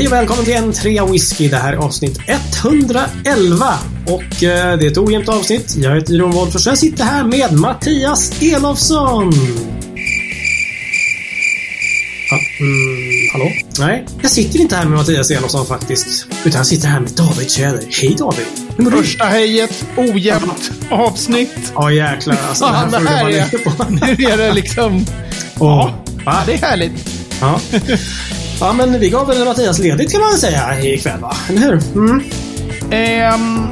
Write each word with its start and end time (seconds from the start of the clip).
Hej 0.00 0.06
och 0.06 0.12
välkommen 0.12 0.44
till 0.44 0.54
en 0.54 0.72
trea 0.72 1.06
whisky. 1.06 1.48
Det 1.48 1.56
här 1.56 1.72
är 1.72 1.76
avsnitt 1.76 2.18
111. 2.26 3.74
Och 4.06 4.22
eh, 4.22 4.78
det 4.78 4.86
är 4.86 4.90
ett 4.90 4.98
ojämnt 4.98 5.28
avsnitt. 5.28 5.74
Jag 5.76 5.94
heter 5.94 6.14
Jon 6.14 6.30
Wolffers 6.30 6.66
och 6.66 6.70
jag 6.70 6.78
sitter 6.78 7.04
här 7.04 7.24
med 7.24 7.52
Mattias 7.52 8.42
Elofsson. 8.42 9.32
Ha, 12.30 12.38
mm, 12.60 13.28
hallå? 13.32 13.50
Nej, 13.78 14.06
jag 14.22 14.30
sitter 14.30 14.60
inte 14.60 14.76
här 14.76 14.84
med 14.84 14.98
Mattias 14.98 15.30
Elofsson 15.30 15.66
faktiskt. 15.66 16.26
Utan 16.44 16.58
jag 16.58 16.66
sitter 16.66 16.88
här 16.88 17.00
med 17.00 17.10
David 17.10 17.50
Tjäder. 17.50 17.82
Hej 17.90 18.14
David! 18.18 18.46
Hur 18.76 18.84
mår 18.84 18.90
du? 18.90 18.96
Första 18.96 19.24
hejet, 19.24 19.84
ojämnt 19.96 20.70
avsnitt. 20.90 21.72
Ja 21.74 21.92
jäklar 21.92 22.36
alltså. 22.48 22.64
Ja, 22.64 22.88
det 22.90 23.08
här 23.08 23.30
det 23.30 23.40
här 23.40 23.54
är- 23.54 23.58
på. 23.58 23.84
Nu 24.16 24.24
är 24.24 24.36
det 24.36 24.52
liksom... 24.52 25.06
Ja. 25.58 25.94
Va? 26.24 26.42
Det 26.46 26.52
är 26.52 26.58
härligt. 26.58 27.08
Ja. 27.40 27.60
ja, 28.60 28.72
men 28.72 29.00
vi 29.00 29.10
gav 29.10 29.26
väl 29.26 29.44
Mattias 29.44 29.78
ledigt 29.78 30.12
kan 30.12 30.20
man 30.20 30.32
säga 30.38 30.80
ikväll 30.84 31.20
va? 31.20 31.36
Eller 31.48 31.60
hur? 31.60 31.82
Mm. 31.94 32.22
Ehm, 32.90 33.66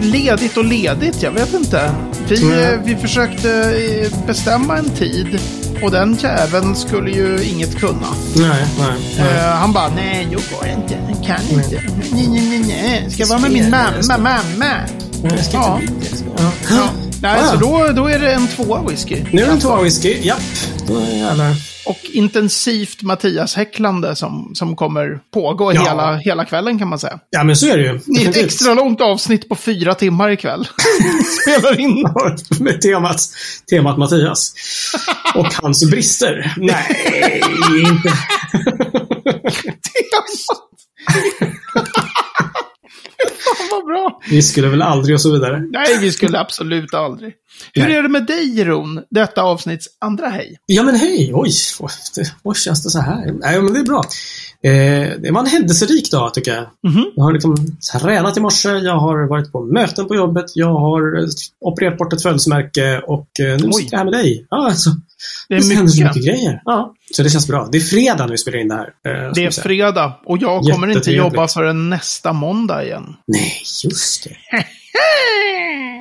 ledigt 0.00 0.56
och 0.56 0.64
ledigt, 0.64 1.22
jag 1.22 1.30
vet 1.30 1.54
inte. 1.54 1.90
Vi, 2.28 2.42
Mm. 2.42 2.58
eh, 2.58 2.80
vi 2.84 2.96
försökte 2.96 3.50
eh, 3.52 4.26
bestämma 4.26 4.76
en 4.78 4.90
tid. 4.90 5.40
Och 5.82 5.90
den 5.90 6.14
jäveln 6.22 6.76
skulle 6.76 7.10
ju 7.10 7.42
inget 7.44 7.76
kunna. 7.78 8.06
Nej, 8.36 8.48
nej. 8.78 8.88
nej. 9.18 9.36
Eh, 9.36 9.44
han 9.44 9.72
bara, 9.72 9.88
nej, 9.88 10.28
jag 10.30 10.40
går 10.52 10.68
inte. 10.68 10.98
Jag 11.08 11.24
kan 11.26 11.58
inte. 11.58 11.82
Nej, 12.12 12.28
nej, 12.28 12.42
nej, 12.48 12.64
nej. 12.68 13.10
Ska 13.10 13.26
vara 13.26 13.38
med 13.38 13.50
min 13.50 13.70
mamma, 13.70 14.18
mamma. 14.18 14.74
Jag 15.22 15.44
ska 15.44 15.56
Ja. 15.56 15.80
inte. 15.82 16.06
Ja. 16.38 16.50
Ja. 16.70 16.88
Nej, 17.26 17.40
Ah. 17.42 17.46
så 17.50 17.56
då, 17.56 17.88
då 17.92 18.06
är 18.08 18.18
det 18.18 18.32
en 18.32 18.46
tvåa 18.48 18.82
whisky. 18.88 19.16
Nu 19.32 19.42
är 19.42 19.46
det 19.46 19.52
en 19.52 19.60
tvåa 19.60 19.82
whisky. 19.82 20.18
Japp. 20.22 20.40
Jävlar. 21.12 21.54
Och 21.86 21.98
intensivt 22.12 23.02
Mattias-häcklande 23.02 24.14
som, 24.16 24.50
som 24.54 24.76
kommer 24.76 25.20
pågå 25.34 25.74
Ja. 25.74 25.82
hela, 25.82 26.16
hela 26.16 26.44
kvällen 26.44 26.78
kan 26.78 26.88
man 26.88 26.98
säga. 26.98 27.18
Ja, 27.30 27.44
men 27.44 27.56
så 27.56 27.66
är 27.66 27.76
det 27.78 27.82
ju. 27.84 28.00
Det 28.06 28.24
är 28.24 28.28
ett 28.30 28.36
extra 28.36 28.74
långt 28.74 29.00
avsnitt 29.00 29.48
på 29.48 29.54
fyra 29.54 29.94
timmar 29.94 30.30
ikväll. 30.30 30.68
Spelar 31.42 31.80
in. 31.80 32.04
Med 32.60 32.80
temat, 32.80 33.20
temat 33.70 33.98
Mattias. 33.98 34.52
Och 35.34 35.54
hans 35.54 35.90
brister. 35.90 36.54
Nej, 36.56 37.42
inte. 37.80 38.12
Vi 44.30 44.42
skulle 44.42 44.68
väl 44.68 44.82
aldrig 44.82 45.14
och 45.14 45.20
så 45.20 45.32
vidare. 45.32 45.62
Nej, 45.70 45.98
vi 46.00 46.12
skulle 46.12 46.38
absolut 46.40 46.94
aldrig. 46.94 47.34
Hur 47.72 47.82
Nej. 47.82 47.94
är 47.96 48.02
det 48.02 48.08
med 48.08 48.26
dig, 48.26 48.64
Ron? 48.64 49.00
Detta 49.10 49.42
avsnitts 49.42 49.88
andra 50.00 50.28
hej. 50.28 50.58
Ja, 50.66 50.82
men 50.82 50.94
hej! 50.96 51.30
Oj, 51.34 51.50
oj, 51.80 51.90
oj 52.42 52.54
känns 52.54 52.82
det 52.82 52.90
så 52.90 53.00
här? 53.00 53.32
Nej, 53.40 53.62
men 53.62 53.72
det 53.72 53.80
är 53.80 53.84
bra. 53.84 54.02
Eh, 54.66 55.10
det 55.18 55.30
var 55.30 55.40
en 55.40 55.46
händelserik 55.46 56.10
dag, 56.10 56.34
tycker 56.34 56.54
jag. 56.54 56.92
Mhm. 56.92 57.04
Jag 57.16 57.24
har 57.24 57.32
liksom 57.32 57.56
tränat 58.00 58.36
i 58.36 58.40
morse, 58.40 58.68
jag 58.68 58.96
har 58.98 59.28
varit 59.28 59.52
på 59.52 59.64
möten 59.64 60.08
på 60.08 60.14
jobbet, 60.16 60.44
jag 60.54 60.72
har 60.74 61.18
eh, 61.22 61.26
opererat 61.60 61.98
bort 61.98 62.12
ett 62.12 62.22
födelsemärke 62.22 63.00
och 63.06 63.28
eh, 63.40 63.46
nu 63.58 63.64
Oj. 63.66 63.72
sitter 63.72 63.92
jag 63.94 63.98
här 63.98 64.04
med 64.04 64.14
dig. 64.14 64.46
Ja, 64.50 64.66
alltså, 64.66 64.90
Det 65.48 65.54
det, 65.54 65.54
är 65.72 65.74
händer 65.76 65.92
så 65.92 66.02
mycket. 66.02 66.16
mycket 66.16 66.34
grejer. 66.34 66.62
Ja, 66.64 66.94
så 67.14 67.22
det 67.22 67.30
känns 67.30 67.48
bra. 67.48 67.68
Det 67.72 67.78
är 67.78 67.82
fredag 67.82 68.24
när 68.24 68.32
vi 68.32 68.38
spelar 68.38 68.58
in 68.58 68.68
det 68.68 68.74
här. 68.74 68.86
eh, 69.26 69.32
Det 69.34 69.44
är 69.44 69.50
fredag 69.50 70.12
och 70.26 70.38
jag 70.38 70.62
kommer 70.64 70.88
inte 70.88 71.10
jobba 71.12 71.48
förrän 71.48 71.90
nästa 71.90 72.32
måndag 72.32 72.84
igen. 72.84 73.16
Nej, 73.26 73.52
just 73.84 74.24
det. 74.24 74.30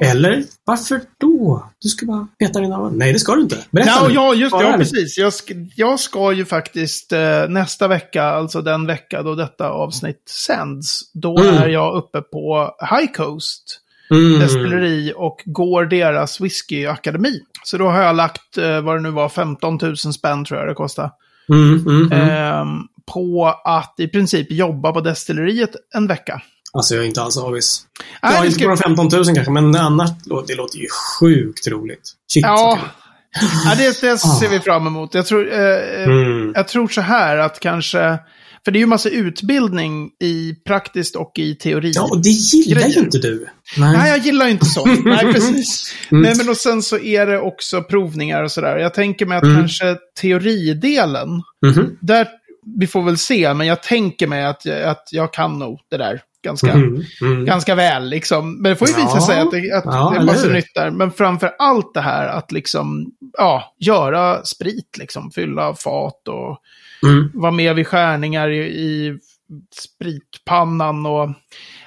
Eller? 0.01 0.43
Varför 0.65 1.01
då? 1.19 1.69
Du 1.81 1.89
ska 1.89 2.05
bara 2.05 2.27
peta 2.39 2.59
din 2.59 2.71
öron. 2.71 2.97
Nej, 2.97 3.13
det 3.13 3.19
ska 3.19 3.35
du 3.35 3.41
inte. 3.41 3.57
Berätta 3.71 3.91
Ja, 3.91 4.09
ja, 4.11 4.33
just 4.33 4.57
det. 4.59 4.63
Ja, 4.63 4.73
precis. 4.77 5.17
Jag 5.17 5.33
ska, 5.33 5.53
jag 5.75 5.99
ska 5.99 6.31
ju 6.31 6.45
faktiskt 6.45 7.11
eh, 7.13 7.47
nästa 7.49 7.87
vecka, 7.87 8.23
alltså 8.23 8.61
den 8.61 8.85
vecka 8.87 9.23
då 9.23 9.35
detta 9.35 9.69
avsnitt 9.69 10.21
sänds, 10.47 11.11
då 11.13 11.39
Mm. 11.39 11.55
är 11.55 11.67
jag 11.67 11.95
uppe 11.95 12.21
på 12.21 12.75
High 12.91 13.11
Coast 13.11 13.81
Mm. 14.11 14.39
destilleri 14.39 15.13
och 15.15 15.41
går 15.45 15.85
deras 15.85 16.41
whiskyakademi. 16.41 17.39
Så 17.63 17.77
då 17.77 17.87
har 17.87 18.01
jag 18.01 18.15
lagt, 18.15 18.57
eh, 18.57 18.81
vad 18.81 18.95
det 18.95 19.01
nu 19.01 19.11
var, 19.11 19.29
15 19.29 19.79
000 19.81 19.97
spänn 19.97 20.45
tror 20.45 20.59
jag 20.59 20.69
det 20.69 20.73
kostar. 20.73 21.11
Mm, 21.49 21.85
mm, 21.87 22.11
mm. 22.11 22.29
ehm, 22.29 22.67
på 23.13 23.55
att 23.65 23.95
i 23.97 24.07
princip 24.07 24.51
jobba 24.51 24.91
på 24.91 25.01
destilleriet 25.01 25.69
en 25.95 26.07
vecka. 26.07 26.41
Alltså, 26.75 26.95
jag 26.95 27.03
är 27.03 27.07
inte 27.07 27.21
alls 27.21 27.37
avis. 27.37 27.81
Nej, 28.23 28.33
ja, 28.35 28.41
det 28.41 28.47
inte 28.47 28.65
bara 28.65 28.77
15 28.77 29.09
000 29.13 29.25
kanske, 29.25 29.51
men 29.51 29.75
annars 29.75 30.09
det 30.47 30.55
låter 30.55 30.77
ju 30.77 30.87
sjukt 31.19 31.67
roligt. 31.67 32.11
Shit, 32.33 32.43
Ja, 32.45 32.79
ja 33.65 33.75
det, 33.77 34.01
det 34.01 34.17
ser 34.17 34.49
vi 34.49 34.59
fram 34.59 34.87
emot. 34.87 35.13
Jag 35.13 35.25
tror, 35.25 35.53
eh, 35.53 35.59
eh. 35.59 36.03
Mm. 36.03 36.51
jag 36.55 36.67
tror 36.67 36.87
så 36.87 37.01
här 37.01 37.37
att 37.37 37.59
kanske, 37.59 38.17
för 38.65 38.71
det 38.71 38.77
är 38.77 38.81
ju 38.81 38.85
massa 38.85 39.09
utbildning 39.09 40.09
i 40.23 40.53
praktiskt 40.67 41.15
och 41.15 41.31
i 41.35 41.55
teori. 41.55 41.91
Ja, 41.95 42.07
och 42.11 42.21
det 42.21 42.29
gillar 42.29 42.81
ju 42.81 42.87
Grejer. 42.87 42.99
inte 43.03 43.17
du. 43.17 43.47
Nej. 43.77 43.97
Nej, 43.97 44.09
jag 44.09 44.19
gillar 44.19 44.45
ju 44.45 44.51
inte 44.51 44.65
sånt. 44.65 44.99
Nej, 45.05 45.33
precis. 45.33 45.95
Mm. 46.11 46.21
Nej, 46.23 46.33
men 46.37 46.49
och 46.49 46.57
sen 46.57 46.81
så 46.81 46.97
är 46.99 47.25
det 47.25 47.39
också 47.39 47.81
provningar 47.83 48.43
och 48.43 48.51
sådär. 48.51 48.77
Jag 48.77 48.93
tänker 48.93 49.25
mig 49.25 49.37
att 49.37 49.43
Mm. 49.43 49.55
kanske 49.57 49.95
teoridelen, 50.21 51.29
Mhm. 51.65 51.97
där, 52.01 52.27
vi 52.79 52.87
får 52.87 53.03
väl 53.03 53.17
se, 53.17 53.53
men 53.53 53.67
jag 53.67 53.83
tänker 53.83 54.27
mig 54.27 54.45
att, 54.45 54.65
jag- 54.65 54.83
att 54.83 55.07
jag 55.11 55.33
kan 55.33 55.59
nog 55.59 55.79
det 55.91 55.97
där 55.97 56.21
ganska, 56.45 56.71
Mm. 56.71 57.03
Mm. 57.21 57.45
ganska 57.45 57.75
väl. 57.75 58.09
Liksom. 58.09 58.61
Men 58.61 58.69
det 58.69 58.75
får 58.75 58.87
ju 58.87 58.93
visa 58.93 59.09
Ja. 59.15 59.21
sig 59.27 59.39
att 59.39 59.51
det, 59.51 59.57
att 59.77 59.83
Ja, 59.85 60.09
det 60.15 60.19
är 60.21 60.25
massa 60.25 60.47
nytt 60.47 60.73
där. 60.75 60.91
Men 60.91 61.11
framför 61.11 61.51
allt 61.59 61.93
det 61.93 62.01
här 62.01 62.27
att 62.27 62.51
liksom, 62.51 63.05
ja, 63.37 63.75
göra 63.79 64.43
sprit, 64.45 64.97
liksom, 64.99 65.31
fylla 65.31 65.75
fat 65.75 66.27
och 66.27 66.57
Mm. 67.03 67.31
vara 67.33 67.51
med 67.51 67.75
vid 67.75 67.87
skärningar 67.87 68.49
i, 68.49 68.57
i 68.59 69.17
spritpannan 69.99 71.05
och... 71.05 71.21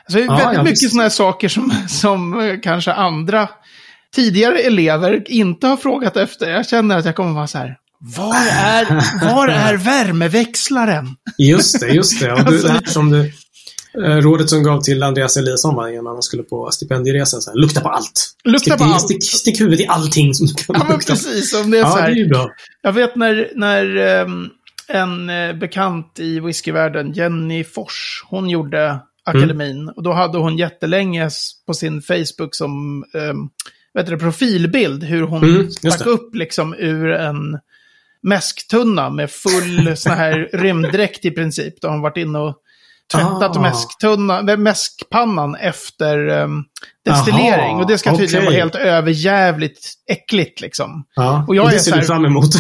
Alltså, 0.05 0.19
Ja, 0.19 0.37
väldigt 0.37 0.65
mycket 0.65 0.91
sådana 0.91 1.03
här 1.03 1.11
saker 1.11 1.49
som, 1.49 1.73
som 1.89 2.41
eh, 2.41 2.61
kanske 2.63 2.93
andra 2.93 3.49
tidigare 4.15 4.59
elever 4.59 5.31
inte 5.31 5.67
har 5.67 5.77
frågat 5.77 6.17
efter. 6.17 6.51
Jag 6.51 6.67
känner 6.69 6.99
att 6.99 7.05
jag 7.05 7.17
kommer 7.17 7.33
vara 7.33 7.47
så 7.47 7.59
här. 7.59 7.77
Var 8.17 8.35
är, 8.53 8.85
var 9.35 9.49
är 9.49 9.77
värmeväxlaren? 9.77 11.09
Just 11.39 11.81
det, 11.81 11.89
just 11.89 12.21
det. 12.21 12.33
Och 12.33 12.39
du, 12.39 12.45
Alltså, 12.47 12.67
det 12.67 12.73
här 12.73 12.83
som 12.87 13.11
du, 13.11 13.33
rådet 13.99 14.51
som 14.51 14.63
gav 14.63 14.81
till 14.81 15.03
Andreas 15.03 15.37
Eliasson 15.37 15.75
va, 15.75 15.91
innan 15.91 16.07
han 16.07 16.23
skulle 16.23 16.43
på 16.43 16.71
stipendieresa. 16.71 17.41
Så 17.41 17.51
här, 17.51 17.59
lukta 17.59 17.81
på 17.81 17.89
allt. 17.89 18.31
Lukta 18.45 18.59
stick, 18.59 18.79
på 18.79 18.85
allt. 18.85 19.03
Stick, 19.03 19.25
stick 19.25 19.61
huvudet 19.61 19.81
i 19.81 19.87
allting 19.87 20.35
som 20.35 20.47
du 20.47 20.55
kan 20.55 20.77
Ja, 20.79 20.95
lukta 20.95 21.13
precis. 21.13 21.55
Om 21.55 21.71
det 21.71 21.79
är 21.79 21.85
så 21.85 21.91
Ja, 21.91 21.97
det 21.97 22.03
här. 22.03 22.11
är 22.11 22.15
ju 22.15 22.27
bra. 22.29 22.51
Jag 22.83 22.93
vet 22.93 23.17
när, 23.17 23.51
när 23.55 23.97
ehm, 23.97 24.49
en 24.89 25.31
eh, 25.31 25.53
bekant 25.57 26.19
i 26.19 26.41
whiskyvärlden, 26.41 27.13
Jenny 27.13 27.65
Fors, 27.65 28.25
hon 28.31 28.51
gjorde 28.51 28.99
akademin. 29.25 29.89
Och 29.89 30.03
då 30.03 30.13
hade 30.13 30.39
hon 30.39 30.57
jättelänge 30.59 31.31
på 31.67 31.75
sin 31.75 32.03
Facebook 32.03 32.55
som 32.55 33.05
um, 33.15 33.51
vet 33.95 34.07
du, 34.07 34.13
det, 34.13 34.19
profilbild 34.19 35.05
hur 35.05 35.23
hon 35.23 35.45
Mm, 35.45 35.71
stack 35.71 35.99
det. 36.05 36.11
upp 36.11 36.35
liksom 36.35 36.75
ur 36.75 37.11
en 37.11 37.59
mäsktunna 38.23 39.11
med 39.11 39.31
full 39.31 39.97
sån 39.97 40.13
här 40.13 40.49
rymddräkt 40.53 41.25
i 41.25 41.31
princip. 41.31 41.81
Då 41.81 41.89
har 41.89 41.93
hon 41.93 42.03
varit 42.03 42.17
inne 42.17 42.39
och 42.39 42.57
tvättat 43.13 43.57
Ah. 43.57 43.61
mäsktunna, 43.61 44.57
mäskpannan 44.57 45.55
efter 45.55 46.29
um, 46.29 46.65
destillering. 47.09 47.71
Jaha, 47.73 47.81
och 47.81 47.87
det 47.87 47.99
ska 47.99 48.11
tydligen 48.17 48.47
okej. 48.47 48.47
vara 48.47 48.55
helt 48.57 48.75
överjävligt 48.75 49.79
äckligt 50.11 50.61
liksom. 50.61 51.05
Ja, 51.15 51.45
Och 51.49 51.57
jag 51.57 51.71
det 51.71 51.75
är 51.75 51.79
ser 51.79 51.97
du 51.97 52.03
fram 52.03 52.25
emot. 52.25 52.51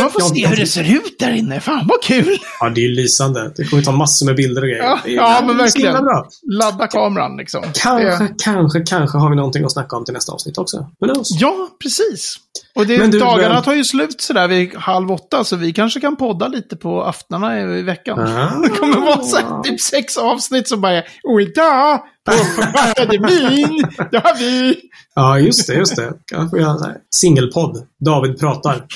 Man 0.00 0.10
få 0.10 0.20
se 0.20 0.46
hur 0.46 0.56
det 0.56 0.66
ser 0.66 0.90
ut 0.94 1.18
där 1.18 1.32
inne? 1.32 1.60
Fan 1.60 1.86
vad 1.88 2.02
kul! 2.02 2.36
Ja, 2.60 2.68
det 2.68 2.84
är 2.84 2.88
lysande. 2.88 3.52
Det 3.56 3.64
kommer 3.64 3.82
ta 3.82 3.92
massor 3.92 4.26
med 4.26 4.36
bilder 4.36 4.62
och 4.62 4.68
grejer. 4.68 4.82
Ja, 4.84 4.98
är- 5.04 5.10
ja, 5.14 5.42
men 5.46 5.56
verkligen. 5.56 5.92
Bra. 5.92 6.28
Ladda 6.52 6.86
kameran 6.86 7.36
liksom. 7.36 7.62
Kanske, 7.74 8.24
Det- 8.24 8.34
kanske, 8.44 8.80
kanske 8.80 9.18
har 9.18 9.30
vi 9.30 9.36
någonting 9.36 9.64
att 9.64 9.72
snacka 9.72 9.96
om 9.96 10.04
till 10.04 10.14
nästa 10.14 10.32
avsnitt 10.32 10.58
också. 10.58 10.86
Ja, 11.40 11.68
precis. 11.82 12.36
Och 12.74 12.86
det, 12.86 13.06
du, 13.06 13.18
dagarna 13.18 13.60
tar 13.60 13.74
ju 13.74 13.84
slut 13.84 14.20
sådär 14.20 14.48
vid 14.48 14.76
halv 14.76 15.12
åtta, 15.12 15.44
så 15.44 15.56
vi 15.56 15.72
kanske 15.72 16.00
kan 16.00 16.16
podda 16.16 16.48
lite 16.48 16.76
på 16.76 17.02
aftnarna 17.04 17.60
i, 17.60 17.82
veckan. 17.82 18.18
Ah. 18.20 18.50
Det 18.62 18.68
kommer 18.68 18.96
vara 19.00 19.22
så 19.22 19.36
här, 19.36 19.62
typ 19.62 19.80
sex 19.80 20.16
avsnitt 20.16 20.68
som 20.68 20.80
bara 20.80 21.02
Och 21.28 21.40
idag 21.42 22.00
akademin, 22.74 23.84
det 24.10 24.18
har 24.18 24.38
vi... 24.38 24.76
Ja, 25.14 25.38
just 25.38 25.66
det, 25.66 25.74
just 25.74 25.96
det. 25.96 26.12
Kanske 26.26 26.58
göra 26.58 26.70
en 26.70 26.78
sån 26.78 26.88
här 26.88 26.98
singelpodd. 27.14 27.86
David 28.04 28.38
pratar. 28.40 28.86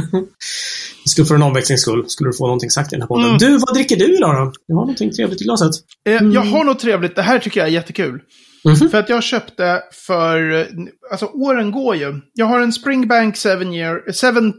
skulle 1.04 1.26
för 1.26 1.34
en 1.34 1.42
omväxlings 1.42 1.82
skull 1.82 2.04
skulle 2.08 2.30
du 2.30 2.36
få 2.36 2.46
någonting 2.46 2.70
sagt 2.70 2.92
i 2.92 2.96
den 2.96 3.02
här 3.02 3.08
podden. 3.08 3.26
Mm. 3.26 3.38
Du, 3.38 3.58
vad 3.58 3.74
dricker 3.74 3.96
du 3.96 4.16
idag 4.16 4.34
då? 4.34 4.52
Du 4.68 4.74
har 4.74 4.80
någonting 4.80 5.12
trevligt 5.12 5.40
i 5.40 5.44
glaset. 5.44 5.70
Eh, 6.08 6.12
Jag 6.12 6.42
har 6.42 6.64
något 6.64 6.78
trevligt, 6.78 7.16
det 7.16 7.22
här 7.22 7.38
tycker 7.38 7.60
jag 7.60 7.68
är 7.68 7.72
jättekul. 7.72 8.20
Mhm. 8.64 8.90
För 8.90 8.98
att 8.98 9.08
jag 9.08 9.22
köpte 9.22 9.82
för, 10.06 10.66
alltså 11.10 11.26
åren 11.26 11.70
går 11.72 11.96
ju. 11.96 12.20
Jag 12.34 12.46
har 12.46 12.60
en 12.60 12.72
Springbank 12.72 13.36
7 13.36 13.48
year, 13.48 14.02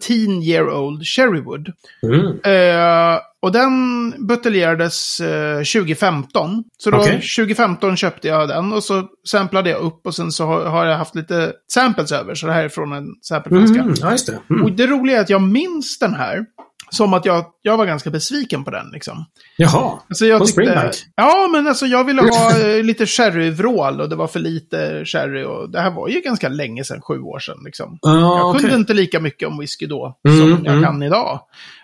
17 0.01 0.43
year 0.43 0.69
old 0.69 1.03
Cherrywood. 1.05 1.71
Mm. 2.03 2.25
Eh, 2.43 3.19
och 3.41 3.51
den 3.51 4.13
buteljerades 4.27 5.19
eh, 5.19 5.57
2015. 5.57 6.63
Så 6.77 6.91
då 6.91 6.97
Okej. 6.97 7.21
2015 7.37 7.97
köpte 7.97 8.27
jag 8.27 8.47
den 8.49 8.73
och 8.73 8.83
så 8.83 9.07
samplade 9.27 9.69
jag 9.69 9.81
upp 9.81 10.05
och 10.05 10.15
sen 10.15 10.31
så 10.31 10.45
har, 10.45 10.65
har 10.65 10.85
jag 10.85 10.97
haft 10.97 11.15
lite 11.15 11.53
samples 11.73 12.11
över. 12.11 12.35
Så 12.35 12.47
det 12.47 12.53
här 12.53 12.63
är 12.63 12.69
från 12.69 12.93
en 12.93 13.05
sampleflaska. 13.21 13.79
Mm. 13.81 14.11
Just 14.11 14.27
det. 14.27 14.39
Och 14.49 14.55
Mm. 14.59 14.75
det 14.75 14.87
roliga 14.87 15.17
är 15.17 15.21
att 15.21 15.29
jag 15.29 15.41
minns 15.41 15.99
den 15.99 16.13
här 16.13 16.45
som 16.93 17.13
att 17.13 17.25
jag, 17.25 17.45
jag 17.61 17.77
var 17.77 17.85
ganska 17.85 18.09
besviken 18.09 18.63
på 18.63 18.71
den 18.71 18.89
liksom. 18.93 19.25
Jaha, 19.57 19.99
Alltså 20.09 20.25
jag 20.25 20.39
på 20.39 20.45
tyckte, 20.45 20.61
Springbank? 20.61 20.95
ja, 21.15 21.49
men 21.51 21.67
alltså 21.67 21.85
jag 21.85 22.03
ville 22.03 22.21
ha 22.21 22.59
eh, 22.59 22.83
lite 22.83 23.05
sherryvrål 23.05 24.01
och 24.01 24.09
det 24.09 24.15
var 24.15 24.27
för 24.27 24.39
lite 24.39 25.05
sherry. 25.05 25.43
Och 25.43 25.69
det 25.69 25.79
här 25.79 25.91
var 25.91 26.07
ju 26.07 26.21
ganska 26.21 26.49
länge 26.49 26.83
sedan, 26.83 27.01
sju 27.01 27.19
år 27.21 27.39
sedan. 27.39 27.57
Liksom. 27.65 27.97
Ja, 28.01 28.37
jag 28.37 28.61
kunde 28.61 28.75
inte 28.75 28.93
lika 28.93 29.19
mycket 29.19 29.47
om 29.47 29.59
whisky 29.59 29.85
då 29.85 30.17
Mm, 30.27 30.39
som 30.39 30.65
jag 30.65 30.73
mm. 30.73 30.83
kan 30.83 31.03
idag. 31.03 31.39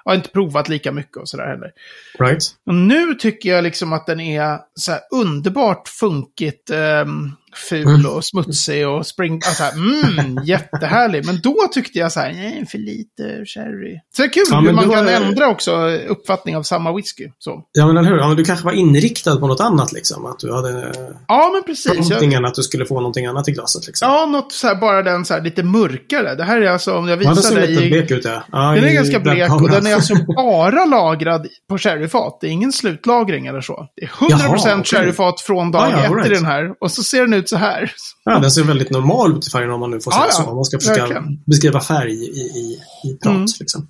Jag 0.07 0.11
har 0.11 0.15
inte 0.17 0.29
provat 0.29 0.69
lika 0.69 0.91
mycket 0.91 1.17
och 1.17 1.29
sådär 1.29 1.45
heller. 1.47 1.71
Right. 2.19 2.43
Och 2.67 2.75
nu 2.75 3.13
tycker 3.13 3.49
jag 3.49 3.63
liksom 3.63 3.93
att 3.93 4.05
den 4.05 4.19
är 4.19 4.57
så 4.79 4.91
här 4.91 5.01
underbart 5.11 5.87
funkigt 5.87 6.69
ehm, 6.69 7.31
ful 7.69 7.87
Mm. 7.87 8.05
och 8.05 8.25
smutsig 8.25 8.87
och 8.87 9.07
spring... 9.07 9.33
Alltså, 9.47 9.63
mm, 9.63 10.43
jättehärlig. 10.45 11.25
Men 11.25 11.39
då 11.43 11.55
tyckte 11.71 11.99
jag 11.99 12.11
så 12.11 12.19
här, 12.19 12.33
nej, 12.33 12.65
för 12.71 12.77
lite 12.77 13.45
sherry. 13.45 13.99
Så 14.15 14.21
det 14.21 14.27
är 14.27 14.33
kul 14.33 14.43
Ja, 14.51 14.59
hur 14.59 14.71
man 14.71 14.89
kan 14.89 15.07
är- 15.07 15.21
ändra 15.21 15.47
också 15.47 15.71
uppfattning 15.89 16.57
av 16.57 16.63
samma 16.63 16.95
whisky. 16.95 17.29
Så. 17.39 17.63
Ja, 17.71 17.87
men 17.87 17.97
eller 17.97 18.09
hur? 18.09 18.17
Ja, 18.17 18.27
men 18.27 18.37
du 18.37 18.43
kanske 18.45 18.65
var 18.65 18.71
inriktad 18.71 19.37
på 19.37 19.47
något 19.47 19.59
annat 19.59 19.91
liksom? 19.93 20.25
Att 20.25 20.39
du 20.39 20.53
hade 20.53 20.69
eh, 20.69 20.91
Ja, 21.27 21.49
men 21.53 21.63
precis. 21.63 22.09
Jag, 22.09 22.45
att 22.45 22.55
du 22.55 22.63
skulle 22.63 22.85
få 22.85 22.95
någonting 22.95 23.25
annat 23.25 23.47
i 23.47 23.51
glaset 23.51 23.87
liksom? 23.87 24.09
ja, 24.09 24.25
något 24.25 24.51
så 24.51 24.67
här, 24.67 24.75
bara 24.75 25.03
den 25.03 25.25
så 25.25 25.33
här 25.33 25.41
lite 25.41 25.63
mörkare. 25.63 26.35
Det 26.35 26.43
här 26.43 26.61
är 26.61 26.69
alltså, 26.71 26.93
om 26.97 27.07
jag 27.07 27.23
Ja, 27.23 27.27
den 27.27 27.35
visar 27.35 27.49
ser 27.49 27.55
dig... 27.61 27.67
lite 27.67 27.87
blek 27.87 28.11
ut 28.11 28.25
ja. 28.25 28.43
ja 28.51 28.71
Den 28.75 28.83
är 28.83 28.93
ganska 28.93 29.19
blek 29.19 29.51
och 29.51 29.69
den 29.69 29.85
är 29.85 29.95
alltså 29.97 30.15
bara 30.35 30.85
lagrad 30.85 31.47
på 31.69 31.77
sherryfat. 31.77 32.37
Det 32.41 32.47
är 32.47 32.51
ingen 32.51 32.71
slutlagring 32.71 33.47
eller 33.47 33.61
så. 33.61 33.87
Det 33.95 34.03
är 34.05 34.09
100% 34.09 34.67
Jaha, 34.67 34.83
sherryfat 34.83 35.41
från 35.41 35.71
dag 35.71 35.81
Ah, 35.81 35.89
ja, 35.91 35.99
ett 36.03 36.11
all 36.11 36.19
i 36.19 36.21
right. 36.21 36.33
den 36.33 36.45
här. 36.45 36.71
Och 36.81 36.91
så 36.91 37.03
ser 37.03 37.21
den 37.21 37.33
ut 37.33 37.49
så 37.49 37.57
här. 37.57 37.91
Ja, 38.23 38.39
den 38.39 38.51
ser 38.51 38.63
väldigt 38.63 38.89
normal 38.89 39.37
ut 39.37 39.47
i 39.47 39.49
färgen 39.49 39.71
om 39.71 39.79
man 39.79 39.91
nu 39.91 39.99
får 39.99 40.11
säga 40.11 40.23
ja. 40.25 40.31
så. 40.31 40.43
Om 40.43 40.55
man 40.55 40.65
ska 40.65 40.79
försöka 40.79 41.01
Verkligen. 41.01 41.43
beskriva 41.45 41.81
färg 41.81 42.13
i, 42.13 42.39
i, 42.39 42.79
i 43.03 43.17
prat. 43.23 43.33
Mm. 43.35 43.45
Liksom. 43.59 43.87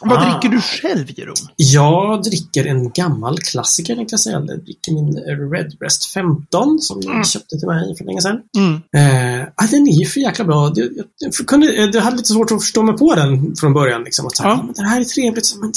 Vad 0.00 0.18
Ah. 0.18 0.24
dricker 0.24 0.48
du 0.56 0.60
själv, 0.60 1.06
Jeroen? 1.16 1.34
Jag 1.56 2.22
dricker 2.22 2.66
en 2.66 2.90
gammal 2.90 3.38
klassiker, 3.38 3.96
tänkte 3.96 4.12
jag 4.12 4.20
säga. 4.20 4.42
Jag 4.46 4.64
dricker 4.64 4.92
min 4.92 5.16
Redbreast 5.52 6.04
15 6.12 6.78
som 6.80 7.00
Mm. 7.02 7.24
köpte 7.24 7.58
till 7.58 7.68
mig 7.68 7.96
för 7.98 8.04
länge 8.04 8.20
sedan. 8.22 8.40
Mm. 8.56 8.74
Eh, 8.96 9.46
ja, 9.56 9.66
den 9.70 9.88
är 9.88 9.92
ju 10.00 10.06
för 10.06 10.20
jäkla 10.20 10.44
bra. 10.44 10.72
Jag, 10.74 10.88
jag, 11.18 11.34
kunde, 11.46 11.66
jag 11.74 12.02
hade 12.02 12.16
lite 12.16 12.28
svårt 12.32 12.52
att 12.52 12.62
förstå 12.62 12.82
mig 12.82 12.96
på 12.96 13.14
den 13.14 13.56
från 13.56 13.74
början. 13.74 14.02
Liksom. 14.04 14.26
Att, 14.26 14.32
Ja. 14.38 14.62
men 14.64 14.74
det 14.74 14.82
här 14.82 15.00
är 15.00 15.04
trevligt. 15.04 15.54
Men, 15.60 15.72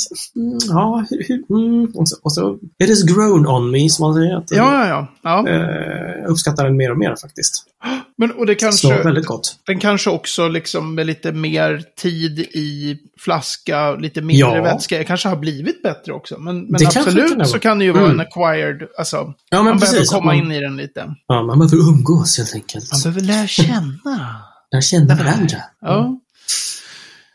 mm, 0.46 0.60
ja, 0.70 1.06
hur, 1.10 1.26
hur, 1.28 1.44
mm. 1.68 1.92
och, 1.96 2.10
så, 2.10 2.16
och 2.24 2.34
så, 2.34 2.58
it 2.84 2.90
has 2.90 3.04
grown 3.04 3.48
on 3.48 3.72
me, 3.72 3.90
som 3.90 4.06
man 4.06 4.14
säger. 4.16 4.36
Att, 4.38 4.52
Ja, 4.52 4.88
ja, 4.88 5.08
ja. 5.24 5.44
ja. 5.46 5.50
eh, 5.50 6.22
jag 6.22 6.30
uppskattar 6.30 6.64
den 6.64 6.78
mer 6.78 6.92
och 6.92 6.98
mer 6.98 7.16
faktiskt. 7.22 7.64
Men, 8.22 8.32
och 8.32 8.46
det 8.46 8.54
Så 8.54 8.66
kanske, 8.66 9.04
väldigt 9.04 9.26
gott. 9.26 9.56
den 9.68 9.80
kanske 9.80 10.10
också 10.10 10.48
liksom 10.48 10.96
med 10.96 11.06
lite 11.08 11.32
mer 11.32 11.84
tid 12.02 12.40
i 12.40 12.98
flaska, 13.20 13.96
lite 13.96 14.22
mindre 14.22 14.56
Ja. 14.58 14.64
vätska, 14.64 15.04
kanske 15.04 15.30
har 15.30 15.36
blivit 15.36 15.84
bättre 15.84 16.14
också. 16.14 16.38
Men, 16.40 16.66
men 16.66 16.88
absolut 16.88 17.38
kan 17.38 17.46
så 17.46 17.60
kan 17.60 17.80
det 17.80 17.86
ju 17.86 17.92
vara 17.92 18.06
Mm. 18.06 18.20
en 18.20 18.28
acquired, 18.28 18.88
alltså, 18.98 19.34
Ja, 19.50 19.64
man 19.64 19.66
behöver 19.80 19.80
precis. 19.98 20.10
komma 20.10 20.26
man, 20.26 20.36
in 20.36 20.52
i 20.52 20.60
den 20.62 20.78
lite. 20.78 21.16
Ja, 21.28 21.44
man 21.44 21.60
behöver 21.60 21.78
umgås 21.90 22.38
helt 22.38 22.54
enkelt. 22.56 22.92
Man 22.92 23.02
behöver 23.02 23.22
lära 23.22 23.48
känna. 23.48 24.42
Lära 24.72 24.82
känna 24.82 25.16
varandra. 25.16 25.58
Ja, 25.82 26.20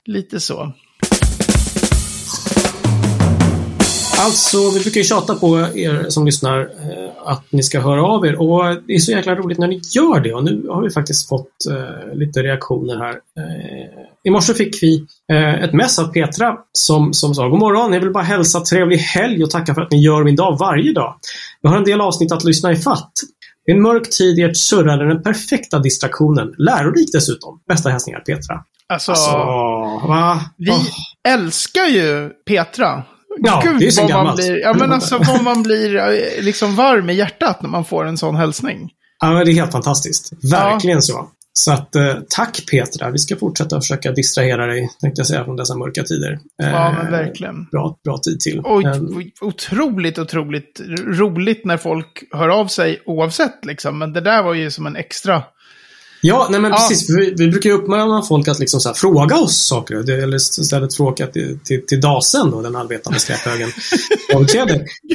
lite 0.05 0.41
så. 0.41 0.73
Alltså, 4.19 4.71
vi 4.71 4.81
brukar 4.81 4.99
ju 5.01 5.05
tjata 5.05 5.35
på 5.35 5.59
er 5.59 6.07
som 6.09 6.27
lyssnar 6.27 6.61
eh, 6.61 7.11
att 7.25 7.53
ni 7.53 7.63
ska 7.63 7.81
höra 7.81 8.03
av 8.05 8.27
er 8.27 8.41
och 8.41 8.83
det 8.87 8.95
är 8.95 8.99
så 8.99 9.11
jäkla 9.11 9.35
roligt 9.35 9.59
när 9.59 9.69
ni 9.69 9.81
gör 9.95 10.21
det 10.21 10.35
och 10.35 10.45
nu 10.45 10.67
har 10.69 10.83
vi 10.83 10.91
faktiskt 10.91 11.29
fått 11.29 11.67
eh, 11.71 12.15
lite 12.15 12.43
reaktioner 12.43 12.97
här. 12.97 13.11
Eh, 13.13 13.87
I 14.25 14.31
morse 14.31 14.55
fick 14.55 14.83
vi 14.83 15.07
ett 15.63 15.73
mess 15.73 15.99
av 15.99 16.05
Petra 16.13 16.57
som, 16.73 17.13
som 17.13 17.35
sa 17.35 17.49
God 17.49 17.59
morgon, 17.59 17.93
jag 17.93 18.01
vill 18.01 18.13
bara 18.13 18.25
hälsa 18.25 18.61
trevlig 18.61 18.97
helg 18.99 19.43
och 19.45 19.51
tacka 19.51 19.75
för 19.75 19.83
att 19.83 19.91
ni 19.91 20.03
gör 20.03 20.25
min 20.25 20.37
dag 20.37 20.59
varje 20.59 20.93
dag. 20.93 21.15
Jag 21.61 21.71
har 21.71 21.77
en 21.77 21.85
del 21.85 22.01
avsnitt 22.01 22.33
att 22.33 22.45
lyssna 22.45 22.73
i 22.73 22.77
fatt. 22.77 23.13
I 23.69 23.73
en 23.73 23.83
mörk 23.83 24.11
tid 24.11 24.39
i 24.39 24.43
ert 24.43 24.57
surrande 24.57 25.09
den 25.09 25.23
perfekta 25.23 25.79
distraktionen. 25.79 26.55
Lärorikt 26.59 27.13
dessutom. 27.13 27.61
Bästa 27.69 27.91
hälsningar 27.91 28.21
Petra. 28.21 28.65
Alltså, 28.89 29.11
Alltså, 29.13 29.31
va? 30.09 30.41
vi 30.57 30.71
Åh. 30.71 30.87
älskar 31.29 31.87
ju 31.87 32.31
Petra. 32.47 33.03
Ja, 33.39 33.63
det 33.79 33.87
är 33.87 33.91
så 33.91 34.07
gammalt. 34.07 34.37
blir, 34.37 34.57
ja 34.61 34.75
men 34.75 34.93
alltså 34.93 35.19
vad 35.19 35.43
man 35.43 35.63
blir 35.63 35.97
eh, 35.97 36.45
liksom 36.45 36.75
varm 36.77 37.11
i 37.11 37.15
hjärtat 37.15 37.63
när 37.63 37.69
man 37.69 37.85
får 37.85 38.05
en 38.07 38.19
sån 38.19 38.37
hälsning. 38.37 38.91
Ja, 39.21 39.33
men 39.33 39.45
det 39.45 39.51
är 39.51 39.55
helt 39.55 39.73
fantastiskt. 39.73 40.33
Verkligen 40.53 41.03
så. 41.03 41.29
Så 41.53 41.73
att 41.73 41.97
eh, 41.97 42.15
tack 42.29 42.67
Petra. 42.71 43.11
Vi 43.11 43.19
ska 43.19 43.37
fortsätta 43.37 43.81
försöka 43.81 44.13
distrahera 44.13 44.67
dig, 44.67 44.91
tänkte 45.01 45.21
jag 45.21 45.27
säga, 45.27 45.45
från 45.45 45.57
dessa 45.57 45.77
mörka 45.77 46.03
tider. 46.03 46.39
Ja, 46.57 46.89
Eh, 46.89 46.95
men 47.03 47.13
verkligen. 47.13 47.65
Bra, 47.73 47.99
bra 48.05 48.19
tid 48.19 48.41
till. 48.41 48.61
Och 48.61 48.83
Eh, 48.83 49.01
otroligt, 49.41 50.19
otroligt 50.19 50.81
roligt 51.07 51.65
när 51.65 51.77
folk 51.77 52.23
hör 52.33 52.49
av 52.49 52.67
sig 52.67 53.03
oavsett 53.07 53.65
liksom. 53.65 53.99
Men 53.99 54.13
det 54.13 54.21
där 54.21 54.43
var 54.43 54.55
ju 54.55 54.71
som 54.71 54.87
en 54.87 54.97
extra... 54.97 55.43
ja, 56.27 56.47
nej 56.51 56.61
men 56.61 56.71
Ja. 56.71 56.77
precis. 56.77 57.11
Vi, 57.11 57.35
vi 57.39 57.49
brukar 57.49 57.71
ju 57.71 57.77
uppmana 57.77 58.23
folk 58.23 58.49
att 58.49 58.59
liksom 58.59 58.81
så 58.81 58.89
här, 58.89 58.95
fråga 58.95 59.37
oss 59.39 59.57
saker. 59.67 60.11
Eller 60.23 60.37
istället 60.37 60.95
fråga 60.95 61.27
till, 61.27 61.59
till, 61.65 61.87
till 61.87 62.01
Dasen 62.01 62.51
då, 62.51 62.63
den 62.63 62.77
arbetande 62.77 63.19
skräphögen. 63.21 63.69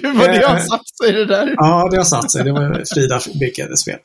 Gud 0.02 0.18
vad 0.18 0.30
det 0.30 0.48
har 0.48 0.56
Eh. 0.56 0.63
satt 0.63 0.98
sig 1.04 1.12
det 1.12 1.25
där. 1.25 1.54
Ja, 1.58 1.88
det 1.92 1.98
har 1.98 2.04
satt 2.04 2.31
sig. 2.31 2.44
Det 2.44 2.52
var 2.52 2.84
Frida 2.94 3.19
Birkedes 3.40 3.86
fel. 3.86 3.98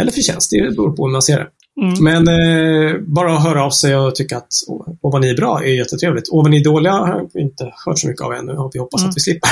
Eller 0.00 0.12
förtjänst, 0.12 0.50
det 0.50 0.76
beror 0.76 0.96
på 0.96 1.04
hur 1.06 1.12
man 1.12 1.22
ser 1.22 1.36
det. 1.38 1.46
Mm. 1.82 2.04
Men 2.04 2.28
eh, 2.28 2.94
bara 3.00 3.36
att 3.36 3.42
höra 3.42 3.64
av 3.64 3.70
sig 3.70 3.96
och 3.96 4.14
tycka 4.14 4.36
att 4.36 4.48
åh, 4.68 4.82
åh, 5.02 5.12
vad 5.12 5.20
ni 5.20 5.28
är 5.28 5.36
bra 5.36 5.62
är 5.64 5.68
jättetrevligt. 5.74 6.28
Och 6.28 6.42
vad 6.42 6.50
ni 6.50 6.60
är 6.60 6.64
dåliga 6.64 6.92
har 6.92 7.28
vi 7.34 7.40
inte 7.40 7.72
hört 7.86 7.98
så 7.98 8.08
mycket 8.08 8.22
av 8.22 8.32
ännu 8.32 8.52
och 8.52 8.70
vi 8.74 8.78
hoppas 8.78 9.00
Mm. 9.00 9.10
att 9.10 9.16
vi 9.16 9.20
slipper. 9.20 9.50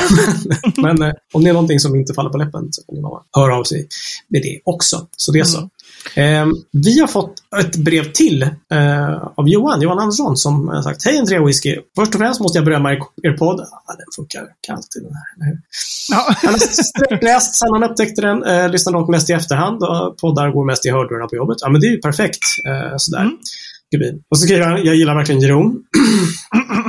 Men 0.83 1.03
eh, 1.03 1.13
om 1.35 1.45
det 1.45 1.51
är 1.51 1.55
någonting 1.55 1.81
som 1.81 1.95
inte 1.97 2.15
faller 2.15 2.31
på 2.31 2.39
läppen 2.39 2.69
så 2.73 2.83
kan 2.83 2.95
ni 2.95 3.01
bara 3.03 3.21
höra 3.37 3.57
av 3.59 3.65
sig 3.65 3.89
med 4.29 4.43
det 4.43 4.61
också. 4.65 5.07
Så 5.17 5.33
det 5.33 5.39
är 5.41 5.45
så. 5.45 5.59
Mm. 5.59 5.71
Eh, 6.15 6.47
vi 6.73 7.01
har 7.01 7.07
fått 7.07 7.35
ett 7.61 7.77
brev 7.77 8.13
till 8.13 8.43
eh, 8.43 9.15
av 9.37 9.49
Johan, 9.49 9.83
Johan 9.83 9.99
Andersson, 9.99 10.37
som 10.37 10.69
har 10.69 10.83
sagt 10.83 11.05
Hej 11.05 11.19
Andrea 11.19 11.45
Whisky. 11.45 11.77
Först 11.97 12.15
och 12.15 12.21
främst 12.21 12.41
måste 12.41 12.59
jag 12.59 12.65
berömma 12.65 12.93
er, 12.93 12.99
er 13.23 13.33
podd. 13.33 13.61
Ja, 13.87 13.95
den 13.95 14.07
funkar 14.17 14.41
alltid 14.69 15.03
den 15.03 15.13
här, 15.15 15.47
eller? 15.47 15.59
Ja. 16.11 16.35
Han 16.43 16.53
har 16.53 16.59
sträckläst 16.59 17.55
sen 17.55 17.69
han 17.73 17.91
upptäckte 17.91 18.23
den. 18.23 18.45
Eh, 18.45 18.69
lyssnar 18.71 18.93
dock 18.93 19.09
mest 19.09 19.31
i 19.31 19.33
efterhand. 19.33 19.83
Och 19.83 20.19
poddar 20.19 20.51
går 20.51 20.65
mest 20.65 20.87
i 20.87 20.91
hörlurarna 20.91 21.29
på 21.29 21.37
jobbet. 21.37 21.57
Ja, 21.61 21.69
men 21.69 21.81
det 21.81 21.87
är 21.87 21.91
ju 21.91 22.01
perfekt. 22.01 22.45
Eh, 22.67 22.97
sådär. 22.97 23.21
Mm. 23.21 23.37
Och 24.31 24.39
så 24.39 24.45
skriver 24.45 24.67
han, 24.67 24.85
jag 24.85 24.97
gillar 24.97 25.15
verkligen 25.15 25.41
Jeroen. 25.41 25.77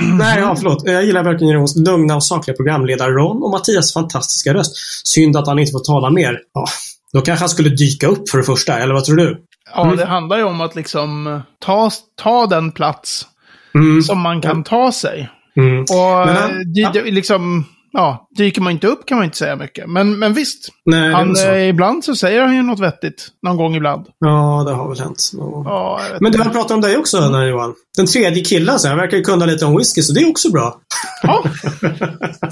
Nej, 0.18 0.40
ja, 0.40 0.56
förlåt. 0.56 0.84
Jag 0.86 1.06
gillar 1.06 1.24
verkligen 1.24 1.52
Jeroens 1.52 1.76
lugna 1.76 2.16
och 2.16 2.24
sakliga 2.24 2.56
programledarroll 2.56 3.44
och 3.44 3.52
Mattias 3.52 3.94
fantastiska 3.94 4.54
röst. 4.54 4.76
Synd 5.04 5.38
att 5.38 5.48
han 5.48 5.60
inte 5.60 5.72
får 5.72 5.80
tala 5.80 6.10
mer. 6.10 6.40
Ja, 6.54 6.66
då 7.14 7.22
kanske 7.22 7.44
han 7.44 7.50
skulle 7.50 7.70
dyka 7.70 8.08
upp 8.08 8.30
för 8.30 8.38
det 8.38 8.44
första, 8.44 8.80
eller 8.80 8.94
vad 8.94 9.04
tror 9.04 9.16
du? 9.16 9.38
ja, 9.76 9.84
Mm. 9.84 9.98
det 9.98 10.06
handlar 10.06 10.38
ju 10.38 10.44
om 10.44 10.62
att 10.62 10.76
liksom 10.76 11.42
ta, 11.66 11.92
ta 12.22 12.48
den 12.48 12.72
plats 12.72 13.28
Mm. 13.76 14.02
som 14.02 14.20
man 14.20 14.42
kan 14.42 14.64
ta 14.64 14.92
sig. 14.92 15.30
Mm. 15.60 15.80
Och 15.82 15.96
han- 16.28 16.30
eh, 16.52 16.58
dy, 16.76 16.86
dy, 17.02 17.12
liksom, 17.12 17.66
ja, 17.98 18.28
dyker 18.38 18.62
man 18.62 18.72
inte 18.72 18.88
upp 18.88 19.06
kan 19.06 19.18
man 19.18 19.26
inte 19.26 19.38
säga 19.38 19.56
mycket. 19.56 19.90
Men, 19.90 20.20
men 20.20 20.34
visst, 20.34 20.70
Nej, 20.86 21.14
han, 21.14 21.36
så. 21.36 21.48
eh, 21.48 21.68
ibland 21.70 22.04
så 22.06 22.16
säger 22.16 22.42
han 22.42 22.56
ju 22.56 22.62
något 22.62 22.80
vettigt. 22.80 23.28
Någon 23.44 23.58
gång 23.58 23.76
ibland. 23.76 24.06
Ja, 24.20 24.64
det 24.68 24.74
har 24.74 24.90
väl 24.90 25.00
hänt. 25.00 25.32
Ja. 25.34 25.62
Ja, 25.66 26.00
jag 26.12 26.22
Men 26.22 26.32
du, 26.32 26.38
inte. 26.38 26.44
han 26.50 26.54
pratar 26.54 26.76
om 26.76 26.82
dig 26.82 26.98
också, 26.98 27.20
den 27.20 27.34
här 27.34 27.44
Johan. 27.46 27.74
Den 27.98 28.06
tredje 28.06 28.44
killen, 28.44 28.80
så 28.80 28.88
han 28.88 28.98
verkar 28.98 29.18
ju 29.18 29.24
kunna 29.24 29.46
lite 29.46 29.66
om 29.66 29.78
whisky, 29.78 30.02
så 30.02 30.14
det 30.14 30.20
är 30.22 30.30
också 30.30 30.52
bra. 30.52 30.76
Ja. 31.24 31.44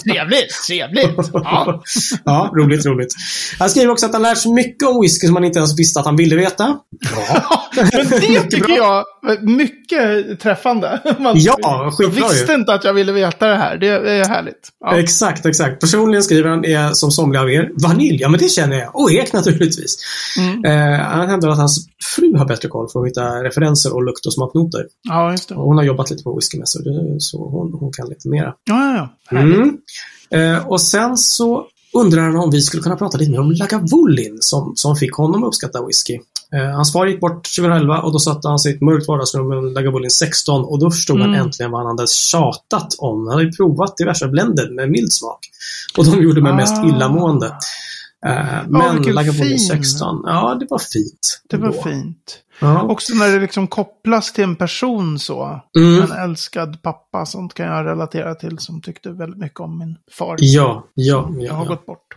Trevligt, 0.03 0.51
trevligt. 0.67 1.29
Ja. 1.33 1.83
Ja, 2.25 2.51
roligt, 2.55 2.85
roligt. 2.85 3.13
Han 3.59 3.69
skriver 3.69 3.91
också 3.91 4.05
att 4.05 4.13
han 4.13 4.21
lärt 4.21 4.37
sig 4.37 4.51
mycket 4.53 4.87
om 4.89 5.01
whisky 5.01 5.27
som 5.27 5.35
han 5.35 5.45
inte 5.45 5.59
ens 5.59 5.79
visste 5.79 5.99
att 5.99 6.05
han 6.05 6.15
ville 6.15 6.35
veta. 6.35 6.77
Bra. 7.13 7.43
Men 7.75 8.09
det 8.09 8.41
tycker 8.41 8.75
jag 8.75 9.03
mycket 9.41 10.39
träffande. 10.39 10.99
Man, 11.19 11.33
Ja, 11.37 11.57
jag 11.63 11.93
skitbra 11.93 12.27
visste 12.29 12.51
ju. 12.51 12.57
inte 12.57 12.73
att 12.73 12.83
jag 12.83 12.93
ville 12.93 13.11
veta 13.11 13.47
det 13.47 13.55
här. 13.55 13.77
Det 13.77 13.87
är 13.87 14.25
härligt. 14.27 14.69
Ja. 14.79 14.97
Exakt, 14.99 15.34
exakt. 15.45 15.81
Personligen 15.81 16.23
skriver 16.23 16.49
han, 16.49 16.65
är 16.65 16.93
som 16.93 17.11
somliga 17.11 17.41
av 17.41 17.51
er, 17.51 17.71
vanilj. 17.83 18.17
Ja, 18.21 18.29
men 18.29 18.39
det 18.39 18.49
känner 18.49 18.77
jag. 18.77 18.95
Och 18.95 19.11
ek 19.11 19.33
naturligtvis. 19.33 19.97
Mm. 20.39 20.65
Eh, 20.65 20.99
han 20.99 21.29
hävdar 21.29 21.49
att 21.49 21.57
hans 21.57 21.87
fru 22.15 22.37
har 22.37 22.45
bättre 22.45 22.67
koll 22.69 22.89
för 22.89 22.99
att 22.99 23.07
hitta 23.07 23.43
referenser 23.43 23.95
och 23.95 24.03
lukt 24.03 24.25
och 24.25 24.33
smaknoter. 24.33 24.85
ja, 25.03 25.31
just 25.31 25.49
det. 25.49 25.55
Och 25.55 25.63
hon 25.63 25.77
har 25.77 25.83
jobbat 25.83 26.09
lite 26.09 26.23
på 26.23 26.35
whiskymässor, 26.35 27.19
så 27.19 27.49
hon, 27.49 27.73
hon 27.79 27.91
kan 27.93 28.09
lite 28.09 28.29
mera. 28.29 28.53
Ja, 28.63 28.95
ja, 28.95 29.09
ja. 29.31 29.37
Mm. 29.37 29.77
Eh, 30.29 30.67
och 30.67 30.81
sen 30.81 31.17
så 31.17 31.65
undrar 31.93 32.21
han 32.21 32.35
om 32.35 32.51
vi 32.51 32.61
skulle 32.61 32.83
kunna 32.83 32.95
prata 32.95 33.17
lite 33.17 33.31
mer 33.31 33.39
om 33.39 33.51
Lagavulin 33.51 34.37
som, 34.39 34.73
som 34.75 34.95
fick 34.95 35.13
honom 35.13 35.43
att 35.43 35.47
uppskatta 35.47 35.85
whisky. 35.85 36.19
Eh, 36.55 36.75
hans 36.75 36.93
far 36.93 37.05
gick 37.07 37.19
bort 37.19 37.47
2011 37.55 38.01
och 38.01 38.12
då 38.12 38.19
satte 38.19 38.47
han 38.47 38.59
sig 38.59 38.71
i 38.71 38.75
ett 38.75 38.81
mörkt 38.81 39.07
vardagsrum 39.07 39.47
med 39.47 39.74
Lagavulin 39.74 40.09
16 40.12 40.63
och 40.65 40.79
då 40.79 40.91
förstod 40.91 41.19
han 41.19 41.29
Mm. 41.29 41.41
äntligen 41.45 41.71
vad 41.71 41.81
han 41.81 41.88
hade 41.97 42.07
tjatat 42.07 42.95
om. 42.97 43.19
Han 43.27 43.31
hade 43.38 43.43
ju 43.43 43.51
provat 43.51 43.97
diverse 43.97 44.27
blended 44.27 44.71
med 44.71 44.89
mild 44.91 45.13
smak. 45.13 45.39
Och 45.97 46.05
de 46.05 46.24
gjorde 46.24 46.41
mig 46.41 46.53
mest 46.53 46.77
Ah. 46.77 46.88
illamående. 46.88 47.47
Eh, 48.25 48.62
men 48.67 48.95
vilken 48.95 49.13
Lagavulin 49.15 49.47
fin. 49.50 49.59
16, 49.59 50.21
ja 50.25 50.57
det 50.59 50.67
var 50.69 50.79
fint. 50.79 51.41
Det 51.50 51.57
var 51.57 51.67
ändå. 51.67 51.81
fint. 51.83 52.39
Ja. 52.59 52.81
Också 52.81 53.13
när 53.13 53.31
det 53.31 53.39
liksom 53.39 53.67
kopplas 53.67 54.33
till 54.33 54.43
en 54.43 54.55
person 54.55 55.19
så. 55.19 55.62
Mm. 55.77 56.01
En 56.03 56.12
älskad 56.12 56.81
pappa, 56.81 57.25
sånt 57.25 57.53
kan 57.53 57.65
jag 57.65 57.85
relatera 57.85 58.35
till 58.35 58.59
som 58.59 58.81
tyckte 58.81 59.09
väldigt 59.09 59.39
mycket 59.39 59.59
om 59.59 59.79
min 59.79 59.95
far. 60.12 60.35
Ja, 60.39 60.85
ja, 60.93 61.29
Jag 61.38 61.53
har 61.53 61.59
ja, 61.59 61.63
ja. 61.63 61.63
gått 61.69 61.85
bort. 61.85 62.07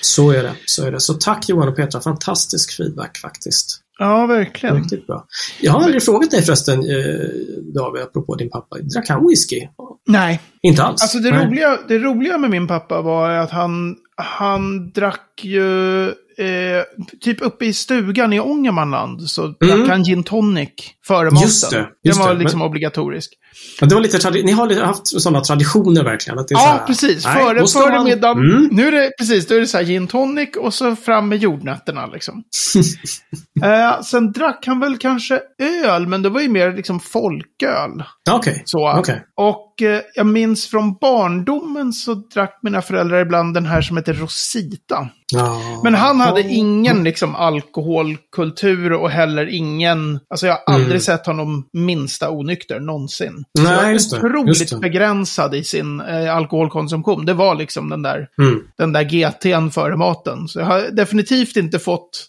Så 0.00 0.30
är 0.30 0.42
det. 0.42 0.52
Så 0.66 0.84
är 0.86 0.92
det. 0.92 1.00
Så 1.00 1.14
tack 1.14 1.48
Johan 1.48 1.68
och 1.68 1.76
Petra. 1.76 2.00
Fantastisk 2.00 2.76
feedback 2.76 3.18
faktiskt. 3.18 3.78
Ja, 3.98 4.26
verkligen. 4.26 4.76
Riktigt 4.76 5.06
bra. 5.06 5.26
Jag 5.60 5.72
har 5.72 5.82
aldrig 5.82 6.02
frågat 6.02 6.30
dig 6.30 6.42
förresten, 6.42 6.78
eh, 6.80 7.26
David, 7.74 8.02
apropå 8.02 8.34
din 8.34 8.50
pappa. 8.50 8.78
Drack 8.78 9.08
han 9.08 9.28
whisky? 9.28 9.68
Nej, 10.08 10.40
Inte 10.62 10.82
alls? 10.82 11.02
alltså 11.02 11.18
det 11.18 11.30
Nej. 11.30 11.46
roliga, 11.46 11.78
det 11.88 11.98
roliga 11.98 12.38
med 12.38 12.50
min 12.50 12.66
pappa 12.66 13.00
var 13.02 13.30
att 13.30 13.50
han, 13.50 13.96
han 14.16 14.90
drack 14.90 15.40
ju, 15.42 16.04
eh, 16.08 16.82
typ 17.20 17.42
uppe 17.42 17.64
i 17.66 17.72
stugan 17.72 18.32
i 18.32 18.40
Ångermanland 18.40 19.22
så 19.22 19.46
drack 19.46 19.88
han 19.88 20.02
gin 20.04 20.22
tonic 20.24 20.70
före 21.06 21.24
maten. 21.30 21.40
Just 21.42 21.70
det, 21.70 21.88
just 22.04 22.18
Den 22.18 22.26
var 22.28 22.34
det, 22.34 22.40
liksom 22.40 22.62
obligatorisk. 22.62 23.32
Ja, 23.80 23.86
det 23.86 23.94
var 23.94 24.02
lite 24.02 24.18
Ni 24.44 24.52
har 24.52 24.80
haft 24.80 25.06
sådana 25.06 25.40
traditioner 25.40 26.04
verkligen? 26.04 26.38
Att 26.38 26.48
det 26.48 26.54
är 26.54 26.56
så 26.58 26.64
Ja, 26.64 26.70
här, 26.80 26.86
precis. 26.86 27.24
nej, 27.24 27.44
före 27.44 27.66
före 27.66 27.92
man- 27.94 28.04
middagen. 28.04 28.38
Mm. 28.50 28.68
Nu 28.72 28.88
är 28.88 28.92
det, 28.92 29.10
precis, 29.18 29.46
då 29.48 29.54
är 29.54 29.60
det 29.60 29.66
så 29.66 29.76
här 29.78 29.84
gin 29.84 30.06
tonic 30.06 30.48
och 30.56 30.74
så 30.74 30.96
fram 30.96 31.28
med 31.28 31.38
jordnötterna 31.38 32.06
liksom. 32.06 32.44
eh, 33.64 34.00
sen 34.02 34.32
drack 34.32 34.66
han 34.66 34.80
väl 34.80 34.98
kanske 34.98 35.40
öl, 35.84 36.06
men 36.06 36.22
det 36.22 36.28
var 36.28 36.40
ju 36.40 36.48
mer 36.48 36.72
liksom 36.72 37.00
folköl. 37.00 38.02
Okej. 38.30 38.62
Så. 38.64 38.92
Okej. 38.98 39.24
Och 39.36 39.71
eh, 39.82 40.00
jag 40.14 40.26
minns 40.26 40.66
från 40.66 40.94
barndomen 41.00 41.92
så 41.92 42.14
drack 42.14 42.58
mina 42.62 42.82
föräldrar 42.82 43.18
ibland 43.20 43.54
den 43.54 43.66
här 43.66 43.82
som 43.82 43.96
heter 43.96 44.12
Rosita. 44.14 45.08
Ja. 45.32 45.80
Men 45.84 45.94
han 45.94 46.20
hade 46.20 46.42
ingen 46.42 47.04
liksom 47.04 47.34
alkoholkultur 47.36 48.92
och 48.92 49.10
heller 49.10 49.46
ingen, 49.46 50.20
alltså 50.30 50.46
jag 50.46 50.54
har 50.66 50.74
aldrig 50.74 50.90
Mm. 50.90 51.00
sett 51.00 51.26
honom 51.26 51.68
minsta 51.72 52.30
onykter 52.30 52.80
någonsin. 52.80 53.44
Nej, 53.58 53.66
så 53.66 53.72
jag 53.72 53.82
var 53.82 53.90
just 53.90 54.12
otroligt 54.14 54.48
just 54.60 54.70
det. 54.70 54.76
begränsad 54.78 55.54
i 55.54 55.64
sin 55.64 56.00
eh, 56.00 56.36
alkoholkonsumtion. 56.36 57.26
Det 57.26 57.34
var 57.34 57.54
liksom 57.54 57.88
den 57.90 58.02
där, 58.02 58.28
Mm. 58.38 58.60
den 58.78 58.92
där 58.92 59.02
GT'n 59.04 59.70
före 59.70 59.96
maten. 59.96 60.48
Så 60.48 60.58
jag 60.58 60.66
har 60.66 60.80
definitivt 60.92 61.56
inte 61.56 61.78
fått 61.78 62.26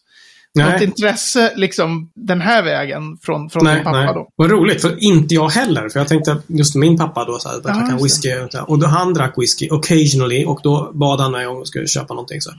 något 0.60 0.68
Nej. 0.68 0.84
intresse 0.84 1.54
liksom 1.56 2.10
den 2.16 2.42
här 2.42 2.64
vägen 2.64 3.18
från, 3.22 3.50
från 3.50 3.64
Nej, 3.64 3.84
pappa 3.84 3.98
nej. 3.98 4.14
då. 4.14 4.30
Vad 4.36 4.52
roligt, 4.52 4.82
för 4.82 5.04
inte 5.04 5.36
jag 5.36 5.50
heller. 5.50 5.90
För 5.90 6.00
jag 6.00 6.08
tänkte 6.08 6.32
att 6.32 6.44
just 6.48 6.76
min 6.76 6.98
pappa 6.98 7.26
då, 7.26 7.40
så 7.40 7.50
här, 7.50 7.56
drack 7.56 7.76
Ja, 7.76 7.86
han 7.90 8.04
whisky. 8.04 8.30
Och 8.68 8.80
då 8.80 8.88
han 8.88 9.14
drack 9.14 9.34
whisky 9.38 9.70
occasionally 9.70 10.46
och 10.46 10.60
då 10.64 10.92
bad 10.94 11.20
han 11.20 11.32
mig 11.32 11.48
om 11.48 11.58
jag 11.58 11.68
skulle 11.68 11.88
köpa 11.88 12.14
någonting. 12.14 12.42
Så, 12.42 12.52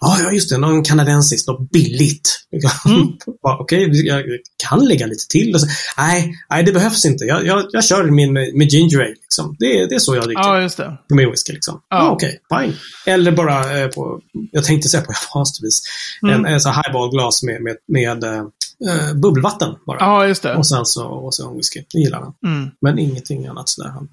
ja, 0.00 0.16
ja, 0.22 0.32
just 0.32 0.50
det, 0.50 0.58
någon 0.58 0.84
kanadensiskt, 0.84 1.48
något 1.48 1.70
billigt. 1.70 2.40
Mm. 2.86 3.08
Okej, 3.42 4.06
jag 4.06 4.22
kan 4.68 4.84
lägga 4.84 5.06
lite 5.06 5.28
till. 5.28 5.54
Och 5.54 5.60
så, 5.60 5.66
nej, 5.98 6.34
nej, 6.50 6.62
det 6.62 6.72
behövs 6.72 7.04
inte. 7.06 7.24
Jag, 7.24 7.46
jag, 7.46 7.66
jag 7.72 7.84
kör 7.84 8.10
min 8.10 8.32
med, 8.32 8.54
med 8.54 8.68
ginger 8.68 9.00
ale. 9.00 9.14
Liksom. 9.42 9.56
Det, 9.58 9.86
det 9.86 9.94
är 9.94 9.98
så 9.98 10.14
jag 10.14 10.24
dricker. 10.24 10.42
Ja, 10.42 10.60
just 10.60 10.76
det. 10.76 10.96
Med 11.08 11.30
whisky 11.30 11.52
liksom. 11.52 11.80
Ja. 11.88 11.96
Ja. 11.96 12.10
Okej, 12.10 12.40
fine. 12.60 12.74
Eller 13.06 13.32
bara 13.32 13.78
eh, 13.80 13.88
på, 13.88 14.20
jag 14.52 14.64
tänkte 14.64 14.88
säga 14.88 15.02
på 15.02 15.12
japanskt 15.12 15.64
vis, 15.64 15.82
Mm. 16.22 16.34
en, 16.34 16.52
en 16.52 16.60
så 16.60 16.68
här 16.68 16.82
highballglas 16.82 17.42
med, 17.42 17.62
med, 17.62 17.76
med 17.88 18.24
eh, 18.24 18.38
eh, 18.38 19.14
bubbelvatten 19.14 19.74
bara. 19.86 19.96
Ja, 20.00 20.26
just 20.26 20.42
det. 20.42 20.54
Och 20.54 20.66
sen 20.66 20.86
så, 20.86 21.06
och 21.06 21.34
så 21.34 21.54
whisky. 21.54 21.82
Det 21.92 21.98
gillar 21.98 22.20
han. 22.20 22.34
Mm. 22.56 22.70
Men 22.80 22.98
ingenting 22.98 23.46
annat 23.46 23.68
sådär. 23.68 23.90
Han 23.90 24.08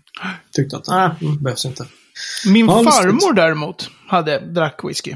tyckte 0.51 0.77
att, 0.77 0.87
nej, 0.87 1.09
det 1.19 1.43
behövs 1.43 1.65
inte. 1.65 1.85
Min 2.45 2.65
Ja, 2.65 2.83
farmor 2.83 3.33
däremot 3.33 3.89
hade, 4.07 4.39
drack 4.39 4.79
whisky. 4.83 5.15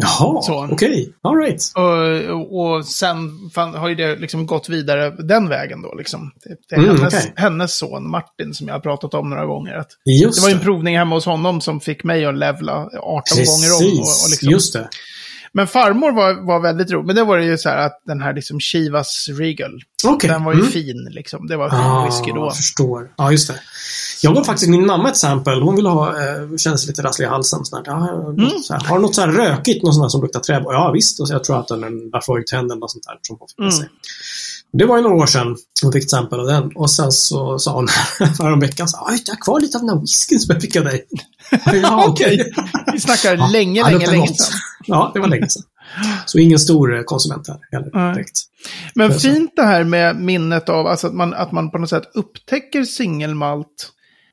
Jaha, 0.00 0.68
okej. 0.72 1.12
All 1.22 1.36
right. 1.36 1.62
Och, 1.74 2.60
och 2.60 2.86
sen 2.86 3.16
fan, 3.54 3.74
har 3.74 3.88
ju 3.88 3.94
det 3.94 4.16
liksom 4.16 4.46
gått 4.46 4.68
vidare 4.68 5.10
den 5.10 5.48
vägen 5.48 5.82
då. 5.82 5.94
Liksom. 5.94 6.30
Det, 6.44 6.56
det 6.68 6.74
är 6.74 6.78
Mm, 6.84 6.96
hennes, 6.96 7.14
okej. 7.14 7.32
hennes 7.36 7.76
son 7.78 8.10
Martin 8.10 8.54
som 8.54 8.66
jag 8.66 8.74
har 8.74 8.80
pratat 8.80 9.14
om 9.14 9.30
några 9.30 9.46
gånger. 9.46 9.74
Att 9.74 9.88
Just 10.22 10.38
det 10.38 10.42
var 10.42 10.48
ju 10.48 10.54
en 10.54 10.60
provning 10.60 10.98
hemma 10.98 11.14
hos 11.14 11.26
honom 11.26 11.60
som 11.60 11.80
fick 11.80 12.04
mig 12.04 12.24
att 12.24 12.36
levla 12.38 12.72
18 12.74 12.88
gånger 12.98 13.06
om. 13.10 13.86
Och, 13.86 13.92
och 13.92 13.98
Precis, 13.98 14.30
liksom. 14.30 14.50
just 14.50 14.72
det. 14.72 14.88
Men 15.52 15.66
farmor 15.66 16.12
var, 16.12 16.46
var 16.46 16.60
väldigt 16.60 16.90
rolig. 16.90 17.06
Men 17.06 17.16
det 17.16 17.24
var 17.24 17.38
det 17.38 17.44
ju 17.44 17.58
så 17.58 17.68
här 17.68 17.86
att 17.86 18.02
den 18.06 18.20
här 18.20 18.34
liksom 18.34 18.60
Chivas 18.60 19.28
Regal. 19.38 19.80
Okej. 20.06 20.30
Den 20.30 20.44
var 20.44 20.52
ju 20.52 20.60
mm. 20.60 20.70
fin 20.72 21.08
liksom. 21.10 21.46
Det 21.46 21.56
var 21.56 21.70
fin 21.70 21.78
Ah, 21.78 22.06
whisky 22.06 22.30
då. 22.32 22.40
jag 22.40 22.56
förstår. 22.56 23.12
Ja, 23.16 23.30
just 23.32 23.48
det. 23.48 23.60
Jag 24.22 24.34
gav 24.34 24.44
faktiskt 24.44 24.70
min 24.70 24.86
mamma 24.86 25.08
ett 25.10 25.16
sample. 25.16 25.52
Hon 25.54 25.76
ville 25.76 25.88
ha, 25.88 26.08
eh, 26.08 26.56
kände 26.56 26.78
sig 26.78 26.88
lite 26.88 27.02
rasslig 27.02 27.26
i 27.26 27.28
halsen. 27.28 27.64
Sånt 27.64 27.84
där. 27.84 27.92
Ja, 27.92 28.10
Mm. 28.28 28.50
så 28.62 28.72
här, 28.72 28.80
har 28.84 28.96
du 28.96 29.02
något 29.02 29.14
så 29.14 29.20
här 29.20 29.28
rökigt, 29.28 29.82
något 29.82 29.94
sånt 29.94 30.04
där 30.04 30.08
som 30.08 30.20
luktar 30.22 30.40
trä? 30.40 30.60
Ja, 30.64 30.90
visst. 30.94 31.20
Och 31.20 31.28
så 31.28 31.34
jag 31.34 31.44
tror 31.44 31.60
att 31.60 31.68
den 31.68 31.82
är 31.82 31.86
en 31.86 32.10
Lafroig-tänd 32.12 32.70
eller 32.72 32.80
något 32.80 32.90
sånt 32.90 33.04
där 33.04 33.18
som 33.22 33.36
hon 33.38 33.48
fick 33.48 33.58
med 33.58 33.64
Mm. 33.68 33.76
sig. 33.78 33.88
Det 34.72 34.84
var 34.86 34.96
ju 34.96 35.02
några 35.02 35.16
år 35.16 35.26
sedan 35.26 35.56
hon 35.82 35.92
fick 35.92 36.02
ett 36.04 36.10
sample 36.10 36.38
av 36.38 36.46
den. 36.46 36.70
Och 36.76 36.90
sen 36.90 37.12
så 37.12 37.58
sa 37.58 37.72
hon 37.72 37.88
häromveckan 38.38 38.88
så 38.88 38.96
"Ja, 39.06 39.16
jag 39.26 39.34
har 39.34 39.40
kvar 39.40 39.60
lite 39.60 39.78
av 39.78 39.82
den 39.84 39.90
här 39.94 40.00
whiskyn 40.00 40.40
som 40.40 40.52
jag 40.54 40.62
fick 40.62 40.76
av 40.76 40.84
dig. 40.84 41.04
ja, 41.82 42.06
Okej. 42.08 42.52
Vi 42.92 43.00
snackar 43.00 43.36
Ja, 43.36 43.46
länge, 43.46 43.90
länge, 43.90 44.06
länge 44.10 44.26
sedan. 44.26 44.58
Ja, 44.86 45.10
det 45.14 45.20
var 45.20 45.28
länge 45.28 45.48
sedan. 45.48 45.62
Så 46.26 46.38
ingen 46.38 46.58
stor 46.58 46.96
eh, 46.96 47.02
konsument 47.02 47.48
här 47.48 47.58
heller 47.72 48.12
direkt. 48.14 48.40
Men 48.94 49.10
Det 49.10 49.18
fint 49.20 49.52
det 49.56 49.62
här 49.62 49.84
med 49.84 50.16
minnet 50.16 50.68
av 50.68 50.86
alltså 50.86 51.06
att, 51.06 51.14
man, 51.14 51.34
att 51.34 51.52
man 51.52 51.70
på 51.70 51.78
något 51.78 51.90
sätt 51.90 52.10
upptäcker 52.14 52.84
singelmalt 52.84 53.90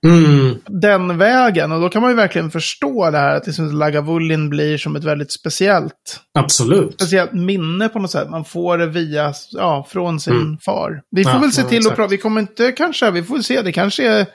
Mm, 0.09 0.55
den 0.67 1.17
vägen. 1.17 1.71
Och 1.71 1.81
då 1.81 1.89
kan 1.89 2.01
man 2.01 2.11
ju 2.11 2.17
verkligen 2.17 2.51
förstå 2.51 3.11
det 3.11 3.17
här 3.17 3.35
att 3.35 3.45
liksom 3.47 3.71
Lagavulin 3.71 4.49
blir 4.49 4.77
som 4.77 4.95
ett 4.95 5.03
väldigt 5.03 5.31
speciellt, 5.31 6.19
absolut. 6.39 6.93
speciellt 6.93 7.33
minne 7.33 7.89
på 7.89 7.99
något 7.99 8.11
sätt. 8.11 8.29
Man 8.29 8.45
får 8.45 8.77
det 8.77 8.85
via, 8.85 9.33
ja, 9.51 9.87
från 9.89 10.19
sin 10.19 10.33
Mm. 10.33 10.57
far. 10.57 11.01
Vi 11.11 11.23
får 11.23 11.33
Ja, 11.33 11.39
väl 11.39 11.51
se 11.51 11.61
ja, 11.61 11.67
till 11.67 11.87
att 11.87 11.95
prata, 11.95 12.09
vi 12.11 12.17
kommer 12.17 12.41
inte 12.41 12.71
kanske, 12.71 13.11
vi 13.11 13.23
får 13.23 13.39
se, 13.39 13.61
det 13.61 13.71
kanske 13.71 14.07
är 14.07 14.25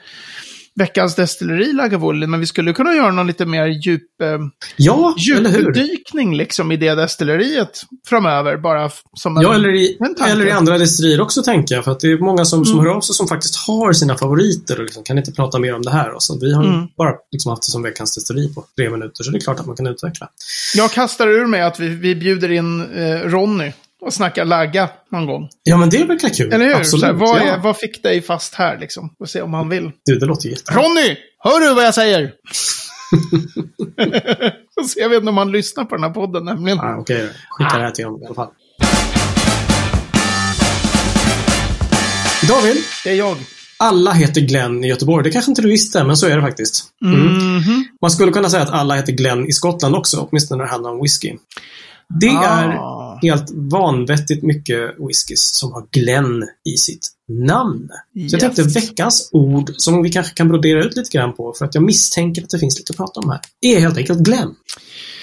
veckans 0.75 1.15
destilleri 1.15 1.73
Lagavulin, 1.73 2.31
men 2.31 2.39
vi 2.39 2.45
skulle 2.45 2.73
kunna 2.73 2.93
göra 2.93 3.11
någon 3.11 3.27
lite 3.27 3.45
mer 3.45 3.65
djup, 3.67 4.21
eh, 4.23 4.39
Ja, 4.77 5.15
djupdykning 5.17 6.35
liksom 6.37 6.71
i 6.71 6.77
det 6.77 6.95
destilleriet 6.95 7.81
framöver, 8.09 8.57
bara 8.57 8.89
som 9.13 9.37
en... 9.37 9.43
Ja, 9.43 9.53
eller 9.55 9.73
i, 9.73 9.97
en 9.99 10.15
eller 10.31 10.45
i 10.45 10.51
andra 10.51 10.77
destillerier 10.77 11.21
också 11.21 11.43
tänker 11.43 11.75
jag. 11.75 11.83
För 11.83 11.91
att 11.91 11.99
det 11.99 12.11
är 12.11 12.17
många 12.17 12.45
som, 12.45 12.65
som 12.65 12.73
Mm. 12.79 12.85
hör 12.85 12.95
av 12.95 13.01
sig 13.01 13.15
som 13.15 13.27
faktiskt 13.27 13.55
har 13.55 13.93
sina 13.93 14.17
favoriter 14.17 14.77
och 14.79 14.83
liksom, 14.83 15.03
kan 15.03 15.17
inte 15.17 15.31
prata 15.31 15.59
mer 15.59 15.75
om 15.75 15.81
det 15.81 15.91
här. 15.91 16.11
Och 16.15 16.23
så 16.23 16.39
vi 16.39 16.53
har 16.53 16.63
Mm. 16.63 16.87
bara 16.97 17.13
liksom 17.31 17.49
haft 17.49 17.61
det 17.63 17.71
som 17.71 17.83
veckans 17.83 18.15
destilleri 18.15 18.53
på 18.53 18.65
tre 18.77 18.89
minuter, 18.89 19.23
så 19.23 19.31
det 19.31 19.37
är 19.37 19.41
klart 19.41 19.59
att 19.59 19.65
man 19.65 19.75
kan 19.75 19.87
utveckla. 19.87 20.29
Jag 20.75 20.91
kastar 20.91 21.27
ur 21.27 21.45
mig 21.45 21.61
att 21.61 21.79
vi, 21.79 21.87
vi 21.87 22.15
bjuder 22.15 22.51
in 22.51 22.81
eh, 22.95 23.19
Ronny 23.29 23.71
och 24.05 24.13
snackar 24.13 24.45
lagga 24.45 24.89
någon 25.11 25.25
gång. 25.25 25.49
Ja, 25.63 25.77
men 25.77 25.89
det 25.89 26.03
verkar 26.03 26.29
kul. 26.29 26.53
Eller 26.53 26.65
hur? 26.65 26.75
Absolut. 26.75 27.05
Här, 27.05 27.13
vad, 27.13 27.39
ja. 27.39 27.43
är, 27.43 27.57
vad 27.59 27.77
fick 27.77 28.03
dig 28.03 28.21
fast 28.21 28.53
här 28.55 28.77
liksom? 28.79 29.15
Och 29.19 29.29
se 29.29 29.41
om 29.41 29.53
han 29.53 29.69
vill. 29.69 29.91
Du, 30.05 30.19
det 30.19 30.25
låter 30.25 30.49
jättebra. 30.49 30.81
Ronny! 30.83 31.17
Hör 31.39 31.59
du 31.59 31.73
vad 31.73 31.85
jag 31.85 31.93
säger? 31.93 32.31
så 34.87 34.99
jag 34.99 35.09
vet 35.09 35.17
inte 35.19 35.29
om 35.29 35.37
han 35.37 35.51
lyssnar 35.51 35.85
på 35.85 35.95
den 35.95 36.03
här 36.03 36.11
podden 36.11 36.45
nämligen. 36.45 36.79
Ah, 36.79 36.97
Okej, 36.99 37.21
då. 37.21 37.27
skicka 37.49 37.77
det 37.77 37.83
här 37.83 37.91
till 37.91 38.05
honom 38.05 38.21
i 38.21 38.25
alla 38.25 38.35
fall. 38.35 38.49
David, 42.47 42.77
Det 43.03 43.09
är 43.09 43.15
jag. 43.15 43.37
alla 43.77 44.11
heter 44.11 44.41
Glenn 44.41 44.83
i 44.83 44.87
Göteborg. 44.87 45.23
Det 45.23 45.31
kanske 45.31 45.51
inte 45.51 45.61
du 45.61 45.69
visste, 45.69 46.03
men 46.03 46.17
så 46.17 46.27
är 46.27 46.35
det 46.35 46.41
faktiskt. 46.41 46.83
Mm. 47.05 47.19
Mhm. 47.57 47.85
Man 48.01 48.11
skulle 48.11 48.31
kunna 48.31 48.49
säga 48.49 48.63
att 48.63 48.69
alla 48.69 48.95
heter 48.95 49.13
Glenn 49.13 49.47
i 49.47 49.51
Skottland 49.51 49.95
också, 49.95 50.27
åtminstone 50.29 50.57
när 50.57 50.65
det 50.65 50.71
handlar 50.71 50.91
om 50.91 51.01
whisky. 51.01 51.33
Det 52.19 52.27
är 52.27 52.67
Ah. 52.67 53.02
Helt 53.21 53.51
vanvettigt 53.53 54.43
mycket 54.43 54.79
whiskys 55.09 55.41
som 55.41 55.71
har 55.73 55.85
Glenn 55.91 56.43
i 56.73 56.77
sitt 56.77 57.09
namn. 57.27 57.87
Så 57.89 58.19
jag 58.19 58.23
Yes. 58.33 58.41
tänkte 58.41 58.63
veckans 58.63 59.29
ord 59.31 59.71
som 59.77 60.03
vi 60.03 60.09
kanske 60.09 60.33
kan 60.33 60.47
brodera 60.47 60.83
ut 60.83 60.95
lite 60.95 61.17
grann 61.17 61.33
på 61.33 61.53
för 61.57 61.65
att 61.65 61.75
jag 61.75 61.83
misstänker 61.83 62.43
att 62.43 62.49
det 62.49 62.59
finns 62.59 62.77
lite 62.79 62.91
att 62.91 62.97
prata 62.97 63.19
om 63.19 63.29
här. 63.29 63.39
är 63.61 63.79
helt 63.79 63.97
enkelt 63.97 64.19
Glenn. 64.19 64.55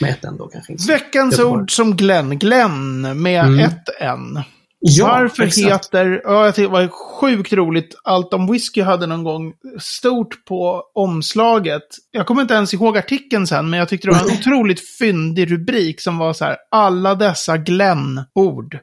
Med 0.00 0.10
ett 0.10 0.24
N 0.24 0.34
då 0.38 0.46
kanske. 0.46 0.92
Veckans 0.92 1.38
ord 1.38 1.76
som 1.76 1.96
Glenn. 1.96 2.38
Glenn 2.38 3.00
med 3.22 3.44
Mm. 3.46 3.58
ett 3.60 3.84
N. 4.00 4.38
Ja, 4.82 5.06
Varför 5.06 5.42
exakt. 5.42 5.66
heter... 5.66 6.20
Ja, 6.24 6.44
jag 6.44 6.54
tyckte 6.54 6.68
det 6.76 6.80
var 6.82 6.88
sjukt 6.88 7.52
roligt. 7.52 7.94
Allt 8.04 8.34
om 8.34 8.52
whisky 8.52 8.82
hade 8.82 9.06
någon 9.06 9.24
gång 9.24 9.52
stort 9.80 10.44
på 10.44 10.82
omslaget. 10.94 11.82
Jag 12.10 12.26
kommer 12.26 12.42
inte 12.42 12.54
ens 12.54 12.74
ihåg 12.74 12.98
artikeln 12.98 13.46
sen, 13.46 13.70
men 13.70 13.78
jag 13.78 13.88
tyckte 13.88 14.08
det 14.08 14.14
var 14.14 14.20
en 14.30 14.36
otroligt 14.38 14.88
fyndig 14.98 15.52
rubrik 15.52 16.00
som 16.00 16.18
var 16.18 16.32
så 16.32 16.44
här. 16.44 16.56
Alla 16.70 17.14
dessa 17.14 17.56
Glenn-ord. 17.56 18.78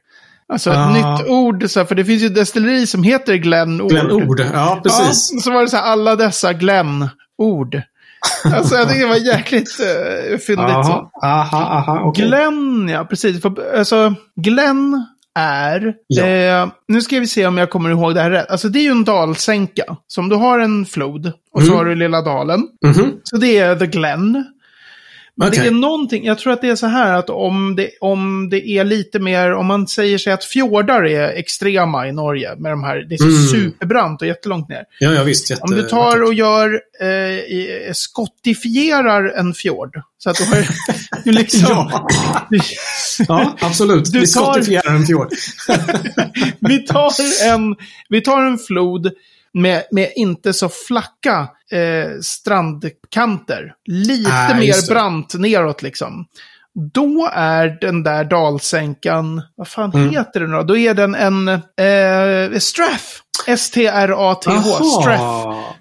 Alltså 0.54 0.72
ett 0.72 0.77
Ah. 0.77 0.89
nytt 1.18 1.27
ord, 1.27 1.70
så 1.70 1.80
här, 1.80 1.86
för 1.86 1.96
det 1.96 2.06
finns 2.06 2.24
ju 2.24 2.30
destilleri 2.30 2.88
som 2.88 3.04
heter 3.04 3.36
Glenn-ord. 3.36 3.89
Glenn-ord. 3.92 4.39
Ja, 4.54 4.80
precis. 4.84 5.30
Ja, 5.34 5.39
så 5.39 5.51
var 5.51 5.62
det 5.62 5.68
så 5.70 5.77
här, 5.77 5.84
alla 5.84 6.16
dessa 6.16 6.54
Glenn-ord. 6.54 7.82
Alltså 8.54 8.75
jag 8.75 8.88
tycker 8.89 9.01
det 9.01 9.08
var 9.08 9.16
jäkligt 9.16 9.77
uh, 9.80 10.38
fyndigt. 10.38 10.86
så. 10.86 10.92
Aha, 10.92 11.12
aha, 11.24 11.63
aha, 11.63 12.01
okej. 12.04 12.27
Glenn, 12.27 12.89
ja 12.89 13.06
precis. 13.06 13.42
För, 13.42 13.77
alltså, 13.77 14.16
Glenn 14.36 15.06
är... 15.38 15.94
Ja. 16.08 16.25
Eh, 16.25 16.67
nu 16.88 17.01
ska 17.01 17.20
vi 17.20 17.27
se 17.27 17.48
om 17.48 17.58
jag 17.58 17.70
kommer 17.70 17.89
ihåg 17.89 18.15
det 18.15 18.22
här 18.22 18.32
rätt. 18.32 18.50
Alltså 18.51 18.70
det 18.70 18.79
är 18.79 18.84
ju 18.84 18.91
en 18.91 19.03
dalsänka. 19.03 19.84
Som 20.08 20.29
du 20.29 20.36
har 20.36 20.60
en 20.60 20.86
flod 20.86 21.32
och 21.53 21.62
så 21.62 21.67
Mm. 21.67 21.77
har 21.77 21.86
du 21.86 21.96
lilla 21.96 22.22
dalen. 22.22 22.60
Mhm. 22.86 23.12
Så 23.24 23.38
det 23.38 23.58
är 23.58 23.75
The 23.75 23.86
Glen. 23.88 24.46
Okej. 25.41 25.60
Det 25.60 25.67
är 25.67 25.72
någonting, 25.72 26.25
jag 26.25 26.39
tror 26.39 26.53
att 26.53 26.62
det 26.62 26.70
är 26.70 26.75
så 26.75 26.88
här 26.88 27.13
att 27.13 27.29
om 27.29 27.75
det, 27.75 27.89
om 28.01 28.50
det 28.50 28.67
är 28.70 28.84
lite 28.84 29.20
mer, 29.20 29.53
om 29.53 29.65
man 29.65 29.88
säger 29.88 30.17
sig 30.17 30.34
att 30.34 30.44
fjordar 30.46 31.06
är 31.06 31.27
extrema 31.29 32.08
i 32.08 32.12
Norge 32.12 32.56
med 32.56 32.72
de 32.72 32.84
här, 32.84 32.98
det 33.10 33.15
är 33.15 33.17
så 33.17 33.24
Mm. 33.24 33.48
superbrant 33.48 34.22
och 34.22 34.27
jättelångt 34.27 34.70
ner. 34.70 34.84
Ja, 35.00 35.13
ja 35.13 35.24
visst. 35.24 35.50
Jätte, 35.50 35.62
Om 35.63 35.72
du 35.72 35.84
tar 35.84 36.24
och 36.24 36.34
gör, 36.34 36.79
eh, 37.01 37.08
i- 37.08 37.91
skottifierar 37.94 39.29
en 39.39 39.53
fjord. 39.53 40.01
Så 40.17 40.29
att 40.29 40.38
du 40.38 40.44
har, 40.46 40.67
du 41.24 41.32
liksom, 41.32 41.89
Ja. 41.91 42.08
ja, 43.27 43.56
absolut. 43.62 44.12
Du 44.13 44.20
Vi 44.20 44.27
tar- 44.34 44.41
skottifierar 44.53 44.96
en 44.96 45.06
fjord. 45.06 45.27
vi, 46.60 46.79
tar 46.79 47.12
en, 47.50 47.75
vi 48.10 48.22
tar 48.22 48.41
en 48.41 48.58
flod 48.58 49.12
med, 49.58 49.84
med 49.92 50.12
inte 50.16 50.54
så 50.54 50.70
flacka 50.70 51.48
eh, 51.72 52.20
strandkanter. 52.22 53.74
Lite 53.86 54.32
Ah, 54.34 54.56
mer 54.56 54.82
det. 54.88 54.94
brant 54.94 55.34
neråt 55.34 55.82
liksom. 55.82 56.26
Då 56.94 57.30
är 57.34 57.78
den 57.82 58.04
där 58.04 58.24
dalsänkan, 58.24 59.42
vad 59.56 59.68
fan 59.68 59.92
Mm. 59.94 60.10
heter 60.10 60.40
den 60.40 60.52
då? 60.52 60.64
Då 60.64 60.78
är 60.78 60.94
den 60.94 61.16
en 61.16 61.48
eh, 61.48 62.60
Strath. 62.60 63.06
S-T-R-A-T-H. 63.48 64.84
Strath. 65.02 65.24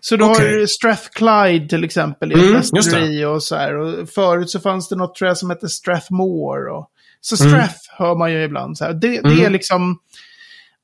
Så 0.00 0.16
du 0.16 0.25
Okej. 0.25 0.61
har 0.61 0.66
Strathclyde 0.66 1.68
till 1.68 1.85
exempel 1.85 2.33
i 2.33 2.35
Mm, 2.35 2.47
det. 2.52 2.59
destilleri 2.59 3.25
och 3.25 3.42
så 3.42 3.56
här. 3.56 3.75
Och 3.78 4.09
förut 4.09 4.50
så 4.50 4.61
fanns 4.61 4.88
det 4.88 4.97
något 4.97 5.14
tror 5.14 5.28
jag 5.28 5.38
som 5.38 5.50
hette 5.50 5.68
Strathmore. 5.68 6.71
Och, 6.73 6.88
så 7.21 7.45
Mm. 7.45 7.50
Strath 7.59 7.78
hör 7.99 8.14
man 8.14 8.33
ju 8.33 8.42
ibland. 8.45 8.78
Så 8.78 8.85
här. 8.85 8.92
Det, 8.92 9.09
det 9.09 9.18
Mm. 9.18 9.45
är 9.45 9.50
liksom... 9.50 9.99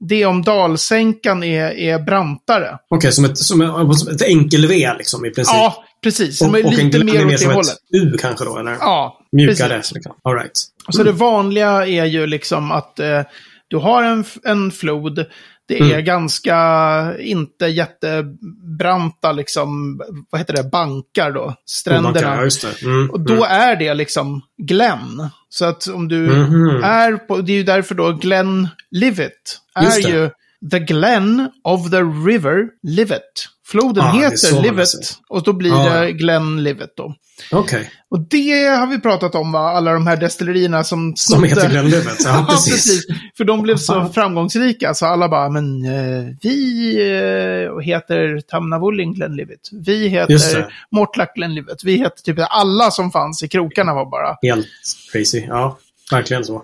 Det 0.08 0.26
om 0.26 0.42
dalsänkan 0.42 1.42
är, 1.42 1.70
är 1.70 1.98
brantare. 1.98 2.78
Okej, 2.90 3.12
som, 3.12 3.24
ett, 3.24 3.38
som, 3.38 3.60
ett, 3.60 3.98
som 3.98 4.14
ett 4.14 4.22
enkel-V 4.22 4.94
liksom 4.98 5.24
i 5.24 5.30
princip. 5.30 5.54
Ja, 5.54 5.84
precis. 6.02 6.42
och, 6.42 6.48
och 6.48 6.56
en 6.58 6.64
lite 6.70 6.98
gl- 6.98 7.04
mer 7.04 7.24
mer 7.24 7.34
åt 7.34 7.40
som 7.40 7.48
det 7.48 7.52
ett 7.52 7.56
hållet. 7.56 7.76
U 8.14 8.16
kanske 8.20 8.44
då, 8.44 8.58
eller? 8.58 8.72
Ja, 8.80 9.18
Mjukare. 9.32 9.68
precis. 9.76 9.94
Liksom. 9.94 10.12
All 10.24 10.34
right. 10.34 10.58
Så 10.90 11.02
det 11.02 11.12
vanliga 11.12 11.86
är 11.86 12.04
ju 12.04 12.26
liksom 12.26 12.72
att 12.72 12.98
eh, 13.00 13.20
du 13.68 13.76
har 13.76 14.02
en, 14.02 14.24
en 14.44 14.70
flod. 14.70 15.24
Det 15.68 15.78
är 15.78 15.84
Mm. 15.84 16.04
ganska, 16.04 17.14
inte 17.18 17.66
jättebranta 17.66 19.32
liksom, 19.32 20.00
vad 20.30 20.40
heter 20.40 20.54
det, 20.56 20.64
bankar 20.70 21.30
då, 21.32 21.54
stränderna. 21.66 22.36
Ja, 22.36 22.44
just 22.44 22.62
det. 22.80 22.86
Mm, 22.86 23.10
Och 23.10 23.20
då 23.20 23.32
mm. 23.32 23.44
är 23.50 23.76
det 23.76 23.94
liksom 23.94 24.42
Glen. 24.62 25.28
Så 25.54 25.64
att 25.64 25.86
om 25.88 26.08
du 26.08 26.18
Mhm. 26.18 26.84
är 26.84 27.16
på, 27.16 27.36
det 27.40 27.52
är 27.52 27.56
ju 27.56 27.62
därför 27.62 27.94
då 27.94 28.12
Glen 28.12 28.68
Livet 28.90 29.32
är 29.74 30.08
ju 30.08 30.30
The 30.70 30.78
Glen 30.78 31.50
of 31.64 31.90
the 31.90 32.00
River 32.02 32.64
Livet. 32.82 33.22
Floden 33.66 34.04
Ah, 34.04 34.12
heter 34.12 34.62
Livet 34.62 34.88
och 35.28 35.42
då 35.42 35.52
blir 35.52 35.72
Ah. 35.72 36.00
det 36.00 36.12
Glen 36.12 36.62
Livet 36.62 36.90
då. 36.96 37.14
Okej. 37.52 37.90
Och 38.10 38.20
det 38.20 38.64
har 38.64 38.86
vi 38.86 39.00
pratat 39.00 39.34
om 39.34 39.52
va, 39.52 39.60
alla 39.70 39.92
de 39.92 40.06
här 40.06 40.16
destillerierna 40.16 40.84
som 40.84 41.12
Som 41.16 41.44
heter 41.44 41.68
Glenlivet. 41.70 42.16
Ja, 42.24 42.30
Ja, 42.34 42.46
precis. 42.50 42.72
precis. 42.74 43.06
För 43.36 43.44
de 43.44 43.62
blev 43.62 43.76
så 43.76 44.08
framgångsrika 44.08 44.94
så 44.94 45.06
alla 45.06 45.28
bara, 45.28 45.48
men 45.48 45.84
eh, 45.84 46.24
vi 46.42 46.94
eh, 46.96 47.78
heter 47.80 48.40
Tamnavulling 48.40 49.14
Glenlivet. 49.14 49.60
Vi 49.72 50.08
Just 50.28 50.48
heter. 50.48 50.74
Mortlack 50.90 51.34
Glenlivet. 51.34 51.84
Vi 51.84 51.96
heter 51.96 52.22
typ 52.22 52.36
alla 52.50 52.90
som 52.90 53.10
fanns 53.10 53.42
i 53.42 53.48
krokarna 53.48 53.94
var 53.94 54.10
bara. 54.10 54.36
Helt 54.42 54.66
crazy. 55.12 55.44
Ja, 55.48 55.78
verkligen 56.12 56.44
så. 56.44 56.62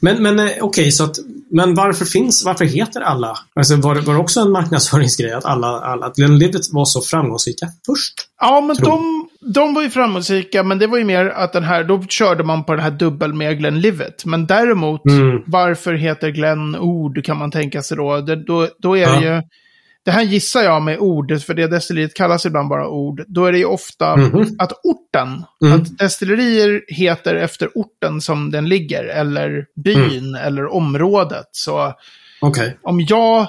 Men, 0.00 0.22
men 0.22 0.38
eh, 0.38 0.50
okej, 0.60 0.92
så 0.92 1.04
att... 1.04 1.16
Men 1.50 1.74
varför 1.74 2.04
finns... 2.04 2.44
Varför 2.44 2.64
heter 2.64 3.00
alla... 3.00 3.38
Alltså 3.54 3.76
var 3.76 3.94
var 3.94 4.14
det 4.14 4.20
också 4.20 4.40
en 4.40 4.50
marknadsföringsgrej 4.52 5.32
att 5.32 5.44
alla... 5.44 5.66
alla 5.66 6.06
att 6.06 6.16
Glenlivet 6.16 6.62
var 6.72 6.84
så 6.84 7.00
framgångsrika 7.00 7.68
först? 7.86 8.14
Ja, 8.40 8.60
men 8.60 8.76
Tror. 8.76 8.86
de, 8.88 9.28
de 9.54 9.74
var 9.74 9.82
ju 9.82 9.90
framgångsrika, 9.90 10.62
men 10.62 10.78
det 10.78 10.86
var 10.86 10.98
ju 10.98 11.04
mer 11.04 11.26
att 11.26 11.52
den 11.52 11.64
här, 11.64 11.84
då 11.84 12.02
körde 12.08 12.44
man 12.44 12.64
på 12.64 12.72
den 12.74 12.82
här 12.82 12.90
dubbel 12.90 13.32
med 13.34 13.58
Glenlivet. 13.58 14.24
Men 14.24 14.46
däremot, 14.46 15.04
Mm. 15.06 15.42
varför 15.46 15.94
heter 15.94 16.30
Glen 16.30 16.76
ord 16.76 17.24
kan 17.24 17.36
man 17.36 17.50
tänka 17.50 17.82
sig 17.82 17.96
då. 17.96 18.20
Det, 18.20 18.36
då, 18.36 18.68
då 18.78 18.96
är 18.96 19.00
Ja. 19.02 19.20
det 19.20 19.26
ju, 19.26 19.42
det 20.06 20.12
här 20.12 20.22
gissar 20.22 20.62
jag 20.62 20.82
med 20.82 20.98
ord, 20.98 21.40
för 21.42 21.54
det 21.54 21.66
destilleriet 21.66 22.14
kallas 22.14 22.46
ibland 22.46 22.68
bara 22.68 22.88
ord. 22.88 23.24
Då 23.28 23.44
är 23.44 23.52
det 23.52 23.58
ju 23.58 23.64
ofta 23.64 24.16
Mhm. 24.16 24.46
att 24.58 24.72
orten, 24.82 25.44
Mm. 25.64 25.74
att 25.80 25.98
destillerier 25.98 26.84
heter 26.88 27.34
efter 27.34 27.70
orten 27.74 28.20
som 28.20 28.50
den 28.50 28.68
ligger, 28.68 29.04
eller 29.04 29.66
byn, 29.84 30.34
eller 30.34 30.66
området. 30.74 31.48
Så 31.52 31.94
Okej. 32.40 32.78
om 32.82 33.00
jag, 33.00 33.46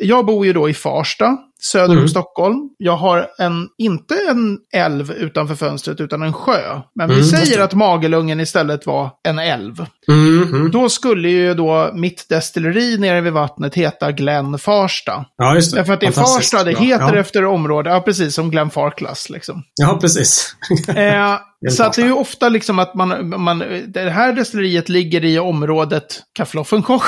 jag 0.00 0.26
bor 0.26 0.46
ju 0.46 0.52
då 0.52 0.68
i 0.68 0.74
Farsta, 0.74 1.36
söder 1.62 1.90
om 1.90 1.96
Mm. 1.96 2.08
Stockholm. 2.08 2.56
Jag 2.78 2.96
har 2.96 3.28
en, 3.38 3.68
inte 3.78 4.14
en 4.30 4.58
älv 4.74 5.12
utanför 5.12 5.54
fönstret, 5.54 6.00
utan 6.00 6.22
en 6.22 6.32
sjö. 6.32 6.80
Men 6.94 7.08
vi 7.08 7.14
Mm, 7.14 7.26
säger 7.26 7.60
att 7.60 7.74
Magelungen 7.74 8.40
istället 8.40 8.86
var 8.86 9.10
en 9.28 9.38
älv. 9.38 9.86
Mhm. 10.08 10.70
Då 10.70 10.88
skulle 10.88 11.28
ju 11.28 11.54
då 11.54 11.90
mitt 11.94 12.28
destilleri 12.28 12.98
nere 12.98 13.20
vid 13.20 13.32
vattnet 13.32 13.74
heta 13.74 14.12
Glen 14.12 14.58
Farsta. 14.58 15.24
Ja, 15.36 15.54
just 15.54 15.72
det. 15.72 15.78
Därför 15.80 15.92
att 15.92 16.00
det 16.00 16.06
är 16.06 16.10
Farsta, 16.12 16.64
det 16.64 16.70
heter 16.78 17.14
ja. 17.14 17.20
efter 17.20 17.44
område, 17.44 17.90
ja 17.90 18.00
precis 18.00 18.34
som 18.34 18.50
Glen 18.50 18.70
Farklas 18.70 19.30
liksom. 19.30 19.62
Ja, 19.80 19.98
precis. 20.00 20.56
Eh, 20.88 21.38
så 21.70 21.82
att 21.82 21.92
det 21.92 22.02
är 22.02 22.06
ju 22.06 22.12
ofta 22.12 22.48
liksom 22.48 22.78
att 22.78 22.94
man, 22.94 23.40
man, 23.40 23.58
det 23.88 24.10
här 24.10 24.32
destilleriet 24.32 24.88
ligger 24.88 25.24
i 25.24 25.38
området 25.38 26.22
Kaffloffenkoch. 26.32 27.04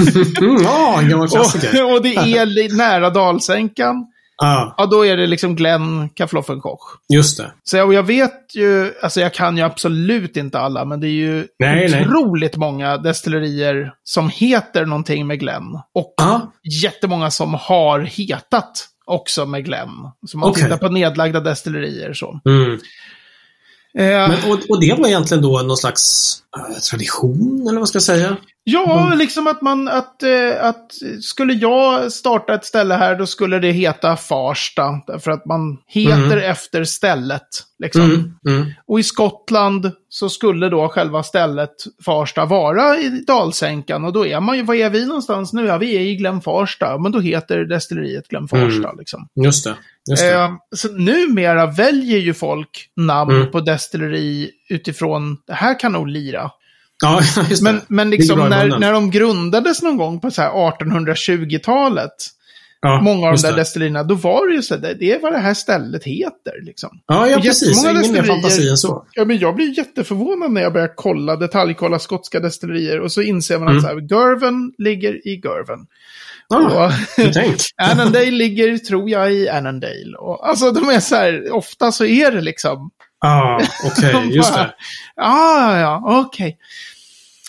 mm, 0.40 0.62
ja, 0.62 1.00
en 1.00 1.08
gammal 1.08 1.28
klassiker. 1.28 1.84
och, 1.84 1.92
och 1.96 2.02
det 2.02 2.14
är 2.14 2.76
nära 2.76 3.10
dalsänkan. 3.10 4.06
Ja, 4.42 4.74
Ja, 4.78 4.86
då 4.86 5.06
är 5.06 5.16
det 5.16 5.26
liksom 5.26 5.56
Glenn 5.56 6.08
Kaffloffenkoch. 6.08 6.80
just 7.14 7.38
det. 7.38 7.52
Så 7.62 7.76
jag, 7.76 7.86
och 7.86 7.94
jag 7.94 8.02
vet 8.02 8.54
ju, 8.54 8.92
alltså 9.02 9.20
jag 9.20 9.34
kan 9.34 9.56
ju 9.56 9.62
absolut 9.62 10.36
inte 10.36 10.58
alla, 10.58 10.84
men 10.84 11.00
det 11.00 11.06
är 11.06 11.10
ju 11.10 11.46
Nej, 11.58 11.88
nej. 11.90 12.06
otroligt 12.06 12.56
många 12.56 12.96
destillerier 12.96 13.92
som 14.04 14.28
heter 14.28 14.86
någonting 14.86 15.26
med 15.26 15.40
Glenn. 15.40 15.80
Och 15.94 16.14
Ja, 16.16 16.52
jättemånga 16.82 17.30
som 17.30 17.54
har 17.54 18.00
hetat 18.00 18.88
också 19.06 19.46
med 19.46 19.64
Glenn. 19.64 19.90
Som 20.26 20.40
man 20.40 20.50
Okej. 20.50 20.62
tittar 20.62 20.76
på 20.76 20.88
nedlagda 20.88 21.40
destillerier 21.40 22.12
så. 22.12 22.40
mm. 22.44 22.78
Eh, 23.98 24.28
Men, 24.28 24.52
och, 24.52 24.58
och 24.68 24.80
det 24.80 24.94
var 24.98 25.06
egentligen 25.06 25.42
då 25.42 25.62
någon 25.62 25.76
slags 25.76 26.36
eh, 26.56 26.80
tradition, 26.90 27.66
eller 27.68 27.78
vad 27.78 27.88
ska 27.88 27.96
jag 27.96 28.02
säga? 28.02 28.36
Ja, 28.66 29.12
liksom 29.14 29.46
att 29.46 29.62
man, 29.62 29.88
att, 29.88 30.22
eh, 30.22 30.64
att 30.64 30.92
skulle 31.22 31.52
jag 31.52 32.12
starta 32.12 32.54
ett 32.54 32.64
ställe 32.64 32.94
här, 32.94 33.18
då 33.18 33.26
skulle 33.26 33.58
det 33.58 33.70
heta 33.70 34.16
Farsta. 34.16 35.00
Därför 35.06 35.30
att 35.30 35.46
man 35.46 35.78
heter 35.86 36.36
efter 36.36 36.84
stället. 36.84 37.48
Liksom. 37.78 38.02
Mm, 38.02 38.34
mm. 38.48 38.72
Och 38.86 39.00
i 39.00 39.02
Skottland 39.02 39.92
så 40.08 40.28
skulle 40.28 40.68
då 40.68 40.88
själva 40.88 41.22
stället 41.22 41.74
Farsta 42.04 42.44
vara 42.44 42.96
i 42.96 43.08
dalsänkan. 43.26 44.04
Och 44.04 44.12
då 44.12 44.26
är 44.26 44.40
man 44.40 44.56
ju, 44.56 44.62
var 44.62 44.74
är 44.74 44.90
vi 44.90 45.06
någonstans 45.06 45.52
nu? 45.52 45.66
Ja, 45.66 45.78
vi 45.78 45.96
är 45.96 46.00
i 46.00 46.16
Glen 46.16 46.40
Farsta. 46.40 46.98
Men 46.98 47.12
då 47.12 47.20
heter 47.20 47.58
destilleriet 47.64 48.28
Glen 48.28 48.48
Farsta. 48.48 48.92
Liksom. 48.98 49.28
Just 49.44 49.64
det. 49.64 49.74
Det. 50.06 50.32
Eh, 50.34 50.50
så 50.76 50.88
numera 50.92 51.66
väljer 51.66 52.18
ju 52.18 52.34
folk 52.34 52.90
namn 52.96 53.30
Mm. 53.36 53.50
på 53.50 53.60
destilleri 53.60 54.50
utifrån, 54.68 55.36
det 55.46 55.52
här 55.54 55.80
kan 55.80 55.92
nog 55.92 56.08
lira. 56.08 56.50
ja, 57.02 57.20
just 57.50 57.62
Men, 57.62 57.74
det. 57.74 57.80
men 57.88 58.10
Ligger 58.10 58.22
liksom 58.22 58.48
när, 58.48 58.78
när 58.78 58.92
de 58.92 59.10
grundades 59.10 59.82
någon 59.82 59.96
gång 59.96 60.20
på 60.20 60.30
så 60.30 60.42
här 60.42 60.50
1820-talet, 60.50 62.12
ja, 62.80 63.00
många 63.00 63.26
av 63.28 63.34
de 63.36 63.42
där 63.42 63.50
det. 63.50 63.56
destillerierna, 63.56 64.02
då 64.02 64.14
var 64.14 64.48
det 64.48 64.54
ju 64.54 64.62
så 64.62 64.74
här, 64.74 64.94
det 65.00 65.12
är 65.12 65.20
vad 65.20 65.32
det 65.32 65.38
här 65.38 65.54
stället 65.54 66.04
heter. 66.04 66.62
Liksom. 66.62 66.90
Ja, 67.06 67.28
ja 67.28 67.40
precis. 67.40 67.84
Ingen 67.84 68.12
mer 68.12 68.22
fantasi 68.22 68.68
än 68.68 68.76
så. 68.76 69.06
Ja, 69.12 69.24
men 69.24 69.38
jag 69.38 69.56
blir 69.56 69.78
jätteförvånad 69.78 70.52
när 70.52 70.60
jag 70.62 70.72
börjar 70.72 70.92
kolla, 70.96 71.36
detaljkolla 71.36 71.98
skotska 71.98 72.40
destillerier 72.40 73.00
och 73.00 73.12
så 73.12 73.22
inser 73.22 73.58
man 73.58 73.68
Mm. 73.68 73.76
att 73.76 73.82
så 73.82 73.88
här, 73.88 74.00
Gerven 74.00 74.72
ligger 74.78 75.28
i 75.28 75.40
Gerven. 75.44 75.86
Och 76.56 76.92
tänk. 77.32 77.56
Annandale 77.82 78.30
ligger, 78.30 78.78
tror 78.78 79.10
jag, 79.10 79.32
i 79.32 79.48
Annandale. 79.48 80.16
Och, 80.18 80.48
alltså 80.48 80.70
de 80.70 80.88
är 80.88 81.00
så 81.00 81.16
här, 81.16 81.52
ofta 81.52 81.92
så 81.92 82.04
är 82.04 82.32
det 82.32 82.40
liksom. 82.40 82.90
Ja, 83.20 83.60
okej. 83.84 84.12
de 84.28 84.30
just 84.30 84.54
det. 84.54 84.74
Ja, 85.16 85.78
ja, 85.78 86.02
okej. 86.26 86.58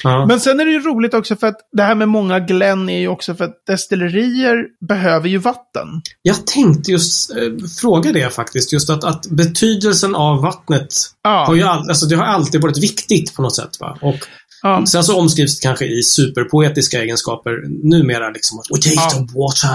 Ja. 0.03 0.25
Men 0.25 0.39
sen 0.39 0.59
är 0.59 0.65
det 0.65 0.71
ju 0.71 0.79
roligt 0.79 1.13
också 1.13 1.35
för 1.35 1.47
att 1.47 1.57
det 1.71 1.83
här 1.83 1.95
med 1.95 2.09
många 2.09 2.39
Glenn 2.39 2.89
är 2.89 2.99
ju 2.99 3.07
också 3.07 3.35
för 3.35 3.45
att 3.45 3.65
destillerier 3.67 4.65
behöver 4.87 5.29
ju 5.29 5.37
vatten. 5.37 5.87
Jag 6.21 6.47
tänkte 6.47 6.91
just 6.91 7.31
eh, 7.31 7.37
fråga 7.81 8.11
det 8.11 8.33
faktiskt. 8.33 8.73
Just 8.73 8.89
att, 8.89 9.03
att 9.03 9.27
betydelsen 9.27 10.15
av 10.15 10.41
vattnet 10.41 10.87
Ja, 11.23 11.45
har 11.47 11.55
ju 11.55 11.63
all, 11.63 11.89
alltså, 11.89 12.05
det 12.05 12.15
har 12.15 12.25
alltid 12.25 12.61
varit 12.61 12.83
viktigt 12.83 13.35
på 13.35 13.41
något 13.41 13.55
sätt. 13.55 13.79
Va? 13.79 13.97
Och 14.01 14.17
ja. 14.61 14.85
sen 14.85 15.03
så 15.03 15.19
omskrivs 15.19 15.59
det 15.59 15.63
kanske 15.67 15.85
i 15.85 16.03
superpoetiska 16.03 17.01
egenskaper 17.01 17.51
numera. 17.89 18.29
Liksom, 18.29 18.59
att, 18.59 18.65
We 18.87 18.91
Ja. 18.95 19.09
the 19.09 19.19
water. 19.19 19.69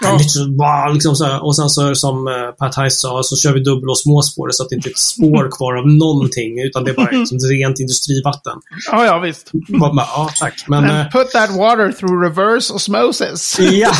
Ja. 0.00 0.18
Wow, 0.46 0.94
liksom 0.94 1.16
så. 1.16 1.38
Och 1.38 1.56
sen 1.56 1.70
så 1.70 1.94
som 1.94 2.28
eh, 2.28 2.50
Pat 2.58 2.74
Heiss 2.76 3.00
sa 3.00 3.22
så 3.22 3.36
kör 3.36 3.52
vi 3.52 3.60
dubbel 3.60 3.90
och 3.90 3.98
småspår 3.98 4.50
så 4.50 4.62
att 4.62 4.68
det 4.68 4.76
inte 4.76 4.88
är 4.88 4.90
ett 4.90 4.98
spår 4.98 5.50
kvar 5.56 5.74
av 5.76 5.86
någonting. 5.88 6.60
Utan 6.66 6.84
det 6.84 6.90
är 6.90 6.94
bara 6.94 7.10
liksom, 7.10 7.38
rent 7.38 7.80
industrivatten. 7.80 8.52
ja, 8.92 9.04
ja 9.06 9.18
visst. 9.18 9.50
Bara, 9.68 9.92
ja, 9.96 10.30
tack. 10.38 10.64
Men... 10.68 10.84
And 10.84 11.00
eh, 11.00 11.10
put 11.10 11.30
that 11.30 11.50
water 11.50 11.92
through 11.92 12.22
reverse 12.22 12.72
osmosis. 12.72 13.56
ja, 13.58 13.92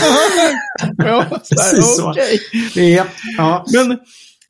ja, 0.98 1.24
Precis 1.30 1.96
så. 1.96 2.14
ja, 2.74 3.04
ja. 3.38 3.64
Men 3.72 3.98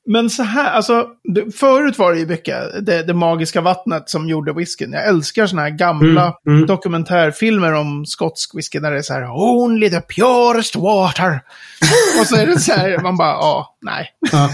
Men 0.07 0.31
så 0.31 0.43
här, 0.43 0.71
alltså, 0.71 1.07
det, 1.25 1.57
förut 1.57 1.99
var 1.99 2.13
det 2.13 2.19
ju 2.19 2.27
mycket 2.27 2.87
det, 2.87 3.03
det 3.03 3.15
magiska 3.15 3.61
vattnet 3.61 4.11
som 4.11 4.29
gjorde 4.29 4.53
whiskyn. 4.53 4.93
Jag 4.93 5.07
älskar 5.07 5.47
såna 5.47 5.63
här 5.63 5.71
gamla 5.71 6.37
Mm, 6.47 6.57
mm. 6.57 6.67
dokumentärfilmer 6.67 7.73
om 7.73 8.07
skotsk 8.07 8.55
whisky 8.55 8.79
där 8.79 8.91
det 8.91 8.99
är 8.99 9.03
så 9.03 9.13
här 9.13 9.31
Only 9.31 9.91
the 9.91 10.01
purest 10.01 10.77
water. 10.77 11.41
Och 12.21 12.27
så 12.27 12.37
är 12.37 12.47
det 12.47 12.61
så 12.61 12.73
här, 12.73 13.03
man 13.03 13.17
bara, 13.17 13.29
ja, 13.33 13.77
nej. 13.83 14.07
Ja. 14.33 14.51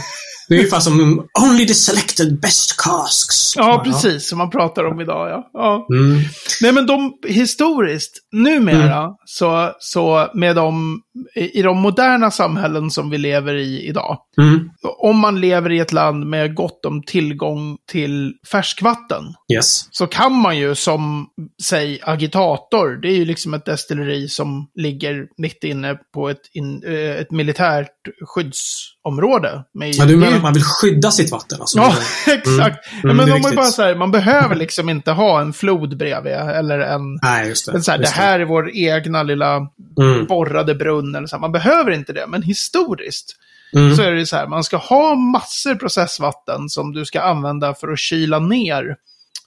Det 0.49 0.55
är 0.55 0.59
ungefär 0.59 0.81
som 0.81 1.27
Only 1.43 1.67
the 1.67 1.75
selected 1.75 2.41
best 2.41 2.77
casks. 2.77 3.57
Ja, 3.57 3.83
precis, 3.85 4.29
som 4.29 4.39
man 4.39 4.51
pratar 4.51 4.85
om 4.85 5.01
idag, 5.01 5.31
ja. 5.31 5.51
ja. 5.53 5.87
Mm. 5.97 6.21
Nej, 6.63 6.73
men 6.73 6.87
de 6.87 7.13
historiskt, 7.29 8.13
numera, 8.33 9.11
så, 9.25 9.73
så 9.79 10.29
med 10.35 10.57
de, 10.57 11.01
i 11.35 11.63
de 11.63 11.79
moderna 11.79 12.31
samhällen 12.31 12.91
som 12.91 13.11
vi 13.11 13.19
lever 13.19 13.55
i 13.55 13.87
idag, 13.89 14.19
Mm. 14.39 14.71
om 14.99 15.19
man 15.19 15.41
lever 15.41 15.73
i 15.73 15.79
ett 15.79 15.93
land 15.93 16.27
med 16.27 16.55
gott 16.55 16.85
om 16.87 17.03
tillgång 17.03 17.77
till 17.91 18.33
färskvatten, 18.53 19.25
Yes. 19.55 19.89
så 19.91 20.07
kan 20.07 20.33
man 20.33 20.59
ju 20.59 20.75
som, 20.75 21.27
säg, 21.63 22.01
agitator, 22.03 23.01
det 23.03 23.09
är 23.09 23.17
ju 23.17 23.25
liksom 23.25 23.55
ett 23.55 23.65
destilleri 23.65 24.29
som 24.29 24.67
ligger 24.75 25.27
mitt 25.37 25.65
inne 25.65 25.95
på 26.15 26.29
ett, 26.29 26.41
in, 26.53 26.83
eh, 26.87 27.21
ett 27.21 27.31
militärt 27.53 27.91
skyddsområde. 28.27 29.65
Med, 29.75 29.95
Ja, 29.95 30.05
du 30.05 30.13
det 30.13 30.19
menar 30.19 30.37
att 30.37 30.43
man 30.43 30.53
vill 30.53 30.63
skydda 30.65 31.11
sitt 31.11 31.31
vatten? 31.31 31.61
Alltså. 31.61 31.79
Ja, 31.79 31.95
exakt. 32.33 32.93
Mm, 33.05 33.17
men 33.17 33.17
det 33.17 33.23
är 33.23 33.27
de 33.27 33.33
är 33.33 33.37
viktigt. 33.37 33.57
bara 33.57 33.67
så 33.67 33.83
här, 33.83 33.95
man 33.95 34.11
behöver 34.11 34.55
liksom 34.57 34.89
inte 34.89 35.13
ha 35.13 35.41
en 35.41 35.53
flod 35.53 35.97
bredvid, 35.99 36.33
eller 36.33 36.79
en... 36.79 37.01
Nej, 37.23 37.49
just 37.49 37.67
det. 37.67 37.73
Men 37.73 37.83
så 37.83 37.91
här, 37.91 37.99
det 37.99 38.03
just 38.05 38.15
här 38.15 38.41
är 38.41 38.45
vår 38.45 38.71
egna 38.77 39.23
lilla 39.23 39.61
Mm. 40.01 40.27
borrade 40.27 40.75
brunn. 40.75 41.15
Eller 41.15 41.27
så 41.27 41.37
här. 41.37 41.41
Man 41.41 41.53
behöver 41.53 41.91
inte 41.91 42.13
det, 42.13 42.27
men 42.29 42.43
historiskt 42.43 43.37
Mm. 43.77 43.97
så 43.97 44.03
är 44.03 44.13
det 44.13 44.27
så 44.27 44.37
här, 44.37 44.47
man 44.47 44.65
ska 44.65 44.77
ha 44.77 45.15
massor 45.15 45.75
processvatten 45.75 46.69
som 46.69 46.93
du 46.93 47.05
ska 47.05 47.21
använda 47.21 47.75
för 47.75 47.89
att 47.93 47.99
kyla 47.99 48.39
ner 48.39 48.97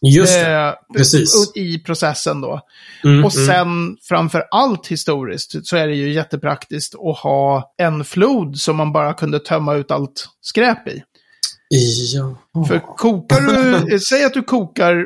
Just 0.01 0.33
det. 0.33 0.51
eh, 0.51 0.73
precis. 0.97 1.51
i 1.55 1.79
processen 1.79 2.41
då. 2.41 2.61
Mm, 3.03 3.25
Och 3.25 3.35
mm. 3.35 3.47
sen 3.47 3.97
framför 4.01 4.47
allt 4.51 4.87
historiskt 4.87 5.67
så 5.67 5.77
är 5.77 5.87
det 5.87 5.95
ju 5.95 6.13
jättepraktiskt 6.13 6.95
att 6.95 7.17
ha 7.17 7.73
en 7.77 8.03
flod 8.05 8.57
som 8.57 8.75
man 8.75 8.91
bara 8.93 9.13
kunde 9.13 9.39
tömma 9.39 9.75
ut 9.75 9.91
allt 9.91 10.27
skräp 10.41 10.87
i. 10.87 11.03
Ja. 12.13 12.35
För 12.67 12.79
kokar 12.79 13.41
du, 13.41 13.99
säg 14.09 14.23
att 14.23 14.33
du 14.33 14.41
kokar 14.43 15.05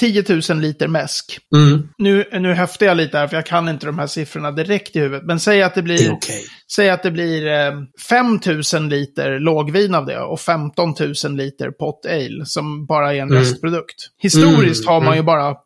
10 0.00 0.24
000 0.50 0.60
liter 0.60 0.88
mäsk. 0.88 1.38
Mm. 1.56 1.88
Nu, 1.98 2.24
nu 2.32 2.54
höftar 2.54 2.86
jag 2.86 2.96
lite 2.96 3.18
här 3.18 3.28
för 3.28 3.36
jag 3.36 3.46
kan 3.46 3.68
inte 3.68 3.86
de 3.86 3.98
här 3.98 4.06
siffrorna 4.06 4.50
direkt 4.52 4.96
i 4.96 5.00
huvudet. 5.00 5.26
Men 5.26 5.40
säg 5.40 5.62
att 5.62 5.74
det 5.74 5.80
Det 5.80 5.82
blir, 5.84 6.06
är 6.08 6.12
okej. 6.12 6.44
säg 6.76 6.90
att 6.90 7.02
det 7.02 7.10
blir 7.10 7.46
eh, 7.46 7.72
5 8.08 8.40
000 8.74 8.88
liter 8.88 9.38
lågvin 9.38 9.94
av 9.94 10.06
det 10.06 10.20
och 10.20 10.40
15 10.40 10.94
000 11.24 11.36
liter 11.36 11.70
pot 11.70 12.06
ale 12.06 12.44
som 12.46 12.86
bara 12.86 13.14
är 13.14 13.18
en 13.22 13.28
Mm. 13.30 13.40
restprodukt. 13.42 13.94
Historiskt 14.22 14.84
Mm, 14.84 14.94
har 14.94 15.00
man 15.00 15.16
ju 15.16 15.22
bara, 15.22 15.56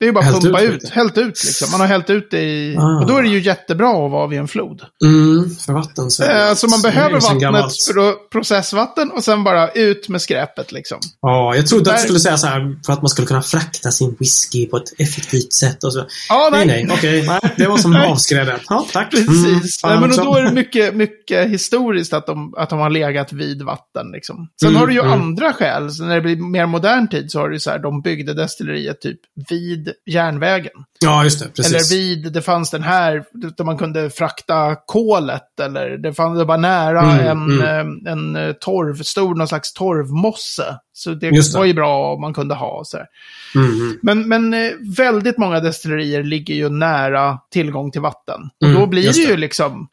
det 0.00 0.04
är 0.04 0.06
ju 0.06 0.12
bara 0.12 0.24
Hällt 0.24 0.42
pumpa 0.42 0.60
ut 0.60 0.82
lite. 0.82 0.94
hällt 0.94 1.18
ut 1.18 1.44
liksom. 1.44 1.70
Man 1.70 1.80
har 1.80 1.86
hällt 1.86 2.10
ut 2.10 2.30
det 2.30 2.42
i, 2.42 2.76
Ah. 2.78 3.00
och 3.00 3.06
då 3.06 3.16
är 3.16 3.22
det 3.22 3.28
ju 3.28 3.40
jättebra 3.40 3.88
att 3.90 4.10
vara 4.10 4.26
vid 4.26 4.38
en 4.38 4.48
flod. 4.48 4.82
Mm, 5.04 5.50
för 5.66 5.72
vatten 5.72 6.10
så. 6.10 6.22
Eh, 6.24 6.54
så 6.54 6.66
man 6.68 6.82
behöver 6.82 7.20
så 7.20 7.26
vattnet 7.26 7.42
gammalt. 7.42 7.74
för 7.94 8.08
att 8.10 8.30
processvatten 8.30 9.10
och 9.10 9.24
sen 9.24 9.44
bara 9.44 9.68
ut 9.70 10.08
med 10.08 10.22
skräpet 10.22 10.72
liksom. 10.72 10.98
Ja, 11.20 11.54
jag 11.56 11.66
trodde 11.66 11.90
att 11.90 11.96
Där- 11.96 12.02
du 12.02 12.02
skulle 12.02 12.20
säga 12.20 12.36
så 12.36 12.46
här 12.46 12.76
för 12.86 12.92
att 12.92 13.02
man 13.02 13.08
skulle 13.08 13.26
kunna 13.26 13.42
frakta 13.42 13.90
sin 13.90 14.16
whisky 14.20 14.66
på 14.66 14.76
ett 14.76 15.00
effektivt 15.00 15.52
sätt 15.52 15.84
och 15.84 15.92
så. 15.92 16.06
Ja, 16.28 16.48
Nej, 16.52 16.66
nej, 16.66 16.86
okej. 16.92 17.26
Nej, 17.26 17.40
det 17.56 17.66
var 17.66 17.78
som 17.78 17.90
Nej. 17.92 18.08
avskrädet. 18.10 18.60
Ja, 18.68 18.86
tack. 18.92 19.10
Precis. 19.10 19.28
Mm, 19.44 19.60
Nej, 20.00 20.00
men 20.00 20.16
då 20.26 20.34
är 20.34 20.42
det 20.42 20.52
mycket, 20.52 20.94
mycket 20.94 21.50
historiskt 21.50 22.12
att 22.12 22.26
de, 22.26 22.54
att 22.56 22.70
de 22.70 22.78
har 22.78 22.90
legat 22.90 23.32
vid 23.32 23.62
vatten. 23.62 24.10
Liksom. 24.12 24.48
Sen 24.60 24.68
Mm, 24.68 24.80
har 24.80 24.86
du 24.86 24.92
ju 24.92 25.00
mm. 25.00 25.12
andra 25.12 25.52
skäl. 25.52 25.90
Så 25.90 26.02
när 26.04 26.14
det 26.14 26.20
blir 26.20 26.36
mer 26.36 26.66
modern 26.66 27.08
tid 27.08 27.30
så 27.30 27.38
har 27.38 27.48
du 27.48 27.60
så 27.60 27.70
här, 27.70 27.78
de 27.78 28.02
byggde 28.02 28.34
destilleriet 28.34 29.00
typ 29.00 29.20
vid 29.50 29.89
järnvägen. 30.06 30.72
Ja, 31.00 31.24
just 31.24 31.40
det. 31.40 31.48
Precis. 31.48 31.72
Eller 31.72 31.98
vid, 31.98 32.32
det 32.32 32.42
fanns 32.42 32.70
den 32.70 32.82
här, 32.82 33.24
där 33.56 33.64
man 33.64 33.78
kunde 33.78 34.10
frakta 34.10 34.76
kolet. 34.86 35.60
Eller 35.60 35.98
det 35.98 36.14
fanns 36.14 36.38
det 36.38 36.44
var 36.44 36.58
nära 36.58 37.00
Mm, 37.00 37.26
en, 37.26 37.60
mm. 37.60 38.06
eh, 38.06 38.12
en 38.12 38.36
eh, 38.36 38.52
torv, 38.52 39.02
stor 39.02 39.34
någon 39.34 39.48
slags 39.48 39.72
torvmosse. 39.72 40.76
Så 40.92 41.10
det, 41.10 41.30
det. 41.30 41.54
var 41.54 41.64
ju 41.64 41.74
bra 41.74 42.14
om 42.14 42.20
man 42.20 42.34
kunde 42.34 42.54
ha. 42.54 42.82
Så 42.84 42.96
här. 42.96 43.06
Mm, 43.54 43.74
mm. 43.74 43.98
Men, 44.02 44.28
men 44.28 44.54
eh, 44.54 44.72
väldigt 44.96 45.38
många 45.38 45.60
destillerier 45.60 46.22
ligger 46.22 46.54
ju 46.54 46.68
nära 46.68 47.38
tillgång 47.52 47.90
till 47.90 48.00
vatten. 48.00 48.40
Och 48.60 48.66
Mm, 48.66 48.80
då 48.80 48.86
blir 48.86 49.02
det 49.02 49.18
ju 49.18 49.36
det. 49.36 49.88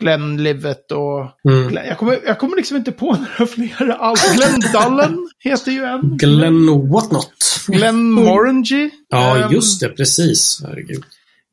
Liksom 0.00 0.36
Glenlivet 0.36 0.92
och... 0.92 1.50
Mm. 1.52 1.68
Glen, 1.68 1.86
jag, 1.86 1.98
kommer, 1.98 2.18
jag 2.26 2.38
kommer 2.38 2.56
liksom 2.56 2.76
inte 2.76 2.92
på 2.92 3.06
några 3.38 3.46
fler 3.52 3.88
alls. 3.90 4.36
Glendallen 4.36 5.28
heter 5.44 5.72
ju 5.72 5.84
en. 5.84 6.16
Glenn 6.16 6.88
Whatnot. 6.92 7.32
Glenmorangie. 7.66 8.90
Ja, 9.10 9.36
Ehm, 9.44 9.52
just 9.52 9.80
det. 9.80 9.88
Precis. 9.88 10.62
Herregud. 10.68 11.04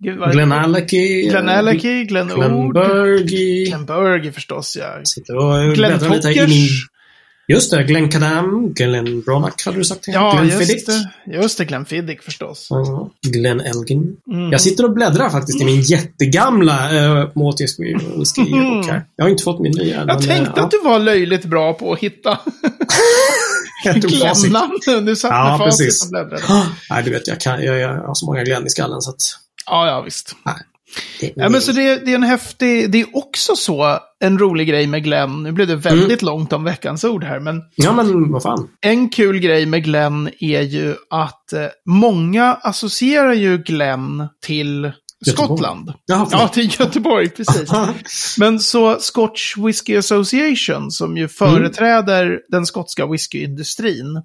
gud, 0.04 0.32
Glenn 0.32 0.52
Alecky. 0.52 1.30
Glen 1.30 1.50
Alecky, 1.50 2.04
Glen 2.06 2.28
Glenn 2.28 2.54
Ord. 2.54 2.74
Burgy. 2.74 3.66
Glen 3.66 3.86
Burgy 3.86 4.32
förstås, 4.32 4.78
ja. 4.80 5.02
Sitter 5.04 5.36
och 5.38 5.76
Glenn. 5.76 6.00
Tockers. 6.00 6.88
Just 7.48 7.72
det, 7.72 7.84
Glenn 7.84 8.10
Kadam, 8.10 8.74
Glenn 8.74 9.22
Bromack 9.22 9.66
hade 9.66 9.78
du 9.78 9.84
sagt. 9.84 10.08
Ja, 10.08 10.32
Glenn 10.32 10.46
just 10.48 10.60
Fiddick. 10.60 10.86
det. 10.86 11.34
Just 11.34 11.58
det, 11.58 11.66
Glen 11.66 11.86
Fiddick 11.86 12.22
förstås. 12.24 12.68
Ja, 12.70 13.10
Glenn 13.28 13.60
Elgin. 13.62 14.18
Mm. 14.32 14.52
Jag 14.52 14.62
sitter 14.62 14.84
och 14.86 14.94
bläddrar 14.94 15.30
faktiskt 15.30 15.62
i 15.62 15.66
min 15.66 15.82
jättegamla 15.82 16.94
uh, 16.94 17.30
Maltese 17.36 17.84
whisky-bok 18.18 18.86
här. 18.86 19.06
Jag 19.16 19.26
har 19.26 19.30
inte 19.30 19.44
fått 19.44 19.60
min 19.60 19.72
nya. 19.72 19.96
Mm. 19.96 20.08
Jag 20.08 20.22
tänkte 20.22 20.62
att 20.62 20.72
du 20.72 20.80
var 20.84 21.00
löjligt 21.00 21.46
bra 21.46 21.74
på 21.74 21.94
att 21.94 22.00
hitta. 22.00 22.40
Glennan. 23.94 24.80
Du 25.06 25.16
satt 25.16 25.32
Ja, 25.32 25.38
Ja, 25.38 25.50
med 25.50 25.58
facit 25.58 25.86
precis. 25.88 26.04
och 26.04 26.10
bläddrade. 26.10 26.44
Nej, 26.90 27.04
du 27.04 27.12
vet, 27.12 27.28
jag, 27.28 27.40
kan, 27.40 27.64
jag, 27.64 27.78
jag 27.80 27.90
har 28.08 28.14
så 28.14 28.26
många 28.26 28.44
Glenn 28.44 28.66
i 28.66 28.70
skallen 28.70 29.02
så 29.02 29.10
att... 29.10 29.22
Ja, 29.66 29.88
ja, 29.88 30.02
visst. 30.02 30.36
Det, 31.20 31.34
Ja, 31.36 31.50
men 31.50 31.62
så 31.62 31.72
det, 31.72 32.06
det 32.06 32.12
är 32.12 32.16
en 32.16 32.24
häftig, 32.24 32.92
det 32.92 33.02
är 33.02 33.18
också 33.18 33.56
så 33.56 34.00
en 34.20 34.40
rolig 34.40 34.68
grej 34.68 34.88
med 34.88 35.04
Glenn. 35.04 35.44
Nu 35.44 35.52
blev 35.52 35.68
det 35.68 35.76
väldigt 35.76 36.22
Mm. 36.22 36.34
långt 36.34 36.54
om 36.54 36.64
veckans 36.64 37.04
ord 37.04 37.24
här, 37.24 37.40
men 37.40 37.62
ja, 37.76 37.94
men 37.94 38.32
vad 38.32 38.44
fan. 38.44 38.68
en 38.82 39.10
kul 39.10 39.40
grej 39.40 39.66
med 39.66 39.84
Glenn 39.84 40.30
är 40.40 40.62
ju 40.62 40.96
att 41.10 41.54
eh, 41.54 41.66
många 41.86 42.54
associerar 42.54 43.34
ju 43.34 43.58
Glenn 43.58 44.28
till 44.46 44.92
Göteborg. 45.26 45.48
Skottland. 45.48 45.94
Jaha, 46.06 46.28
Ja, 46.32 46.48
till 46.48 46.76
Göteborg, 46.80 47.30
precis. 47.30 47.70
Men 48.38 48.60
så 48.60 49.00
Scotch 49.00 49.58
Whisky 49.58 49.98
Association, 49.98 50.92
som 50.92 51.18
ju 51.18 51.28
företräder 51.28 52.40
den 52.50 52.66
skotska 52.66 53.06
whiskyindustrin, 53.08 54.22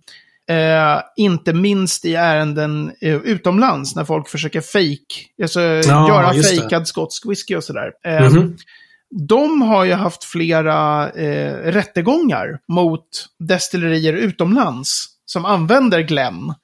eh, 0.51 1.01
inte 1.17 1.53
minst 1.53 2.05
i 2.05 2.15
ärenden 2.15 2.93
eh, 3.01 3.15
utomlands, 3.17 3.97
när 3.97 4.05
folk 4.05 4.29
försöker 4.29 4.61
fake, 4.61 5.43
alltså 5.43 5.61
göra 5.61 6.35
just 6.35 6.51
det. 6.51 6.57
fejkad 6.61 6.89
skotsk 6.89 7.27
whisky 7.27 7.57
och 7.57 7.65
sådär. 7.65 7.91
Eh, 8.07 8.21
Mhm. 8.31 8.57
De 9.29 9.63
har 9.63 9.85
ju 9.85 9.93
haft 9.93 10.25
flera 10.25 11.11
eh, 11.11 11.55
rättegångar 11.73 12.59
mot 12.69 13.07
destillerier 13.39 14.13
utomlands 14.13 15.07
som 15.27 15.45
använder 15.45 16.01
Glenn. 16.01 16.55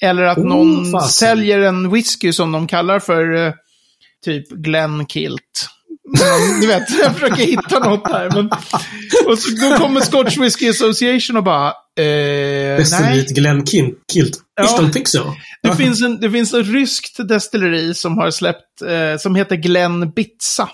Eller 0.00 0.22
att 0.22 0.38
Oh, 0.38 0.44
någon 0.46 0.90
fasen. 0.92 1.08
säljer 1.08 1.60
en 1.60 1.90
whisky 1.90 2.32
som 2.32 2.52
de 2.52 2.66
kallar 2.66 2.98
för 2.98 3.34
eh, 3.46 3.52
typ 4.24 4.48
Glenn 4.50 5.06
Kilt. 5.06 5.68
Men, 6.18 6.60
Du 6.60 6.66
vet, 6.66 6.82
jag 7.02 7.14
försöker 7.14 7.44
hitta 7.44 7.78
något 7.78 8.12
här. 8.12 8.30
Men, 8.30 8.46
och 9.26 9.38
så, 9.38 9.50
då 9.70 9.76
kommer 9.76 10.00
Scotch 10.00 10.38
Whisky 10.38 10.68
Association 10.70 11.36
och 11.36 11.44
bara, 11.44 11.66
eh, 11.68 11.72
nej. 11.98 12.76
Destilleriet 12.76 13.28
Glenn 13.28 13.62
Kin- 13.64 13.92
Kilt. 14.12 14.38
Ja. 14.60 14.78
Don't 14.80 14.92
think 14.92 15.08
so. 15.08 15.34
Det 15.62 15.76
finns, 15.76 16.02
en, 16.02 16.20
det 16.20 16.30
finns 16.30 16.54
ett 16.54 16.66
ryskt 16.66 17.28
destilleri 17.28 17.94
som 17.94 18.18
har 18.18 18.30
släppt, 18.30 18.82
eh, 18.86 19.18
som 19.18 19.34
heter 19.34 19.56
Glenn 19.56 20.10
Bitsa. 20.10 20.68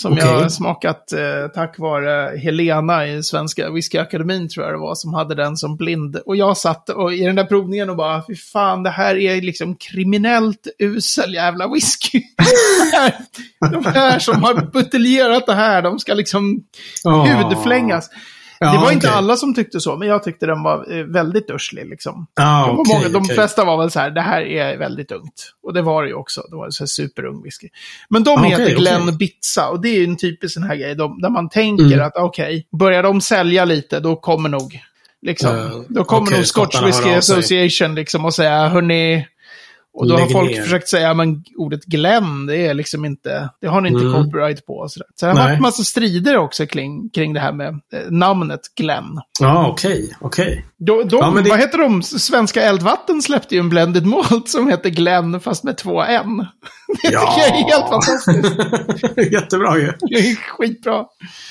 Som 0.00 0.12
Okej. 0.12 0.24
jag 0.24 0.52
smakat 0.52 1.12
eh, 1.12 1.48
tack 1.54 1.78
vare 1.78 2.36
Helena 2.38 3.06
i 3.06 3.22
Svenska 3.22 3.70
Whiskyakademin 3.70 4.48
tror 4.48 4.66
jag 4.66 4.74
det 4.74 4.78
var, 4.78 4.94
som 4.94 5.14
hade 5.14 5.34
den 5.34 5.56
som 5.56 5.76
blind. 5.76 6.16
Och 6.26 6.36
jag 6.36 6.56
satt 6.56 6.88
och, 6.88 7.12
i 7.14 7.24
den 7.24 7.36
där 7.36 7.44
provningen 7.44 7.90
och 7.90 7.96
bara, 7.96 8.22
fy 8.26 8.36
fan, 8.36 8.82
det 8.82 8.90
här 8.90 9.16
är 9.16 9.40
liksom 9.42 9.76
kriminellt 9.76 10.66
usel 10.78 11.34
jävla 11.34 11.68
whisky. 11.68 12.22
de 13.72 13.84
här 13.84 14.18
som 14.18 14.42
har 14.42 14.70
buteljerat 14.72 15.46
det 15.46 15.54
här, 15.54 15.82
de 15.82 15.98
ska 15.98 16.14
liksom 16.14 16.62
Ja. 17.04 17.26
hudflängas. 17.26 18.10
Ja, 18.64 18.72
det 18.72 18.78
var 18.78 18.92
inte 18.92 19.06
okej. 19.06 19.16
alla 19.18 19.36
som 19.36 19.54
tyckte 19.54 19.80
så, 19.80 19.96
men 19.96 20.08
jag 20.08 20.22
tyckte 20.22 20.46
den 20.46 20.62
var 20.62 20.98
eh, 20.98 21.04
väldigt 21.04 21.50
urslig 21.50 21.86
liksom. 21.86 22.26
Ja, 22.34 22.66
De, 22.66 22.78
okej, 22.80 22.94
många, 22.94 23.08
de 23.08 23.16
okej. 23.22 23.34
flesta 23.34 23.64
var 23.64 23.76
väl 23.78 23.90
så 23.90 24.00
här, 24.00 24.10
det 24.10 24.20
här 24.20 24.40
är 24.42 24.76
väldigt 24.78 25.12
ungt. 25.12 25.52
Och 25.62 25.74
det 25.74 25.82
var 25.82 26.02
det 26.02 26.08
ju 26.08 26.14
också. 26.14 26.42
Det 26.50 26.56
var 26.56 26.70
så 26.70 26.82
här 26.82 26.86
superung 26.86 27.42
whisky. 27.42 27.68
Men 28.10 28.24
de 28.24 28.38
Ah, 28.38 28.42
heter 28.42 28.76
Glenn. 28.76 29.16
Bitsa 29.16 29.68
och 29.68 29.80
det 29.80 29.88
är 29.88 29.98
ju 29.98 30.04
en 30.04 30.16
typisk 30.16 30.54
sån 30.54 30.62
här 30.62 30.76
grej 30.76 30.94
de, 30.94 31.20
där 31.22 31.30
man 31.30 31.48
tänker 31.48 31.84
Mm. 31.84 32.06
att 32.06 32.16
okej, 32.16 32.66
börjar 32.78 33.02
de 33.02 33.20
sälja 33.20 33.64
lite, 33.64 34.00
då 34.00 34.16
kommer 34.16 34.48
nog, 34.48 34.80
liksom, 35.22 35.56
Eh, 35.56 35.70
då 35.88 36.04
kommer 36.04 36.30
nog 36.30 36.46
Scotch 36.46 36.82
Whisky. 36.82 37.10
Association 37.10 37.94
liksom 37.94 38.24
och 38.24 38.34
säga, 38.34 38.68
hörni, 38.68 39.26
Och 39.92 40.08
då 40.08 40.16
har 40.16 40.26
folk 40.26 40.50
ner. 40.50 40.62
försökt 40.62 40.88
säga, 40.88 41.14
men 41.14 41.44
ordet 41.56 41.84
Glenn, 41.84 42.46
det 42.46 42.56
är 42.66 42.74
liksom 42.74 43.04
inte, 43.04 43.50
det 43.60 43.66
har 43.66 43.80
ni 43.80 43.88
inte 43.88 44.04
Mm. 44.04 44.24
copyright 44.24 44.66
på. 44.66 44.86
Så, 44.88 45.00
det 45.20 45.26
har 45.26 45.34
varit 45.34 45.60
massa 45.60 45.82
strider 45.84 46.36
också 46.36 46.66
kring, 46.66 47.10
kring 47.10 47.32
det 47.32 47.40
här 47.40 47.52
med 47.52 47.68
eh, 47.68 48.10
namnet 48.10 48.60
Glenn. 48.76 49.18
Ja, 49.40 49.68
okej, 49.68 50.16
okej. 50.20 50.66
Ja, 50.78 51.30
men 51.30 51.44
det- 51.44 51.50
Vad 51.50 51.58
heter 51.58 51.78
de? 51.78 52.02
Svenska 52.02 52.62
Eldvatten 52.62 53.22
släppte 53.22 53.54
ju 53.54 53.58
en 53.60 53.68
blended 53.68 54.06
malt 54.06 54.48
som 54.48 54.68
heter 54.68 54.90
Glenn 54.90 55.40
fast 55.40 55.64
med 55.64 55.76
två 55.76 56.02
N. 56.02 56.46
Det 57.02 57.08
tycker 57.08 57.12
jag 57.38 57.48
är 57.48 57.52
helt 57.52 57.88
fantastiskt. 57.88 59.32
Jättebra 59.32 59.78
ju. 59.78 59.92
Det 60.00 60.14
är 60.14 60.36
skitbra. 60.36 61.04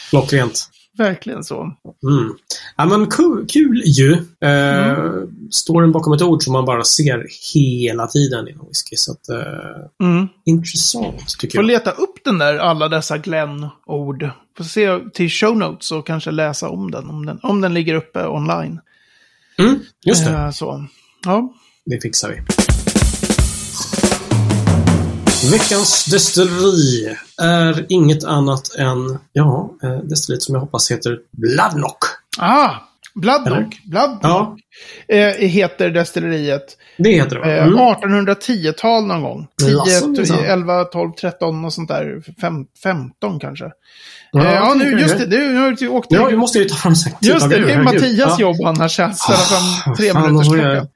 Klockrent. 0.10 0.70
Verkligen 1.00 1.44
så. 1.44 1.62
Mm. 2.04 2.34
Ja, 2.78 2.86
men 2.86 3.08
kul, 3.08 3.46
kul 3.50 3.82
ju. 3.86 4.12
Eh, 4.42 5.00
Mm. 5.00 5.30
Storyn 5.52 5.92
bakom 5.92 6.14
ett 6.14 6.22
ord 6.22 6.44
som 6.44 6.54
man 6.54 6.66
bara 6.66 6.84
ser 6.84 7.26
hela 7.54 8.08
tiden 8.08 8.48
inom 8.48 8.68
whisky. 8.68 8.96
Så 8.96 9.12
att, 9.12 9.30
eh, 9.30 10.08
Mm. 10.08 10.28
intressant, 10.46 11.28
tycker 11.40 11.58
Får 11.58 11.64
jag. 11.64 11.68
leta 11.68 11.92
upp 11.92 12.24
den 12.26 12.38
där, 12.38 12.58
alla 12.58 12.90
dessa 12.90 13.18
Glenn-ord. 13.18 14.30
Får 14.58 14.64
se 14.64 15.00
till 15.14 15.30
show 15.30 15.58
notes 15.58 15.92
och 15.92 16.08
kanske 16.08 16.32
läsa 16.32 16.70
om 16.70 16.92
den, 16.92 17.10
om 17.10 17.26
den, 17.26 17.40
om 17.44 17.62
den 17.62 17.74
ligger 17.74 17.94
uppe 17.96 18.28
online. 18.28 18.80
Mm, 19.60 19.80
just 20.06 20.26
det. 20.26 20.32
Eh, 20.32 20.52
så. 20.52 20.86
Ja. 21.26 21.54
Det 21.86 22.02
fixar 22.02 22.30
vi. 22.30 22.36
Veckans 25.44 26.06
destilleri 26.06 27.16
är 27.42 27.86
inget 27.90 28.24
annat 28.24 28.76
än, 28.76 29.18
ja, 29.34 29.70
eh, 29.84 29.98
destilleriet 29.98 30.44
som 30.44 30.56
jag 30.56 30.62
hoppas 30.62 30.92
heter 30.92 31.18
Bloodnock. 31.38 31.98
Ah, 32.38 32.70
Bloodnock. 33.16 33.48
Eller? 33.58 33.68
Bloodnock 33.90 34.60
Ja, 35.08 35.16
eh, 35.16 35.28
heter 35.50 35.90
destilleriet. 35.90 36.78
det 36.98 37.10
heter 37.12 37.36
det? 37.36 37.58
Eh, 37.58 37.64
Mm. 37.68 37.80
1810-tal 37.80 39.06
någon 39.06 39.22
gång. 39.24 39.48
10, 39.62 39.70
Jaså, 39.72 40.08
minsann. 40.08 40.40
11, 40.40 40.84
12, 40.84 41.12
13 41.22 41.66
och 41.66 41.74
sånt 41.74 41.88
där. 41.90 42.22
Fem, 42.42 42.54
15 42.84 43.40
kanske. 43.40 43.66
Ja, 44.32 44.54
Ja, 44.54 44.74
nu, 44.74 45.00
just 45.00 45.18
det. 45.18 45.26
Nu 45.28 45.56
har 45.58 45.72
du 45.72 45.88
åkt 45.88 46.08
Ja, 46.10 46.26
vi 46.26 46.36
måste 46.38 46.60
ju 46.60 46.66
ta 46.66 46.76
fram. 46.76 46.94
Just 47.22 47.50
det, 47.50 47.58
det 47.66 47.72
är. 47.72 47.84
Mattias 47.84 48.18
Ja. 48.18 48.36
jobb 48.40 48.56
annars 48.66 49.00
att 49.00 49.18
ställa 49.18 49.38
fram 49.38 49.96
tre 49.96 50.12
Fan, 50.12 50.22
minuters 50.22 50.48
klocka. 50.48 50.88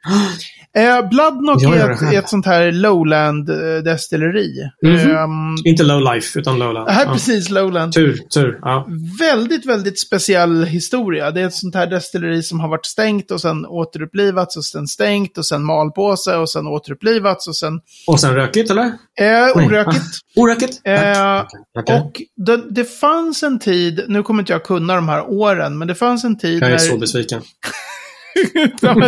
Eh, 0.78 1.10
Bloodnock 1.10 1.62
Jag 1.62 1.78
är 1.78 1.90
ett, 1.92 2.14
ett 2.14 2.30
sånt 2.30 2.46
här 2.46 2.72
lowland-destilleri. 2.72 4.70
Mhm. 4.84 4.96
Ehm, 4.96 5.56
Inte 5.66 5.84
low 5.84 6.14
life, 6.14 6.40
utan 6.40 6.60
lowland. 6.60 6.90
här 6.90 7.02
är 7.02 7.06
ja. 7.06 7.14
precis 7.14 7.50
lowland. 7.50 7.94
Tur, 7.94 8.18
tur. 8.34 8.60
Ja. 8.62 8.88
Väldigt, 9.20 9.66
väldigt 9.66 10.00
speciell 10.00 10.64
historia. 10.66 11.32
Det 11.32 11.42
är 11.42 11.48
ett 11.48 11.54
sånt 11.54 11.76
här 11.76 11.88
destilleri 11.88 12.44
som 12.44 12.60
har 12.60 12.70
varit 12.70 12.86
stängt 12.86 13.32
och 13.32 13.42
sen 13.42 13.66
återupplivats 13.66 14.58
och 14.58 14.66
sen 14.66 14.88
stängt 14.88 15.38
och 15.38 15.46
sen 15.46 15.64
malpåse 15.64 16.36
och 16.38 16.50
sen 16.50 16.68
återupplivats 16.68 17.48
och 17.48 17.56
sen 17.56 17.80
Och 18.08 18.20
sen 18.20 18.36
rökigt, 18.36 18.72
eller? 18.72 18.86
eh, 19.20 19.58
orökigt. 19.66 20.06
Orökigt? 20.36 20.82
Eh, 20.84 21.44
Okej. 21.80 22.00
Och 22.02 22.22
det, 22.46 22.62
det 22.70 22.86
fanns 23.00 23.44
en 23.44 23.60
tid, 23.60 24.04
nu 24.08 24.24
kommer 24.24 24.42
inte 24.42 24.54
jag 24.54 24.64
kunna 24.64 24.96
de 24.96 25.10
här 25.10 25.30
åren, 25.30 25.78
men 25.78 25.88
det 25.88 25.96
fanns 25.96 26.24
en 26.24 26.38
tid 26.38 26.62
Jag 26.64 26.68
är 26.70 26.72
när 26.72 26.78
så 26.78 26.98
besviken. 26.98 27.42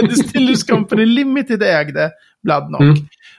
Distillers 0.10 0.64
Company 0.64 1.06
Limited 1.06 1.64
ägde 1.64 2.12
Bloodnock. 2.44 2.82
Mm. 2.82 2.96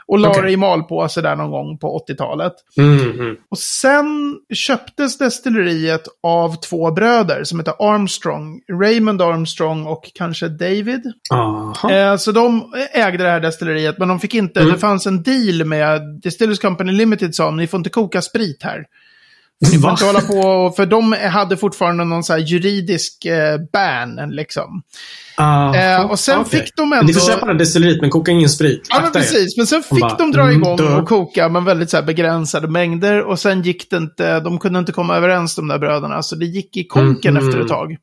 Och 0.08 0.18
la 0.18 0.28
Okej. 0.30 0.42
det 0.42 0.50
i 0.50 0.56
malpåse 0.56 1.20
där 1.20 1.36
någon 1.36 1.50
gång 1.50 1.78
på 1.78 2.04
80-talet. 2.08 2.52
Mm, 2.78 3.10
mm. 3.10 3.36
Och 3.50 3.58
sen 3.58 4.36
köptes 4.54 5.18
destilleriet 5.18 6.02
av 6.22 6.56
två 6.60 6.90
bröder 6.90 7.44
som 7.44 7.58
heter 7.60 7.74
Armstrong. 7.78 8.60
Raymond 8.82 9.22
Armstrong 9.22 9.86
och 9.86 10.10
kanske 10.14 10.48
David. 10.48 11.12
Eh, 11.90 12.16
så 12.16 12.32
de 12.32 12.72
ägde 12.92 13.24
det 13.24 13.30
här 13.30 13.40
destilleriet, 13.40 13.98
men 13.98 14.08
de 14.08 14.20
fick 14.20 14.34
inte, 14.34 14.60
Mm. 14.60 14.72
det 14.72 14.78
fanns 14.78 15.06
en 15.06 15.22
deal 15.22 15.64
med 15.64 16.20
Distillers 16.22 16.58
Company 16.58 16.92
Limited 16.92 17.34
sa 17.34 17.50
ni 17.50 17.66
får 17.66 17.78
inte 17.78 17.90
koka 17.90 18.22
sprit 18.22 18.62
här. 18.62 18.84
Ni 19.60 19.78
får 19.78 19.90
inte 19.90 20.04
hålla 20.04 20.20
på, 20.20 20.72
för 20.76 20.86
de 20.86 21.12
hade 21.12 21.56
fortfarande 21.56 22.04
någon 22.04 22.24
så 22.24 22.32
här 22.32 22.40
juridisk 22.40 23.24
eh, 23.24 23.58
ban 23.72 24.16
liksom. 24.30 24.82
Aha. 25.38 25.76
Eh, 25.76 26.10
och 26.10 26.18
sen 26.18 26.38
Okej. 26.40 26.60
fick 26.60 26.76
de 26.76 26.90
Ni 26.90 26.96
ändå... 26.96 27.12
får 27.12 27.20
köpa 27.32 27.46
här 27.46 27.54
destilleriet, 27.54 28.00
men 28.00 28.10
koka 28.10 28.30
ingen 28.30 28.48
sprit. 28.48 28.86
Ja, 28.90 29.00
men 29.02 29.12
precis. 29.12 29.56
Men 29.56 29.66
sen 29.66 29.82
fick 29.82 30.00
bara, 30.00 30.14
de 30.16 30.32
dra 30.32 30.42
mm, 30.42 30.54
igång 30.62 30.76
dö. 30.76 30.96
och 30.96 31.08
koka, 31.08 31.48
men 31.48 31.64
väldigt 31.64 31.90
så 31.90 32.02
begränsade 32.02 32.68
mängder. 32.68 33.22
Och 33.22 33.38
sen 33.38 33.62
gick 33.62 33.90
det 33.90 33.96
inte, 33.96 34.40
de 34.40 34.58
kunde 34.58 34.78
inte 34.78 34.92
komma 34.92 35.16
överens 35.16 35.54
de 35.56 35.68
där 35.68 35.78
bröderna, 35.78 36.22
så 36.22 36.36
det 36.36 36.46
gick 36.46 36.76
i 36.76 36.84
konken 36.84 37.34
Mhm. 37.34 37.46
efter 37.48 37.60
ett 37.60 37.68
tag. 37.68 37.96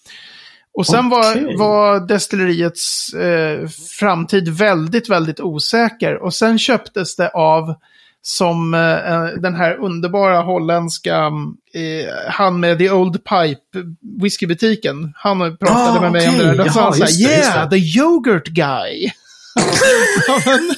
Och 0.77 0.85
sen 0.85 1.11
Okej. 1.13 1.43
var, 1.45 1.57
var 1.57 2.07
destilleriets 2.07 3.13
eh, 3.13 3.67
framtid 3.99 4.49
väldigt, 4.49 5.09
väldigt 5.09 5.39
osäker. 5.39 6.23
Och 6.23 6.33
sen 6.33 6.59
köptes 6.59 7.15
det 7.15 7.29
av 7.29 7.75
som 8.25 8.73
eh, 8.73 9.41
den 9.41 9.55
här 9.55 9.75
underbara 9.75 10.41
holländska, 10.41 11.31
eh, 11.73 12.31
han 12.31 12.59
med 12.59 12.77
The 12.77 12.91
Old 12.91 13.13
Pipe, 13.13 13.61
whiskybutiken. 14.21 15.13
Han 15.15 15.57
pratade 15.57 15.99
Ah, 15.99 16.01
med 16.01 16.11
mig 16.11 16.29
om 16.29 16.37
det 16.37 16.55
där. 16.55 16.65
Då 16.65 16.69
sa 16.71 16.83
han 16.83 16.93
så 16.93 17.03
här, 17.03 17.11
det, 17.11 17.33
yeah, 17.33 17.69
det." 17.69 17.69
the 17.69 17.99
yoghurt 17.99 18.47
guy. 18.47 19.09
av, 20.29 20.53
en, 20.53 20.75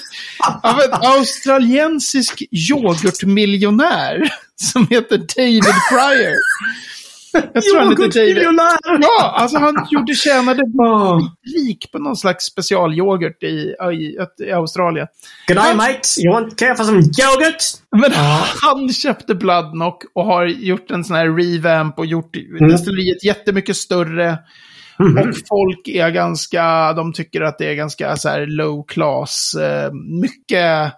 av 0.63 0.79
en 0.79 0.93
australiensisk 0.93 2.43
yoghurtmiljonär 2.51 4.29
som 4.55 4.87
heter 4.89 5.17
David 5.17 5.63
Pryor. 5.89 6.35
Jag 7.53 7.63
tror 7.63 7.79
han 7.79 7.89
heter 7.89 8.19
David. 8.19 8.43
Ja, 9.01 9.35
alltså 9.37 9.57
han 9.57 9.87
gjorde, 9.91 10.13
tjänade 10.13 10.61
rik 11.55 11.91
på 11.91 11.99
någon 11.99 12.15
slags 12.15 12.45
specialyoghurt 12.45 13.43
i, 13.43 13.75
i, 13.93 14.17
i 14.45 14.51
Australien. 14.51 15.07
Good 15.47 15.57
day 15.57 15.75
mate, 15.75 16.01
you 16.25 16.33
want 16.33 16.59
care 16.59 16.75
for 16.75 16.83
some 16.83 16.97
yoghurt? 16.97 17.63
Men 17.91 18.11
han 18.61 18.89
köpte 18.89 19.35
Bloodnock 19.35 20.03
och 20.13 20.25
har 20.25 20.45
gjort 20.45 20.91
en 20.91 21.03
sån 21.03 21.15
här 21.15 21.29
revamp 21.29 21.99
och 21.99 22.05
gjort 22.05 22.33
destilleriet 22.69 23.23
jättemycket 23.23 23.77
större. 23.77 24.37
Mhm. 24.99 25.17
Och 25.17 25.35
folk 25.49 25.87
är 25.87 26.09
ganska, 26.09 26.93
de 26.93 27.13
tycker 27.13 27.41
att 27.41 27.57
det 27.57 27.65
är 27.65 27.75
ganska 27.75 28.15
så 28.15 28.29
här 28.29 28.45
low 28.45 28.85
class. 28.87 29.53
Eh, 29.53 29.91
mycket 30.21 30.93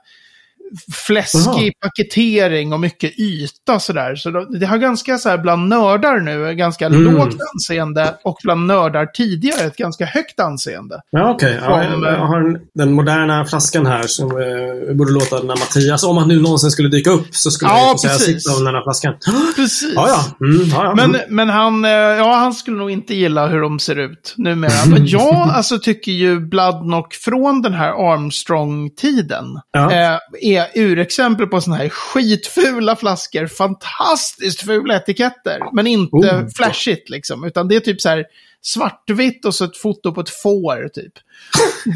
fläskig 1.08 1.40
Jaha. 1.46 1.72
paketering 1.82 2.74
och 2.74 2.80
mycket 2.80 3.20
yta 3.20 3.80
sådär. 3.80 4.16
Så 4.16 4.32
de- 4.32 4.60
det 4.60 4.66
har 4.66 4.78
ganska 4.78 5.18
så 5.18 5.30
här 5.30 5.38
bland 5.38 5.68
nördar 5.68 6.20
nu, 6.20 6.56
ganska 6.56 6.86
Mm. 6.86 7.04
lågt 7.16 7.36
anseende. 7.54 8.14
Och 8.24 8.38
bland 8.44 8.66
nördar 8.68 9.06
tidigare 9.06 9.64
ett 9.68 9.78
ganska 9.78 10.06
högt 10.06 10.40
anseende. 10.40 11.02
Ja, 11.12 11.30
okej. 11.32 11.60
Ja, 11.62 11.84
Som, 11.84 12.04
jag, 12.04 12.14
jag 12.14 12.26
har 12.26 12.40
en, 12.40 12.58
den 12.74 12.94
moderna 12.94 13.46
flaskan 13.46 13.86
här 13.86 14.04
som 14.08 14.32
eh, 14.32 14.96
borde 14.96 15.12
låta 15.12 15.36
när 15.36 15.56
Mattias, 15.60 16.04
om 16.04 16.18
han 16.18 16.28
nu 16.28 16.42
någonsin 16.42 16.72
skulle 16.72 16.90
dyka 16.90 17.10
upp, 17.10 17.36
så 17.36 17.52
skulle 17.52 17.72
Ja, 17.72 17.88
jag 17.88 18.00
säga 18.00 18.14
precis. 18.14 18.44
sitt 18.44 18.58
om 18.58 18.66
den 18.66 18.76
här 18.76 18.84
flaskan. 18.84 19.14
Precis. 19.56 19.92
Ja, 19.96 20.08
ja. 20.40 20.48
Mm, 20.48 20.68
ja, 20.70 20.84
ja. 20.84 20.94
Men, 20.96 21.06
mm. 21.16 21.22
men 21.30 21.50
han, 21.50 21.86
eh, 21.86 21.92
ja, 21.92 22.36
han 22.36 22.54
skulle 22.54 22.78
nog 22.78 22.92
inte 22.92 23.14
gilla 23.16 23.48
hur 23.48 23.62
de 23.62 23.80
ser 23.80 24.00
ut 24.00 24.34
numera. 24.38 24.72
Men 24.88 25.08
jag 25.08 25.36
alltså, 25.36 25.80
tycker 25.80 26.12
ju 26.12 26.40
Bloodnock 26.40 27.14
från 27.14 27.62
den 27.62 27.74
här 27.74 28.14
Armstrong-tiden 28.14 29.46
Ja. 29.72 29.92
eh, 29.92 30.18
är 30.42 30.57
urexempel 30.76 31.48
på 31.48 31.62
sådana 31.62 31.84
här 31.84 31.90
skitfula 31.90 32.96
flaskor. 32.96 33.48
Fantastiskt 33.48 34.62
fula 34.62 34.96
etiketter. 34.96 35.60
Men 35.74 35.88
inte 35.88 36.16
Oh. 36.16 36.48
flashigt 36.56 37.10
liksom. 37.10 37.44
Utan 37.44 37.68
det 37.68 37.76
är 37.76 37.80
typ 37.80 38.02
så 38.02 38.10
här 38.10 38.26
svartvitt 38.62 39.46
och 39.46 39.56
så 39.56 39.66
ett 39.66 39.78
foto 39.78 40.14
på 40.14 40.22
ett 40.22 40.30
får 40.30 40.88
typ. 40.88 41.14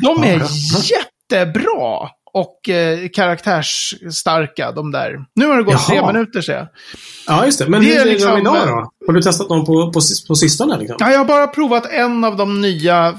De 0.04 0.24
är 0.24 0.42
jättebra. 0.92 2.10
Och 2.34 2.70
eh, 2.70 3.08
karaktärsstarka, 3.14 4.72
de 4.72 4.92
där. 4.92 5.26
Nu 5.36 5.46
har 5.48 5.58
det 5.58 5.64
gått 5.64 5.74
Jaha. 5.74 6.02
tre 6.04 6.14
minuter 6.14 6.42
sedan. 6.42 6.68
ja, 7.28 7.46
just 7.46 7.60
det. 7.60 7.68
Men 7.68 7.82
det 7.82 7.88
hur 7.88 8.02
är 8.02 8.06
liksom- 8.06 8.38
idag 8.38 8.68
då? 8.68 8.92
Har 9.08 9.14
du 9.14 9.22
testat 9.22 9.50
någon 9.50 9.66
på, 9.66 9.92
på, 9.92 10.00
på 10.28 10.36
sistone? 10.36 10.78
Liksom? 10.78 10.98
Ja, 11.00 11.12
jag 11.12 11.18
har 11.18 11.26
bara 11.26 11.48
provat 11.48 11.86
en 11.92 12.24
av 12.24 12.38
de 12.38 12.62
nya 12.62 13.16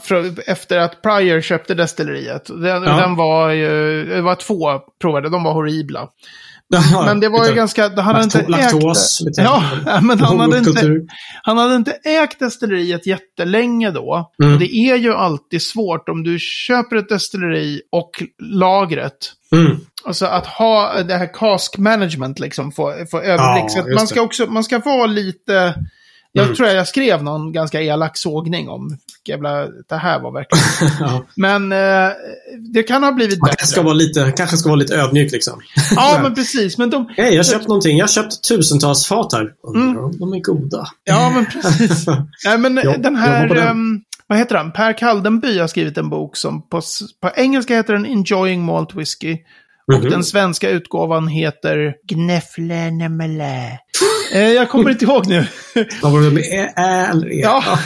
efter 0.47 0.79
att 0.79 1.03
Pryor 1.03 1.41
köpte 1.41 1.75
destilleriet. 1.75 2.45
Den, 2.47 2.83
Ja. 2.83 2.97
den 2.97 3.17
var 3.17 3.51
ju, 3.51 4.05
det 4.05 4.21
var 4.23 4.35
två 4.35 4.81
provade, 5.01 5.29
de 5.29 5.45
var 5.45 5.53
horribla. 5.53 6.09
Men 7.05 7.21
det 7.21 7.29
var 7.29 7.49
ju 7.49 7.55
ganska, 7.55 7.83
han 7.89 7.99
hade 7.99 8.25
inte 8.25 8.47
laktos, 8.49 9.21
ägt 9.21 9.37
det. 9.37 9.43
Ja, 9.43 9.65
men 10.03 10.21
han 10.21 10.41
hade, 10.41 10.59
inte, 10.59 11.01
han 11.43 11.59
hade 11.59 11.77
inte 11.77 11.93
ägt 11.93 12.39
destilleriet 12.39 13.07
jättelänge 13.07 13.91
då. 13.91 14.31
Mm. 14.43 14.55
Och 14.55 14.61
det 14.61 14.75
är 14.75 14.97
ju 14.97 15.15
alltid 15.15 15.63
svårt 15.63 16.09
om 16.09 16.23
du 16.23 16.39
köper 16.39 16.97
ett 16.97 17.09
destilleri 17.09 17.83
och 17.93 18.11
lagret. 18.39 19.33
Mm. 19.53 19.77
Alltså 20.05 20.27
att 20.27 20.47
ha 20.47 21.03
det 21.03 21.15
här 21.15 21.35
cask 21.35 21.79
management 21.79 22.39
liksom, 22.39 22.73
få, 22.73 22.95
få 23.11 23.21
överblick. 23.21 23.73
Ja, 23.77 23.95
man 23.95 24.07
ska 24.07 24.23
också, 24.23 24.47
man 24.47 24.65
ska 24.65 24.79
vara 24.79 25.07
lite... 25.07 25.75
Jag 26.35 26.45
Mm. 26.45 26.57
tror 26.57 26.69
jag 26.69 26.89
skrev 26.89 27.23
någon 27.23 27.53
ganska 27.53 27.81
elak 27.83 28.17
sågning 28.17 28.69
om 28.69 28.97
jävla, 29.29 29.67
det 29.89 29.97
här 29.97 30.21
var 30.21 30.33
verkligen. 30.33 30.93
Ja. 31.01 31.25
Men 31.37 31.73
eh, 31.73 32.13
det 32.73 32.83
kan 32.83 33.03
ha 33.03 33.13
blivit 33.13 33.41
Man 33.41 33.49
kanske 33.49 33.67
ska 33.67 33.75
bättre. 33.81 33.85
vara 33.85 33.95
lite, 33.95 34.33
kanske 34.37 34.57
ska 34.57 34.69
vara 34.69 34.77
lite 34.77 34.95
ödmjuk 34.97 35.33
liksom. 35.33 35.61
Ja, 35.97 36.19
men 36.23 36.35
precis. 36.35 36.79
Men 36.79 36.91
de, 36.91 37.09
Hej, 37.17 37.31
jag 37.31 37.39
har 37.39 37.45
köpt 37.45 37.69
någonting. 37.69 37.97
Jag 37.99 38.03
har 38.07 38.09
köpt 38.13 38.49
tusentals 38.49 39.07
fat 39.07 39.33
här. 39.33 39.51
Mm. 39.77 40.19
de 40.19 40.33
är 40.33 40.41
goda. 40.41 40.87
ja, 41.05 41.31
men 41.35 41.47
precis. 41.47 42.07
Nej, 42.45 42.59
men 42.59 42.81
Jo, 42.85 42.91
den 42.99 43.03
jobba 43.15 43.17
här, 43.19 43.49
den. 43.49 43.69
ehm, 43.69 44.01
vad 44.27 44.39
heter 44.39 44.55
han? 44.57 44.73
Per 44.73 44.99
Kaldenby 44.99 45.59
har 45.59 45.67
skrivit 45.69 45.99
en 45.99 46.11
bok 46.11 46.37
som 46.37 46.63
på, 46.69 46.81
på 47.23 47.31
engelska 47.37 47.75
heter 47.77 47.93
den 47.93 48.07
Enjoying 48.07 48.63
Malt 48.65 48.95
Whiskey. 48.95 49.39
Och 49.93 49.99
Mhm. 50.01 50.11
den 50.11 50.25
svenska 50.25 50.71
utgåvan 50.71 51.29
heter 51.29 51.95
Gnäfflenemele. 52.09 53.67
Eh, 53.67 53.79
jag 54.41 54.69
kommer 54.69 54.91
inte 54.91 55.05
ihåg 55.05 55.27
nu. 55.27 55.47
Vad 56.03 56.13
var 56.13 56.21
det 56.21 56.31
med 56.31 56.43
ä, 56.43 56.73
ä 56.77 57.07
eller 57.11 57.33
e? 57.33 57.41
Ja. 57.43 57.79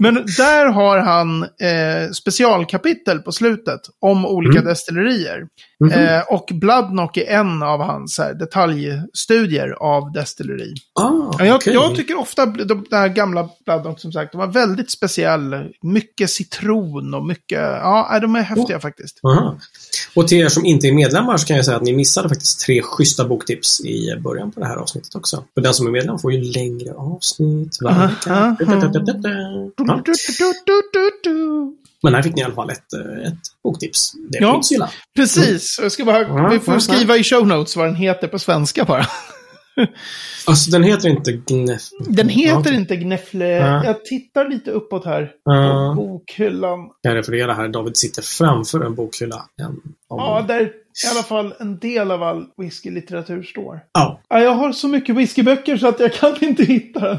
Men 0.00 0.14
där 0.14 0.66
har 0.66 0.98
han 0.98 1.42
eh, 1.42 2.10
specialkapitel 2.12 3.18
på 3.18 3.32
slutet 3.32 3.80
om 4.00 4.26
olika 4.26 4.58
Mm. 4.58 4.68
destillerier. 4.68 5.42
Mhm. 5.84 5.92
Eh, 5.92 6.20
och 6.28 6.48
Bloodknock 6.54 7.16
är 7.16 7.26
en 7.26 7.62
av 7.62 7.80
hans 7.82 8.18
här, 8.18 8.34
detaljstudier 8.34 9.70
av 9.80 10.12
destilleri. 10.12 10.74
Ah, 11.00 11.34
Ja, 11.38 11.44
jag, 11.44 11.56
okej. 11.56 11.74
jag 11.74 11.94
tycker 11.96 12.18
ofta 12.18 12.46
de, 12.46 12.64
de 12.64 12.86
här 12.90 13.08
gamla 13.08 13.48
Bloodknock 13.64 14.00
som 14.00 14.12
sagt, 14.12 14.32
de 14.32 14.38
var 14.38 14.46
väldigt 14.46 14.90
speciella. 14.90 15.62
Mycket 15.82 16.30
citron 16.30 17.14
och 17.14 17.26
mycket, 17.26 17.58
ja, 17.58 18.18
de 18.22 18.36
är 18.36 18.40
häftiga 18.42 18.80
faktiskt. 18.80 19.20
Aha. 19.22 19.58
Och 20.14 20.28
till 20.28 20.38
er 20.38 20.48
som 20.48 20.64
inte 20.64 20.86
är 20.88 20.92
medlemmar 20.92 21.36
så 21.36 21.46
kan 21.46 21.56
jag 21.56 21.64
säga 21.64 21.76
att 21.76 21.82
ni 21.82 21.92
missade 21.96 22.28
faktiskt 22.28 22.60
tre 22.60 22.82
schyssta 22.82 23.24
boktips 23.24 23.80
i 23.80 24.16
början 24.20 24.52
på 24.52 24.60
det 24.60 24.66
här 24.66 24.76
avsnittet 24.76 25.14
också. 25.14 25.44
För 25.54 25.60
den 25.60 25.74
som 25.74 25.86
är 25.86 25.90
medlem 25.90 26.18
får 26.18 26.32
ju 26.32 26.52
längre 26.52 26.94
avsnitt 26.94 27.78
varje 27.82 28.06
vecka. 28.06 28.56
Men 32.02 32.14
här 32.14 32.22
fick 32.22 32.34
ni 32.34 32.40
i 32.40 32.44
alla 32.44 32.54
fall 32.54 32.70
ett, 32.70 32.92
eh, 32.92 33.28
ett 33.28 33.38
boktips. 33.64 34.12
Det 34.30 34.38
Ja. 34.40 34.52
finns 34.52 34.72
ju. 34.72 34.78
Precis, 35.16 35.78
jag 35.82 35.92
ska 35.92 36.04
bara, 36.04 36.20
Ja, 36.22 36.48
vi 36.52 36.58
får 36.58 36.78
skriva 36.78 37.16
i 37.16 37.22
show 37.24 37.46
notes 37.46 37.76
vad 37.76 37.86
den 37.86 37.94
heter 37.96 38.28
på 38.28 38.38
svenska 38.38 38.84
bara. 38.84 39.06
Alltså 40.46 40.70
den 40.70 40.82
heter 40.82 41.08
inte 41.08 41.32
Gnef... 41.32 41.82
Den 42.08 42.28
heter 42.28 42.70
Ja, 42.72 42.76
inte 42.78 42.96
Gnäffle. 42.96 43.48
Ja. 43.48 43.84
Jag 43.84 44.04
tittar 44.04 44.48
lite 44.48 44.70
uppåt 44.70 45.04
här 45.04 45.24
på 45.24 45.32
Ja. 45.52 45.94
bokhyllan. 45.96 46.78
Jag 47.02 47.14
refererar 47.16 47.54
här. 47.54 47.68
David 47.68 47.96
sitter 47.96 48.22
framför 48.22 48.80
en 48.80 48.94
bokhylla. 48.94 49.44
En, 49.62 49.76
Ja, 50.08 50.44
där 50.48 50.62
i 50.62 50.70
alla 51.14 51.22
fall 51.22 51.54
en 51.60 51.78
del 51.78 52.10
av 52.10 52.22
all 52.22 52.44
whiskylitteratur 52.56 53.42
står. 53.42 53.80
ja. 53.92 54.20
Ja, 54.28 54.40
jag 54.40 54.54
har 54.54 54.72
så 54.72 54.88
mycket 54.88 55.16
whiskyböcker 55.16 55.76
så 55.76 55.88
att 55.88 56.00
jag 56.00 56.12
kan 56.14 56.36
inte 56.44 56.64
hitta 56.64 57.00
den. 57.00 57.18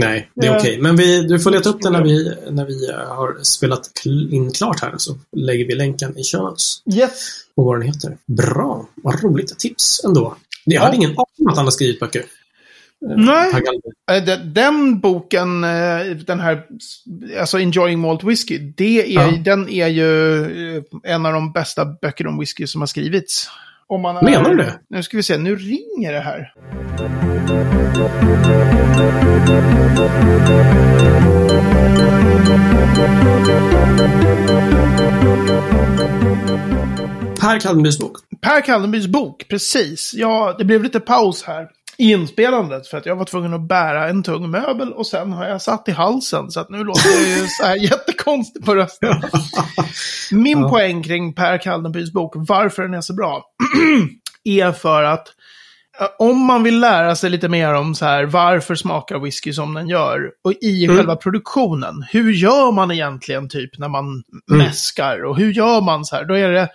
Nej, 0.00 0.30
det 0.34 0.46
är 0.46 0.58
okej. 0.58 0.78
Men 0.80 0.96
vi, 0.96 1.22
du 1.22 1.38
får 1.40 1.50
leta 1.50 1.68
upp 1.68 1.82
den 1.82 1.92
när 1.92 2.02
vi, 2.02 2.34
när 2.50 2.64
vi 2.66 2.88
eh, 2.90 2.96
har 2.96 3.42
spelat 3.42 3.90
in 4.30 4.52
klart 4.52 4.80
här. 4.82 4.94
Så 4.96 5.18
lägger 5.36 5.66
vi 5.66 5.74
länken 5.74 6.18
i 6.18 6.24
show 6.24 6.42
notes. 6.42 6.82
Yes. 6.94 7.28
Och 7.56 7.64
vad 7.64 7.80
den 7.80 7.86
heter. 7.86 8.16
Bra. 8.26 8.88
Vad 9.02 9.22
roligt. 9.24 9.58
Tips 9.58 10.00
ändå. 10.04 10.36
Jag 10.64 10.80
Ja. 10.80 10.84
hade 10.84 10.96
ingen 10.96 11.10
aning 11.10 11.18
om 11.38 11.46
att 11.48 11.56
han 11.56 11.66
har 11.66 11.70
skrivit 11.70 12.00
böcker. 12.00 12.20
Eh, 12.20 13.16
Nej. 13.16 13.52
Eh, 14.12 14.24
de- 14.24 14.36
Den 14.36 15.00
boken, 15.00 15.60
den 16.26 16.40
här, 16.40 16.62
alltså 17.40 17.58
Enjoying 17.58 17.98
Malt 17.98 18.24
Whisky, 18.24 18.58
det 18.76 19.14
är, 19.16 19.20
Ja. 19.30 19.36
den 19.44 19.68
är 19.68 19.88
ju 19.88 20.44
en 21.04 21.26
av 21.26 21.32
de 21.32 21.52
bästa 21.52 21.84
böcker 22.02 22.26
om 22.26 22.38
whisky 22.38 22.66
som 22.66 22.80
har 22.80 22.86
skrivits. 22.86 23.48
Om 23.90 24.00
man 24.02 24.16
är, 24.16 24.22
Menar 24.22 24.50
du 24.50 24.56
det? 24.56 24.80
Nu 24.88 25.02
ska 25.02 25.16
vi 25.16 25.22
se, 25.22 25.38
nu 25.38 25.56
ringer 25.56 26.12
det 26.12 26.20
här. 26.20 26.52
Per 37.40 37.60
Kaldenbys 37.60 37.98
bok. 37.98 38.16
Per 38.40 38.60
Kallenbys 38.60 39.06
bok, 39.06 39.48
precis. 39.48 40.12
Ja, 40.14 40.54
det 40.58 40.64
blev 40.64 40.82
lite 40.82 41.00
paus 41.00 41.42
här 41.42 41.68
inspelandet 42.00 42.86
för 42.86 42.98
att 42.98 43.06
jag 43.06 43.16
var 43.16 43.24
tvungen 43.24 43.54
att 43.54 43.68
bära 43.68 44.08
en 44.08 44.22
tung 44.22 44.50
möbel 44.50 44.92
och 44.92 45.06
sen 45.06 45.32
har 45.32 45.46
jag 45.46 45.62
satt 45.62 45.88
i 45.88 45.92
halsen 45.92 46.50
så 46.50 46.60
att 46.60 46.70
nu 46.70 46.84
låter 46.84 47.10
jag 47.10 47.28
ju 47.28 47.46
så 47.46 47.64
här 47.66 47.76
jättekonstigt 47.90 48.66
på 48.66 48.74
rösten. 48.74 49.22
Min 50.32 50.60
Ja. 50.60 50.68
poäng 50.68 51.02
kring 51.02 51.34
Per 51.34 51.58
Kaldenbys 51.58 52.12
bok, 52.12 52.32
varför 52.36 52.82
den 52.82 52.94
är 52.94 53.00
så 53.00 53.14
bra, 53.14 53.42
är 54.44 54.72
för 54.72 55.02
att 55.02 55.28
eh, 56.00 56.06
om 56.18 56.38
man 56.38 56.62
vill 56.62 56.80
lära 56.80 57.16
sig 57.16 57.30
lite 57.30 57.48
mer 57.48 57.74
om 57.74 57.94
så 57.94 58.04
här, 58.04 58.24
varför 58.24 58.74
smakar 58.74 59.18
whisky 59.18 59.52
som 59.52 59.74
den 59.74 59.88
gör, 59.88 60.20
och 60.44 60.52
i 60.60 60.84
Mm. 60.84 60.96
själva 60.96 61.16
produktionen, 61.16 62.04
hur 62.10 62.32
gör 62.32 62.72
man 62.72 62.90
egentligen 62.90 63.48
typ 63.48 63.78
när 63.78 63.88
man 63.88 64.04
Mm. 64.04 64.22
mäskar, 64.66 65.24
och 65.24 65.36
hur 65.36 65.52
gör 65.52 65.80
man 65.80 66.04
så 66.04 66.16
här, 66.16 66.24
då 66.24 66.34
är 66.36 66.48
det 66.50 66.68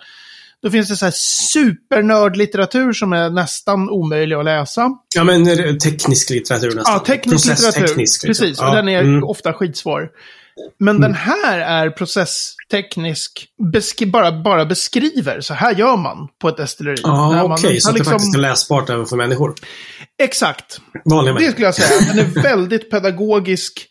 då 0.66 0.70
finns 0.70 0.88
det 0.88 0.96
så 0.96 1.04
här 1.04 1.12
supernördlitteratur 1.52 2.92
som 2.92 3.12
är 3.12 3.30
nästan 3.30 3.90
omöjlig 3.90 4.36
att 4.36 4.44
läsa. 4.44 4.90
Ja, 5.14 5.24
men 5.24 5.78
teknisk 5.78 6.30
litteratur 6.30 6.74
nästan. 6.74 6.94
Ja, 6.94 6.98
teknisk 6.98 7.48
litteratur. 7.48 7.96
Liksom. 7.96 8.28
Precis, 8.28 8.58
Ja, 8.60 8.68
och 8.68 8.76
den 8.76 8.88
är 8.88 9.00
mm. 9.00 9.24
ofta 9.24 9.52
skitsvår. 9.52 10.08
Men 10.78 11.00
den 11.00 11.14
här 11.14 11.58
är 11.58 11.90
processteknisk, 11.90 13.46
besk 13.72 14.02
bara, 14.06 14.32
bara 14.32 14.64
beskriver, 14.64 15.40
så 15.40 15.54
här 15.54 15.74
gör 15.74 15.96
man 15.96 16.28
på 16.40 16.48
ett 16.48 16.56
destilleri. 16.56 16.96
Ja, 17.02 17.30
När 17.30 17.38
okej. 17.38 17.48
man 17.48 17.58
så 17.58 17.66
det 17.66 17.94
liksom- 17.94 18.04
faktiskt 18.04 18.34
är 18.34 18.40
läsbart 18.40 18.90
även 18.90 19.06
för 19.06 19.16
människor. 19.16 19.54
Exakt. 20.22 20.80
Vanliga 21.04 21.34
Det 21.34 21.50
skulle 21.50 21.66
jag 21.66 21.74
säga. 21.74 22.14
Den 22.14 22.18
är 22.18 22.42
väldigt 22.42 22.90
pedagogisk. 22.90 23.88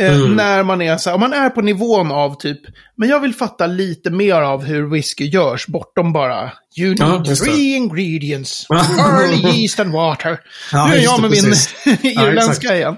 Eh, 0.00 0.14
Mm. 0.16 0.34
När 0.36 0.62
man 0.62 0.82
är 0.82 0.96
så 0.96 1.10
här, 1.10 1.14
om 1.14 1.20
man 1.20 1.32
är 1.32 1.50
på 1.50 1.62
nivån 1.62 2.10
av 2.12 2.34
typ, 2.40 2.60
men 2.96 3.08
jag 3.08 3.20
vill 3.20 3.34
fatta 3.34 3.66
lite 3.66 4.10
mer 4.10 4.34
av 4.34 4.64
hur 4.64 4.90
whisky 4.90 5.24
görs 5.24 5.66
bortom 5.66 6.12
bara, 6.12 6.52
you 6.78 6.88
need 6.88 6.98
Ja, 7.00 7.22
det. 7.26 7.36
three 7.36 7.74
ingredients, 7.76 8.66
early 8.70 9.58
yeast 9.60 9.80
and 9.80 9.92
water. 9.92 10.40
Ja, 10.72 10.86
nu 10.86 10.94
är 10.94 11.02
jag 11.02 11.18
det, 11.18 11.22
med 11.22 11.30
min 11.30 11.44
precis. 11.44 11.74
irländska 12.04 12.52
exakt. 12.52 12.74
igen. 12.74 12.96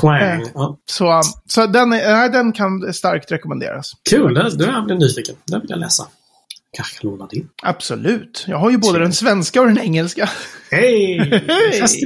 Twang. 0.00 0.42
Eh. 0.42 0.48
Ja. 0.54 0.78
Så, 0.90 1.22
så 1.48 1.66
den, 1.66 1.92
är, 1.92 2.12
nej, 2.12 2.30
den 2.30 2.52
kan 2.52 2.92
starkt 2.94 3.32
rekommenderas. 3.32 3.92
Kul, 4.10 4.34
det, 4.34 4.56
det 4.56 4.64
jag 4.64 4.84
blev 4.84 4.98
nyfiken. 4.98 5.34
Det 5.44 5.58
vill 5.60 5.70
jag 5.70 5.78
läsa. 5.80 6.06
Kanske 6.76 7.06
låna 7.06 7.26
din. 7.26 7.48
Absolut. 7.62 8.44
Jag 8.48 8.56
har 8.58 8.70
ju 8.70 8.78
både 8.78 8.98
den 8.98 9.12
svenska 9.12 9.60
och 9.60 9.66
den 9.66 9.78
engelska. 9.78 10.28
Hej! 10.70 11.18
Hej! 11.48 11.80
Fest 11.80 11.96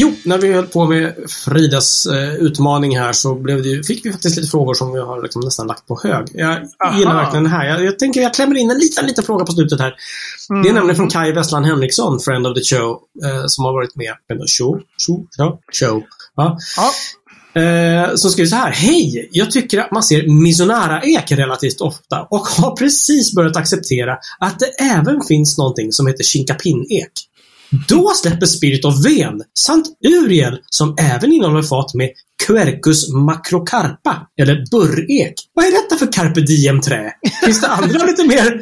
Jo, 0.00 0.12
när 0.22 0.38
vi 0.38 0.52
höll 0.52 0.66
på 0.66 0.86
med 0.86 1.14
Fridas 1.44 2.06
eh, 2.06 2.34
utmaning 2.34 2.98
här 2.98 3.12
så 3.12 3.34
det, 3.34 3.86
fick 3.86 4.06
vi 4.06 4.12
faktiskt 4.12 4.36
lite 4.36 4.48
frågor 4.48 4.74
som 4.74 4.92
vi 4.92 5.00
har 5.00 5.22
liksom 5.22 5.42
nästan 5.42 5.66
lagt 5.66 5.86
på 5.86 6.00
hög. 6.02 6.26
Jag 6.34 6.58
Aha. 6.84 6.98
gillar 6.98 7.14
verkligen 7.14 7.44
det 7.44 7.50
här. 7.50 7.64
Jag, 7.66 7.84
jag 7.84 7.98
tänker 7.98 8.20
jag 8.20 8.34
klämmer 8.34 8.56
in 8.56 8.70
en 8.70 8.78
liten, 8.78 9.06
liten 9.06 9.24
fråga 9.24 9.44
på 9.44 9.52
slutet 9.52 9.80
här. 9.80 9.94
Mm. 10.50 10.62
Det 10.62 10.68
är 10.68 10.72
nämligen 10.72 10.96
från 10.96 11.10
Kaj 11.10 11.32
Westland 11.32 11.66
Henriksson, 11.66 12.20
friend 12.20 12.46
of 12.46 12.54
the 12.54 12.76
show, 12.76 12.98
eh, 13.24 13.46
som 13.46 13.64
har 13.64 13.72
varit 13.72 13.96
med. 13.96 14.14
Show? 14.58 14.80
Show? 15.06 15.26
Ja, 15.36 15.58
show. 15.72 16.02
Ja. 16.36 16.58
Ja. 16.76 16.90
Eh, 17.60 18.14
som 18.14 18.30
skriver 18.30 18.48
så 18.48 18.56
här. 18.56 18.70
Hej! 18.70 19.28
Jag 19.32 19.50
tycker 19.50 19.78
att 19.78 19.90
man 19.90 20.02
ser 20.02 20.28
Mizunara-ek 20.28 21.32
relativt 21.32 21.80
ofta 21.80 22.26
och 22.30 22.46
har 22.46 22.76
precis 22.76 23.34
börjat 23.34 23.56
acceptera 23.56 24.18
att 24.40 24.58
det 24.58 24.66
även 24.66 25.22
finns 25.28 25.58
någonting 25.58 25.92
som 25.92 26.06
heter 26.06 26.24
Chinkapin-ek. 26.24 27.27
Då 27.88 28.12
släpper 28.14 28.46
Spirit 28.46 28.84
of 28.84 29.04
Ven 29.04 29.42
samt 29.58 29.86
Uriel 30.06 30.58
som 30.70 30.96
även 31.00 31.32
innehåller 31.32 31.62
fat 31.62 31.94
med 31.94 32.10
Quercus 32.46 33.12
macrocarpa 33.12 34.26
eller 34.40 34.64
burrek. 34.70 35.34
Vad 35.54 35.64
är 35.64 35.70
detta 35.72 35.96
för 35.96 36.12
carpe 36.12 36.40
diem-trä? 36.40 37.12
Finns 37.44 37.60
det 37.60 37.68
andra 37.68 38.06
lite 38.06 38.24
mer 38.24 38.60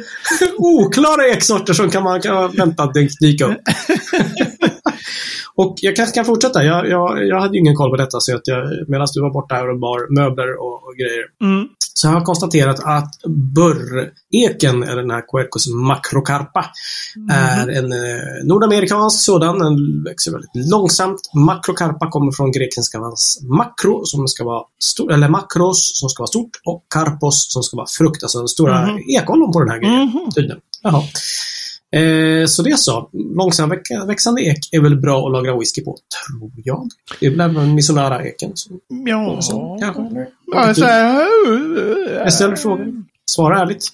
oklara 0.57 1.27
eksorter 1.27 1.73
som 1.73 1.89
kan 1.89 2.03
man 2.03 2.21
kan 2.21 2.51
vänta 2.51 2.83
att 2.83 2.93
dyka 3.19 3.45
upp? 3.45 3.61
Och 5.57 5.75
jag 5.81 5.95
kanske 5.95 6.15
kan 6.15 6.25
fortsätta. 6.25 6.63
Jag, 6.63 6.89
jag, 6.89 7.27
jag 7.27 7.39
hade 7.41 7.53
ju 7.53 7.59
ingen 7.59 7.75
koll 7.75 7.89
på 7.89 7.97
detta 7.97 8.19
så 8.19 8.35
att 8.35 8.47
jag, 8.47 8.67
medan 8.87 9.07
du 9.13 9.21
var 9.21 9.33
borta 9.33 9.55
här 9.55 9.69
och 9.69 9.79
bar 9.79 10.13
möbler 10.19 10.59
och, 10.59 10.73
och 10.87 10.95
grejer. 10.97 11.23
Mm. 11.53 11.67
Så 11.93 12.07
jag 12.07 12.11
har 12.13 12.21
konstaterat 12.21 12.79
att 12.83 13.11
burreken, 13.55 14.83
eller 14.83 15.01
den 15.01 15.11
här 15.11 15.23
Quercus 15.31 15.67
macrocarpa, 15.67 16.65
är 17.31 17.67
en 17.69 17.91
eh, 17.91 17.97
nordamerikansk 18.43 19.19
sådan. 19.25 19.59
Den 19.59 20.03
växer 20.03 20.31
väldigt 20.31 20.69
långsamt. 20.71 21.19
Macrocarpa 21.35 22.09
kommer 22.09 22.31
från 22.31 22.51
grekiskans 22.51 23.39
makro, 23.43 24.05
som 24.05 24.27
ska 24.27 24.43
vara 24.43 24.63
stor, 24.79 25.13
eller 25.13 25.29
makros, 25.29 25.99
som 25.99 26.09
ska 26.09 26.21
vara 26.21 26.27
stort, 26.27 26.51
och 26.65 26.85
karpos, 26.93 27.53
som 27.53 27.63
ska 27.63 27.77
vara 27.77 27.87
frukt. 27.97 28.23
Alltså 28.23 28.47
stora 28.47 28.81
Mhm. 28.87 28.97
ekollon 29.19 29.51
på 29.51 29.59
den 29.59 29.69
här 29.69 29.79
grejen. 29.79 30.01
Mhm. 30.07 30.31
Tydligen. 30.35 30.59
Jaha. 30.83 31.01
Eh, 31.95 32.45
så 32.45 32.63
det 32.63 32.77
så. 32.79 33.09
Långsamt 33.13 33.73
väx- 33.73 34.07
växande 34.07 34.41
ek 34.41 34.59
är 34.71 34.79
väl 34.81 34.95
bra 34.95 35.25
att 35.25 35.31
lagra 35.31 35.59
whisky 35.59 35.83
på, 35.83 35.97
tror 36.29 36.51
jag. 36.55 36.89
Det 37.19 37.25
är 37.25 37.29
väl 37.29 37.39
även 37.41 37.75
Misonara-eken. 37.75 38.53
Ja. 39.05 39.41
som 39.41 39.79
Kanske. 39.81 40.27
så 40.81 40.85
här, 40.85 41.27
Jag 42.23 42.33
ställer 42.33 42.55
frågan. 42.55 43.05
Svara 43.31 43.59
ärligt. 43.61 43.85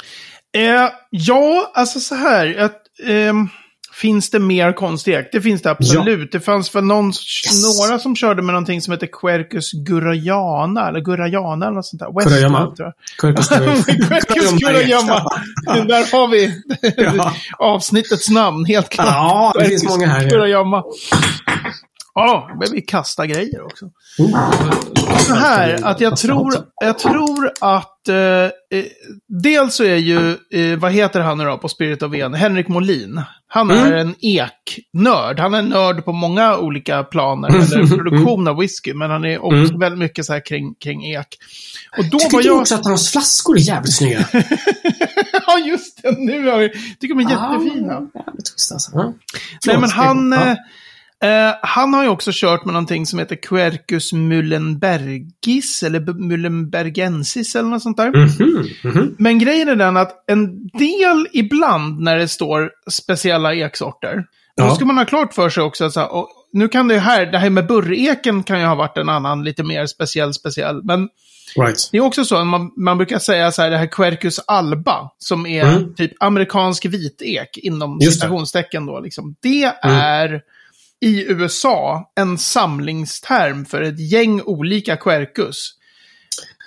Eh, 0.58 0.90
ja, 1.10 1.72
alltså 1.74 2.00
så 2.00 2.16
här. 2.16 2.58
Att, 2.58 2.82
ehm, 3.08 3.48
finns 3.94 4.30
det 4.30 4.40
mer 4.40 4.72
konstek? 4.74 5.30
Det 5.32 5.42
finns 5.42 5.62
det 5.62 5.72
absolut. 5.72 6.32
Det 6.32 6.40
fanns 6.40 6.76
väl 6.76 6.84
någon, 6.84 7.12
några 7.64 8.00
som 8.00 8.16
körde 8.16 8.42
med 8.42 8.54
någonting 8.54 8.82
som 8.82 8.92
heter 8.94 9.08
Quercus 9.22 9.72
gurayana, 9.72 10.88
eller 10.88 11.00
gurayana 11.00 11.66
eller 11.66 11.76
något 11.76 11.86
sånt 11.86 12.00
där. 12.00 12.24
Kurayama. 12.30 12.76
tror 12.76 12.88
jag. 12.88 12.94
Quercus 13.22 13.48
Quercus 14.28 14.52
gurayama. 14.52 15.14
Där 15.66 16.12
har 16.12 16.28
vi 16.28 16.62
Ja. 16.98 17.34
avsnittets 17.58 18.30
namn, 18.30 18.66
helt 18.66 18.90
klart. 18.90 19.08
Ja, 19.08 19.54
det 19.60 19.66
finns 19.66 19.90
många 19.90 20.08
här. 20.08 20.30
Gurayama. 20.30 20.84
Ja, 22.16 22.50
men 22.60 22.68
vi 22.72 22.82
kastar 22.82 23.26
grejer 23.26 23.66
också. 23.66 23.86
Oh. 24.18 24.72
Så 25.28 25.34
här, 25.34 25.80
att 25.84 26.02
jag 26.02 26.18
tror, 26.18 26.54
jag 26.82 27.00
tror 27.00 27.52
att 27.62 27.93
eh, 28.10 28.16
eh, 28.80 28.86
dels 29.44 29.76
så 29.76 29.84
är 29.84 29.96
ju, 29.96 30.30
eh, 30.54 30.80
vad 30.80 30.92
heter 30.92 31.20
han 31.20 31.38
nu 31.38 31.44
då 31.44 31.58
på 31.58 31.70
Spirit 31.70 32.04
of 32.04 32.14
En? 32.14 32.34
Henrik 32.34 32.68
Molin. 32.68 33.22
Han 33.48 33.72
är 33.72 33.86
Mm. 33.88 34.00
en 34.08 34.16
eknörd. 34.22 35.40
Han 35.40 35.54
är 35.54 35.60
en 35.60 35.66
nörd 35.70 36.06
på 36.06 36.12
många 36.12 36.58
olika 36.58 37.04
planer, 37.04 37.48
eller 37.50 37.88
produktion 37.98 38.48
av 38.48 38.58
whisky, 38.58 38.94
men 38.94 39.10
han 39.12 39.26
är 39.26 39.40
också 39.46 39.56
Mm. 39.74 39.80
väldigt 39.80 40.00
mycket 40.00 40.26
så 40.26 40.34
här 40.34 40.46
kring, 40.46 40.74
kring 40.76 41.06
ek. 41.06 41.28
Och 41.98 42.06
då 42.12 42.20
Tycker 42.20 42.38
var 42.38 42.44
jag... 42.44 42.58
också 42.58 42.76
att 42.76 42.86
hans 42.86 43.12
flaskor 43.12 43.56
är 43.58 43.62
jävligt 43.62 43.94
snygga? 43.96 44.26
ja, 45.48 45.60
just 45.68 46.02
det. 46.04 46.12
Nu 46.20 46.48
har 46.50 46.58
vi... 46.60 46.70
tycker 46.70 47.16
de 47.16 47.20
är 47.26 47.30
jättefina. 47.30 47.94
Ah, 47.94 48.24
jävligt 48.26 48.50
schysst 48.50 48.72
alltså. 48.72 49.14
Nej, 49.68 49.78
men 49.80 49.90
han, 49.90 50.32
ja. 50.32 50.56
Eh, 51.24 51.56
han 51.62 51.94
har 51.94 52.04
ju 52.04 52.10
också 52.10 52.32
kört 52.34 52.66
med 52.66 52.74
någonting 52.74 53.06
som 53.06 53.20
heter 53.20 53.36
Quercus 53.36 54.14
mullenbergis, 54.14 55.84
eller 55.84 56.00
mullenbergensis 56.14 57.56
eller 57.56 57.70
något 57.70 57.82
sånt 57.84 57.98
där. 57.98 58.10
Mhm, 58.10 58.68
mhm. 58.84 59.16
Men 59.20 59.40
grejen 59.40 59.70
är 59.70 59.76
den 59.76 59.98
att 59.98 60.24
en 60.28 60.68
del 60.68 61.28
ibland 61.34 62.00
när 62.00 62.18
det 62.18 62.28
står 62.28 62.72
speciella 62.92 63.54
eksorter, 63.56 64.24
Ja. 64.56 64.68
då 64.68 64.76
ska 64.76 64.86
man 64.86 64.98
ha 64.98 65.06
klart 65.06 65.34
för 65.34 65.50
sig 65.50 65.64
också 65.64 65.86
att 65.86 65.94
så 65.94 66.00
här, 66.00 66.14
och 66.14 66.30
nu 66.54 66.68
kan 66.68 66.88
det 66.88 67.00
här, 67.00 67.26
det 67.26 67.38
här 67.38 67.50
med 67.50 67.68
burreken 67.68 68.44
kan 68.44 68.60
ju 68.60 68.66
ha 68.66 68.76
varit 68.76 68.98
en 68.98 69.10
annan, 69.10 69.44
lite 69.44 69.64
mer 69.64 69.86
speciell, 69.86 70.34
speciell. 70.34 70.84
Men 70.84 71.10
Right. 71.60 71.90
det 71.92 71.98
är 71.98 72.02
också 72.02 72.26
så 72.26 72.36
att 72.36 72.48
man, 72.48 72.72
man 72.78 72.98
brukar 72.98 73.20
säga 73.20 73.52
så 73.52 73.62
här, 73.62 73.70
det 73.70 73.78
här 73.78 73.88
Quercus 73.88 74.40
alba, 74.48 75.10
som 75.18 75.46
är 75.46 75.64
Mm. 75.64 75.96
typ 75.96 76.12
amerikansk 76.24 76.86
vitek 76.86 77.58
inom 77.58 78.02
citationstecken 78.02 78.86
då. 78.86 79.00
Liksom. 79.00 79.36
Det 79.42 79.64
är 79.84 80.42
i 81.04 81.26
USA 81.32 82.12
en 82.16 82.38
samlingsterm 82.38 83.66
för 83.66 83.82
ett 83.82 84.12
gäng 84.12 84.42
olika 84.42 84.96
Quercus. 84.98 85.70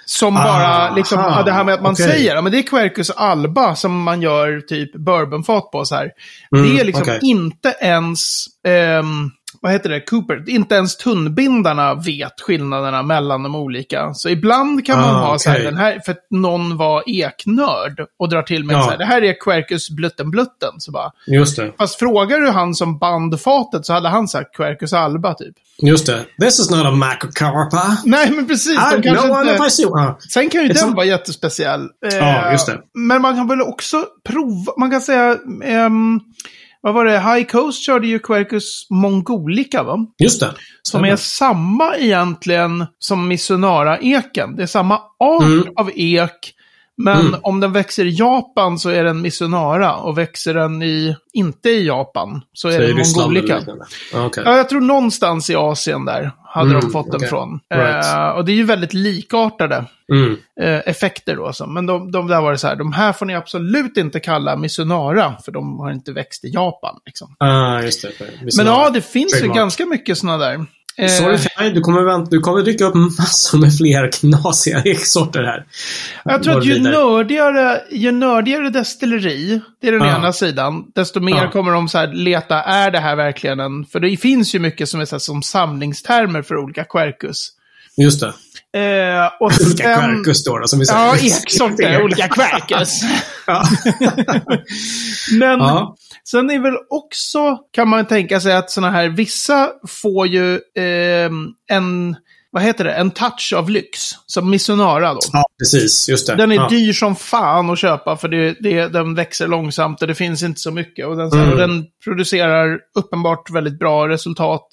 Som 0.06 0.36
Ah, 0.36 0.44
bara, 0.44 0.94
liksom, 0.94 1.18
aha, 1.18 1.42
det 1.42 1.52
här 1.52 1.64
med 1.64 1.74
att 1.74 1.82
man 1.82 1.92
okej. 1.92 2.06
säger, 2.06 2.34
ja, 2.34 2.40
men 2.42 2.52
det 2.52 2.58
är 2.58 2.62
Quercus 2.62 3.10
alba 3.10 3.74
som 3.76 4.02
man 4.02 4.22
gör 4.22 4.60
typ 4.60 4.94
bourbonfat 4.96 5.70
på 5.70 5.84
så 5.84 5.94
här. 5.94 6.10
Mm, 6.56 6.68
det 6.74 6.80
är 6.80 6.84
liksom 6.84 7.02
okej. 7.02 7.18
inte 7.22 7.76
ens, 7.80 8.44
ehm, 8.66 9.30
vad 9.62 9.72
heter 9.72 9.88
det, 9.90 10.00
Cooper, 10.00 10.44
inte 10.50 10.74
ens 10.74 10.96
tunnbindarna 10.96 11.94
vet 11.94 12.40
skillnaderna 12.40 13.02
mellan 13.02 13.42
de 13.42 13.54
olika. 13.54 14.14
Så 14.14 14.28
ibland 14.28 14.86
kan 14.86 15.00
man 15.00 15.14
Ah, 15.14 15.26
ha 15.26 15.38
så 15.38 15.50
här, 15.50 15.60
den 15.62 15.76
här, 15.76 16.00
för 16.04 16.12
att 16.12 16.26
någon 16.30 16.76
var 16.76 17.02
eknörd 17.06 18.06
och 18.18 18.28
drar 18.28 18.42
till 18.42 18.64
med 18.64 18.76
Ja. 18.76 18.82
så 18.82 18.90
här, 18.90 18.98
det 18.98 19.04
här 19.04 19.22
är 19.24 19.40
Quercus 19.40 19.90
blutten 19.90 20.30
blutten. 20.30 20.70
Så 20.78 20.92
bara, 20.92 21.12
Just 21.26 21.56
det. 21.56 21.72
fast 21.78 21.98
frågar 21.98 22.40
du 22.40 22.50
han 22.50 22.74
som 22.74 22.98
band 22.98 23.40
fatet 23.40 23.86
så 23.86 23.92
hade 23.92 24.08
han 24.08 24.28
sagt 24.28 24.56
Quercus 24.56 24.92
alba 24.92 25.34
typ. 25.34 25.54
Just 25.82 26.06
det. 26.06 26.24
This 26.40 26.58
is 26.60 26.70
not 26.70 26.86
a 26.86 26.90
macrocarpa. 26.90 27.96
Nej, 28.04 28.30
men 28.30 28.46
precis. 28.48 28.72
I 28.72 28.96
De 28.96 29.02
kanske 29.02 29.26
inte... 29.52 29.82
Ja. 29.82 30.18
Sen 30.32 30.50
kan 30.50 30.62
ju 30.62 30.68
den 30.68 30.94
vara 30.94 31.06
jättespeciell. 31.06 31.88
Eh, 32.12 32.16
Ja, 32.18 32.52
just 32.52 32.66
det. 32.66 32.78
Men 32.94 33.22
man 33.22 33.36
kan 33.36 33.48
väl 33.48 33.62
också 33.62 34.04
prova, 34.28 34.72
man 34.78 34.90
kan 34.90 35.00
säga, 35.00 35.38
ehm, 35.64 36.20
vad 36.86 36.94
var 36.94 37.04
det, 37.04 37.20
High 37.20 37.46
Coast 37.46 37.84
körde 37.86 38.06
ju 38.06 38.18
Quercus 38.18 38.86
mongolica 38.90 39.82
va? 39.82 40.06
Just 40.22 40.40
det. 40.40 40.54
Som 40.82 41.04
är 41.04 41.16
samma 41.16 41.96
egentligen 41.96 42.86
som 42.98 43.28
Missunara-eken. 43.28 44.56
Det 44.56 44.62
är 44.62 44.66
samma 44.66 45.00
art 45.20 45.42
Mm. 45.42 45.68
av 45.76 45.90
ek. 45.94 46.52
Men 46.98 47.20
Mm. 47.26 47.40
om 47.42 47.60
den 47.60 47.72
växer 47.72 48.04
i 48.04 48.10
Japan 48.10 48.78
så 48.78 48.88
är 48.90 49.04
den 49.04 49.20
Missunara. 49.22 49.94
Och 49.96 50.18
växer 50.18 50.54
den 50.54 50.82
i, 50.82 51.16
inte 51.32 51.70
i 51.70 51.86
Japan 51.86 52.40
så 52.52 52.68
är 52.68 52.72
Så 52.72 52.78
eller 52.78 53.18
mongolica. 53.18 53.56
liknande. 53.58 53.84
Ja, 54.12 54.56
jag 54.56 54.68
tror 54.68 54.80
någonstans 54.80 55.50
i 55.50 55.54
Asien 55.56 56.04
där 56.04 56.30
hade 56.44 56.70
Mm, 56.70 56.80
de 56.80 56.90
fått 56.90 57.06
den 57.06 57.16
okej. 57.16 57.28
från. 57.28 57.60
Right. 57.74 58.06
Eh, 58.06 58.28
och 58.28 58.44
det 58.44 58.52
är 58.52 58.56
ju 58.56 58.64
väldigt 58.64 58.94
likartade 58.94 59.84
Mm. 60.12 60.36
eh, 60.60 60.88
effekter 60.88 61.36
då. 61.36 61.52
Så. 61.52 61.66
Men 61.66 61.86
de, 61.86 62.10
de 62.12 62.26
där 62.26 62.40
var 62.40 62.52
det 62.52 62.58
så 62.58 62.66
här, 62.66 62.76
de 62.76 62.92
här 62.92 63.12
får 63.12 63.26
ni 63.26 63.34
absolut 63.34 63.96
inte 63.96 64.20
kalla 64.20 64.56
Missunara, 64.56 65.34
för 65.44 65.52
de 65.52 65.78
har 65.78 65.90
inte 65.92 66.12
växt 66.12 66.44
i 66.44 66.48
Japan. 66.48 66.96
Liksom. 67.06 67.36
Ah, 67.38 67.80
just 67.82 68.02
det. 68.02 68.08
Men 68.56 68.66
ja, 68.66 68.90
det 68.90 69.00
finns 69.00 69.34
ju 69.34 69.38
Trademark. 69.38 69.56
ganska 69.56 69.86
mycket 69.86 70.18
sådana 70.18 70.38
där. 70.38 70.66
Eh, 70.98 71.08
Sorry 71.08 71.38
för 71.38 71.70
du 71.70 71.80
kommer, 71.80 72.02
vänt, 72.02 72.30
du 72.30 72.40
kommer 72.40 72.62
dyka 72.62 72.84
upp 72.84 72.94
massor 72.94 73.58
med 73.58 73.76
fler 73.76 74.10
knasiga 74.12 74.82
eksorter 74.84 75.42
här. 75.42 75.64
jag 76.24 76.42
tror 76.42 76.58
att 76.58 76.66
ju 76.66 76.78
nördigare, 76.80 77.82
ju 77.90 78.12
nördigare 78.12 78.70
destilleri, 78.70 79.60
det 79.80 79.88
är 79.88 79.92
den 79.92 80.08
Ja. 80.08 80.16
ena 80.16 80.32
sidan, 80.32 80.84
desto 80.94 81.20
mer 81.20 81.36
Ja. 81.36 81.50
kommer 81.50 81.72
de 81.72 81.88
så 81.88 81.98
här 81.98 82.06
leta, 82.06 82.62
är 82.62 82.90
det 82.90 83.00
här 83.00 83.16
verkligen 83.16 83.60
en... 83.60 83.84
För 83.84 84.00
det 84.00 84.16
finns 84.16 84.54
ju 84.54 84.58
mycket 84.58 84.88
som 84.88 85.00
är 85.00 85.04
så 85.04 85.14
här, 85.14 85.20
som 85.20 85.42
samlingstermer 85.42 86.42
för 86.42 86.56
olika 86.56 86.84
quercus. 86.84 87.48
Just 87.96 88.20
det. 88.20 88.32
Eh, 88.80 89.26
och 89.40 89.52
Olika 89.66 89.96
quercus 89.96 90.44
då, 90.44 90.58
då, 90.58 90.66
som 90.66 90.78
vi 90.78 90.86
säger. 90.86 91.00
Ja, 91.00 91.16
eksorter, 91.16 92.02
olika 92.02 92.28
quercus. 92.28 93.00
Men 95.38 95.58
ja. 95.58 95.96
Sen 96.30 96.50
är 96.50 96.58
väl 96.58 96.76
också, 96.90 97.58
kan 97.72 97.88
man 97.88 98.06
tänka 98.06 98.40
sig 98.40 98.56
att 98.56 98.70
sådana 98.70 98.92
här, 98.92 99.08
vissa 99.08 99.70
får 99.88 100.26
ju 100.26 100.60
ehm, 100.78 101.48
en, 101.70 102.16
vad 102.50 102.62
heter 102.62 102.84
det, 102.84 102.92
en 102.92 103.10
touch 103.10 103.52
av 103.56 103.70
lyx. 103.70 103.98
Som 104.26 104.50
Missunara 104.50 105.14
då. 105.14 105.20
ja, 105.32 105.44
precis. 105.62 106.08
Just 106.08 106.26
det. 106.26 106.34
Den 106.34 106.52
är 106.52 106.56
ja. 106.56 106.68
dyr 106.68 106.92
som 106.92 107.16
fan 107.16 107.70
att 107.70 107.78
köpa 107.78 108.16
för 108.16 108.28
det, 108.28 108.56
det, 108.60 108.88
den 108.88 109.14
växer 109.14 109.48
långsamt 109.48 110.02
och 110.02 110.08
det 110.08 110.14
finns 110.14 110.42
inte 110.42 110.60
så 110.60 110.70
mycket. 110.70 111.06
Och 111.06 111.16
den, 111.16 111.32
Mm. 111.32 111.50
och 111.50 111.56
den 111.56 111.84
producerar 112.04 112.78
uppenbart 112.98 113.50
väldigt 113.50 113.78
bra 113.78 114.08
resultat. 114.08 114.68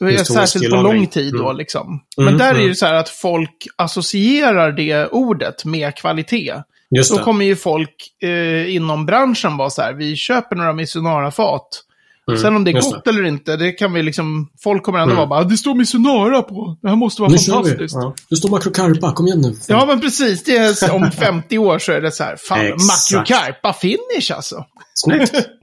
Just 0.00 0.32
Särskilt 0.32 0.70
på 0.70 0.76
lång 0.76 1.06
tid 1.06 1.32
då 1.32 1.44
Mm. 1.44 1.56
liksom. 1.56 1.86
Mm, 2.18 2.24
Men 2.24 2.38
där 2.38 2.44
är 2.48 2.54
det 2.54 2.58
mm. 2.58 2.68
ju 2.68 2.74
så 2.74 2.86
här 2.86 2.94
att 2.94 3.08
folk 3.08 3.66
associerar 3.76 4.72
det 4.72 5.06
ordet 5.06 5.64
med 5.64 5.96
kvalitet. 5.96 6.54
Just 6.96 7.10
Då 7.10 7.16
det. 7.16 7.22
kommer 7.24 7.44
ju 7.44 7.56
folk 7.56 8.22
eh, 8.22 8.74
inom 8.74 9.06
branschen 9.06 9.56
vara 9.56 9.70
så 9.70 9.82
här, 9.82 9.92
vi 9.92 10.16
köper 10.16 10.56
några 10.56 10.72
Missunara-fat. 10.72 11.82
Mm, 12.28 12.40
Sen 12.40 12.56
om 12.56 12.64
det 12.64 12.70
är 12.70 12.72
gott 12.72 13.06
eller 13.06 13.24
inte, 13.24 13.56
det 13.56 13.72
kan 13.72 13.92
vi 13.92 14.02
liksom, 14.02 14.48
folk 14.62 14.82
kommer 14.82 14.98
ändå 14.98 15.12
Mm. 15.12 15.16
vara 15.16 15.26
bara, 15.42 15.44
det 15.50 15.56
står 15.56 15.74
Missunara 15.74 16.42
på, 16.42 16.76
det 16.82 16.88
här 16.88 16.96
måste 16.96 17.22
vara 17.22 17.32
Nu 17.32 17.38
fantastiskt. 17.38 17.94
Ja. 17.94 18.00
Ja. 18.02 18.14
Det 18.30 18.36
står 18.36 18.48
Macrocarpa, 18.50 19.12
kom 19.12 19.26
igen 19.26 19.40
nu. 19.40 19.54
men 19.86 20.00
precis, 20.00 20.44
det 20.44 20.56
är, 20.56 20.92
om 20.94 21.10
50 21.18 21.58
år 21.58 21.78
så 21.78 21.92
är 21.92 22.00
det 22.00 22.12
så 22.12 22.24
här, 22.24 22.36
fan, 22.48 22.60
Exakt. 22.66 23.12
Macrocarpa 23.12 23.72
finish 23.72 24.32
alltså. 24.34 24.64
Snyggt. 24.94 25.32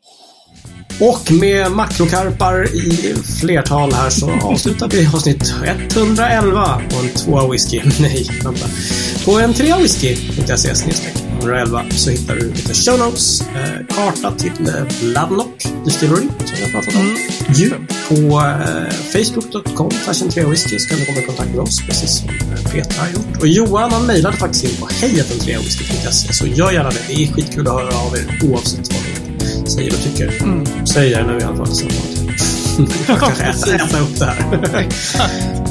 Och 1.00 1.32
med 1.32 1.72
makrokarpar 1.72 2.76
i 2.76 3.16
flertal 3.42 3.94
här 3.94 4.10
så 4.10 4.32
avslutar 4.32 4.88
vi 4.90 5.10
avsnitt 5.14 5.54
111 5.92 6.82
på 6.90 7.00
en 7.00 7.10
tvåa 7.10 7.52
whisky. 7.52 7.82
Nej, 8.00 8.28
vänta. 8.44 8.66
På 9.26 9.40
en 9.40 9.54
trea 9.54 9.78
whisky.se 9.78 10.76
snedstreck 10.76 11.16
111 11.40 11.84
så 11.90 12.10
hittar 12.10 12.36
du 12.36 12.54
lite 12.54 12.74
show 12.74 13.00
notes, 13.00 13.42
eh, 13.42 13.96
karta 13.96 14.32
till 14.32 14.68
eh, 14.68 14.74
Bloodlock 15.02 15.64
Distillery 15.86 16.28
som 16.46 16.58
jag 16.62 16.72
pratat 16.72 16.96
om. 16.96 17.18
Ju 17.56 17.70
på 18.08 18.40
eh, 18.40 18.94
facebook.com 19.14 19.92
slash 19.92 20.50
whisky 20.50 20.80
så 20.80 20.90
kan 20.90 21.00
du 21.00 21.06
komma 21.06 21.20
i 21.20 21.24
kontakt 21.24 21.50
med 21.50 21.60
oss 21.60 21.82
precis 21.88 22.10
som 22.18 22.30
eh, 22.30 22.72
Peter 22.72 23.00
har 23.00 23.08
gjort. 23.08 23.42
Och 23.42 23.48
Johan 23.48 23.92
han 23.92 24.06
mejlade 24.06 24.38
faktiskt 24.38 24.64
in 24.64 24.82
på 24.82 24.88
hejatentreawhisky.se 25.02 26.34
så 26.34 26.48
gör 26.48 26.72
gärna 26.72 26.90
det. 26.90 27.02
Det 27.08 27.24
är 27.24 27.28
skitkul 27.28 27.68
att 27.68 27.74
höra 27.74 27.98
av 27.98 28.16
er 28.16 28.40
oavsett 28.44 28.94
vad 28.94 29.02
ni 29.02 29.27
säger 29.70 29.94
och 29.94 30.04
tycker. 30.04 30.44
Mm. 30.44 30.66
Säg 30.86 31.10
det 31.10 31.24
nu 31.28 31.40
i 31.40 31.44
alla 31.44 31.56
fall. 31.58 31.68
Så 31.76 31.86
jag 33.08 33.20
kanske 33.20 33.44
äta, 33.44 33.76
äta 33.76 34.00
upp 34.00 34.20
det 34.20 34.26
här. 34.26 34.88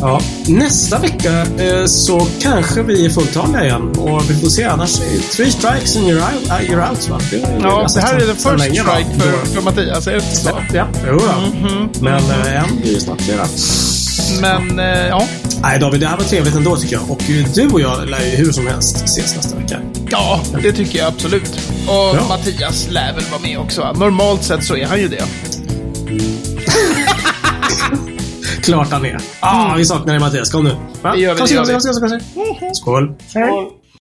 ja. 0.01 0.21
Nästa 0.49 0.99
vecka 0.99 1.41
eh, 1.59 1.85
så 1.87 2.27
kanske 2.41 2.83
vi 2.83 3.07
är 3.07 3.11
fulltaliga 3.11 3.65
igen 3.65 3.91
och 3.99 4.31
vi 4.31 4.35
får 4.35 4.49
se. 4.49 4.65
Annars 4.65 4.99
three 5.37 5.51
strikes 5.51 5.97
and 5.97 6.07
you're 6.07 6.35
out. 6.35 6.45
Uh, 6.51 6.71
you're 6.71 6.91
out 6.91 7.09
va? 7.09 7.21
Det, 7.31 7.37
Ja, 7.63 7.87
det 7.95 8.01
här 8.01 8.15
är 8.17 8.57
länge, 8.59 8.83
va? 8.83 8.93
strike 8.93 9.21
för, 9.21 9.47
för 9.55 9.63
Mattias, 9.63 10.07
är 10.07 10.11
det 10.13 10.17
inte 10.19 10.37
så? 10.37 10.51
Ja, 10.75 10.87
jo, 11.09 11.21
ja. 11.27 11.69
Mhm. 11.69 11.89
Men 12.01 12.31
eh, 12.31 12.63
en 12.65 12.81
blir 12.81 12.93
ju 12.93 13.01
snart 13.01 13.21
flera. 13.23 13.47
Men, 14.41 14.79
eh, 14.79 15.07
ja. 15.09 15.23
Nej 15.63 15.79
David, 15.79 16.01
det 16.01 16.07
här 16.07 16.17
var 16.17 16.25
trevligt 16.25 16.55
ändå 16.55 16.77
tycker 16.77 16.97
jag. 16.97 17.11
Och 17.11 17.23
du 17.55 17.69
och 17.69 17.81
jag 17.81 18.09
lär 18.09 18.25
ju 18.25 18.37
hur 18.37 18.53
som 18.53 18.67
helst 18.67 18.97
ses 19.05 19.37
nästa 19.37 19.57
vecka. 19.57 19.81
Ja, 20.11 20.41
det 20.63 20.73
tycker 20.73 20.99
jag 20.99 21.09
absolut. 21.09 21.51
Och 21.87 21.95
Ja. 21.95 22.25
Mattias 22.29 22.89
lär 22.91 23.15
väl 23.15 23.25
vara 23.31 23.41
med 23.43 23.59
också. 23.59 23.93
Normalt 23.93 24.45
sett 24.45 24.65
så 24.65 24.77
är 24.77 24.87
han 24.87 25.01
ju 25.01 25.09
det. 25.09 25.25
Klart 28.63 28.91
han 28.91 29.07
är. 29.07 29.19
Ah, 29.41 29.75
vi 29.77 29.85
saknar 29.85 30.13
dig 30.13 30.21
Mattias. 30.21 30.51
Kom 30.51 30.65
nu. 30.65 30.77
Va? 31.03 31.13
Det 31.13 31.21
gör 31.21 31.35
vi, 31.35 31.39
Kom, 31.41 31.47
det 31.49 31.55
gör 31.55 31.65
vi. 31.65 31.81
skål. 32.75 32.75
Skål. 32.75 33.15
Skål. 33.29 33.67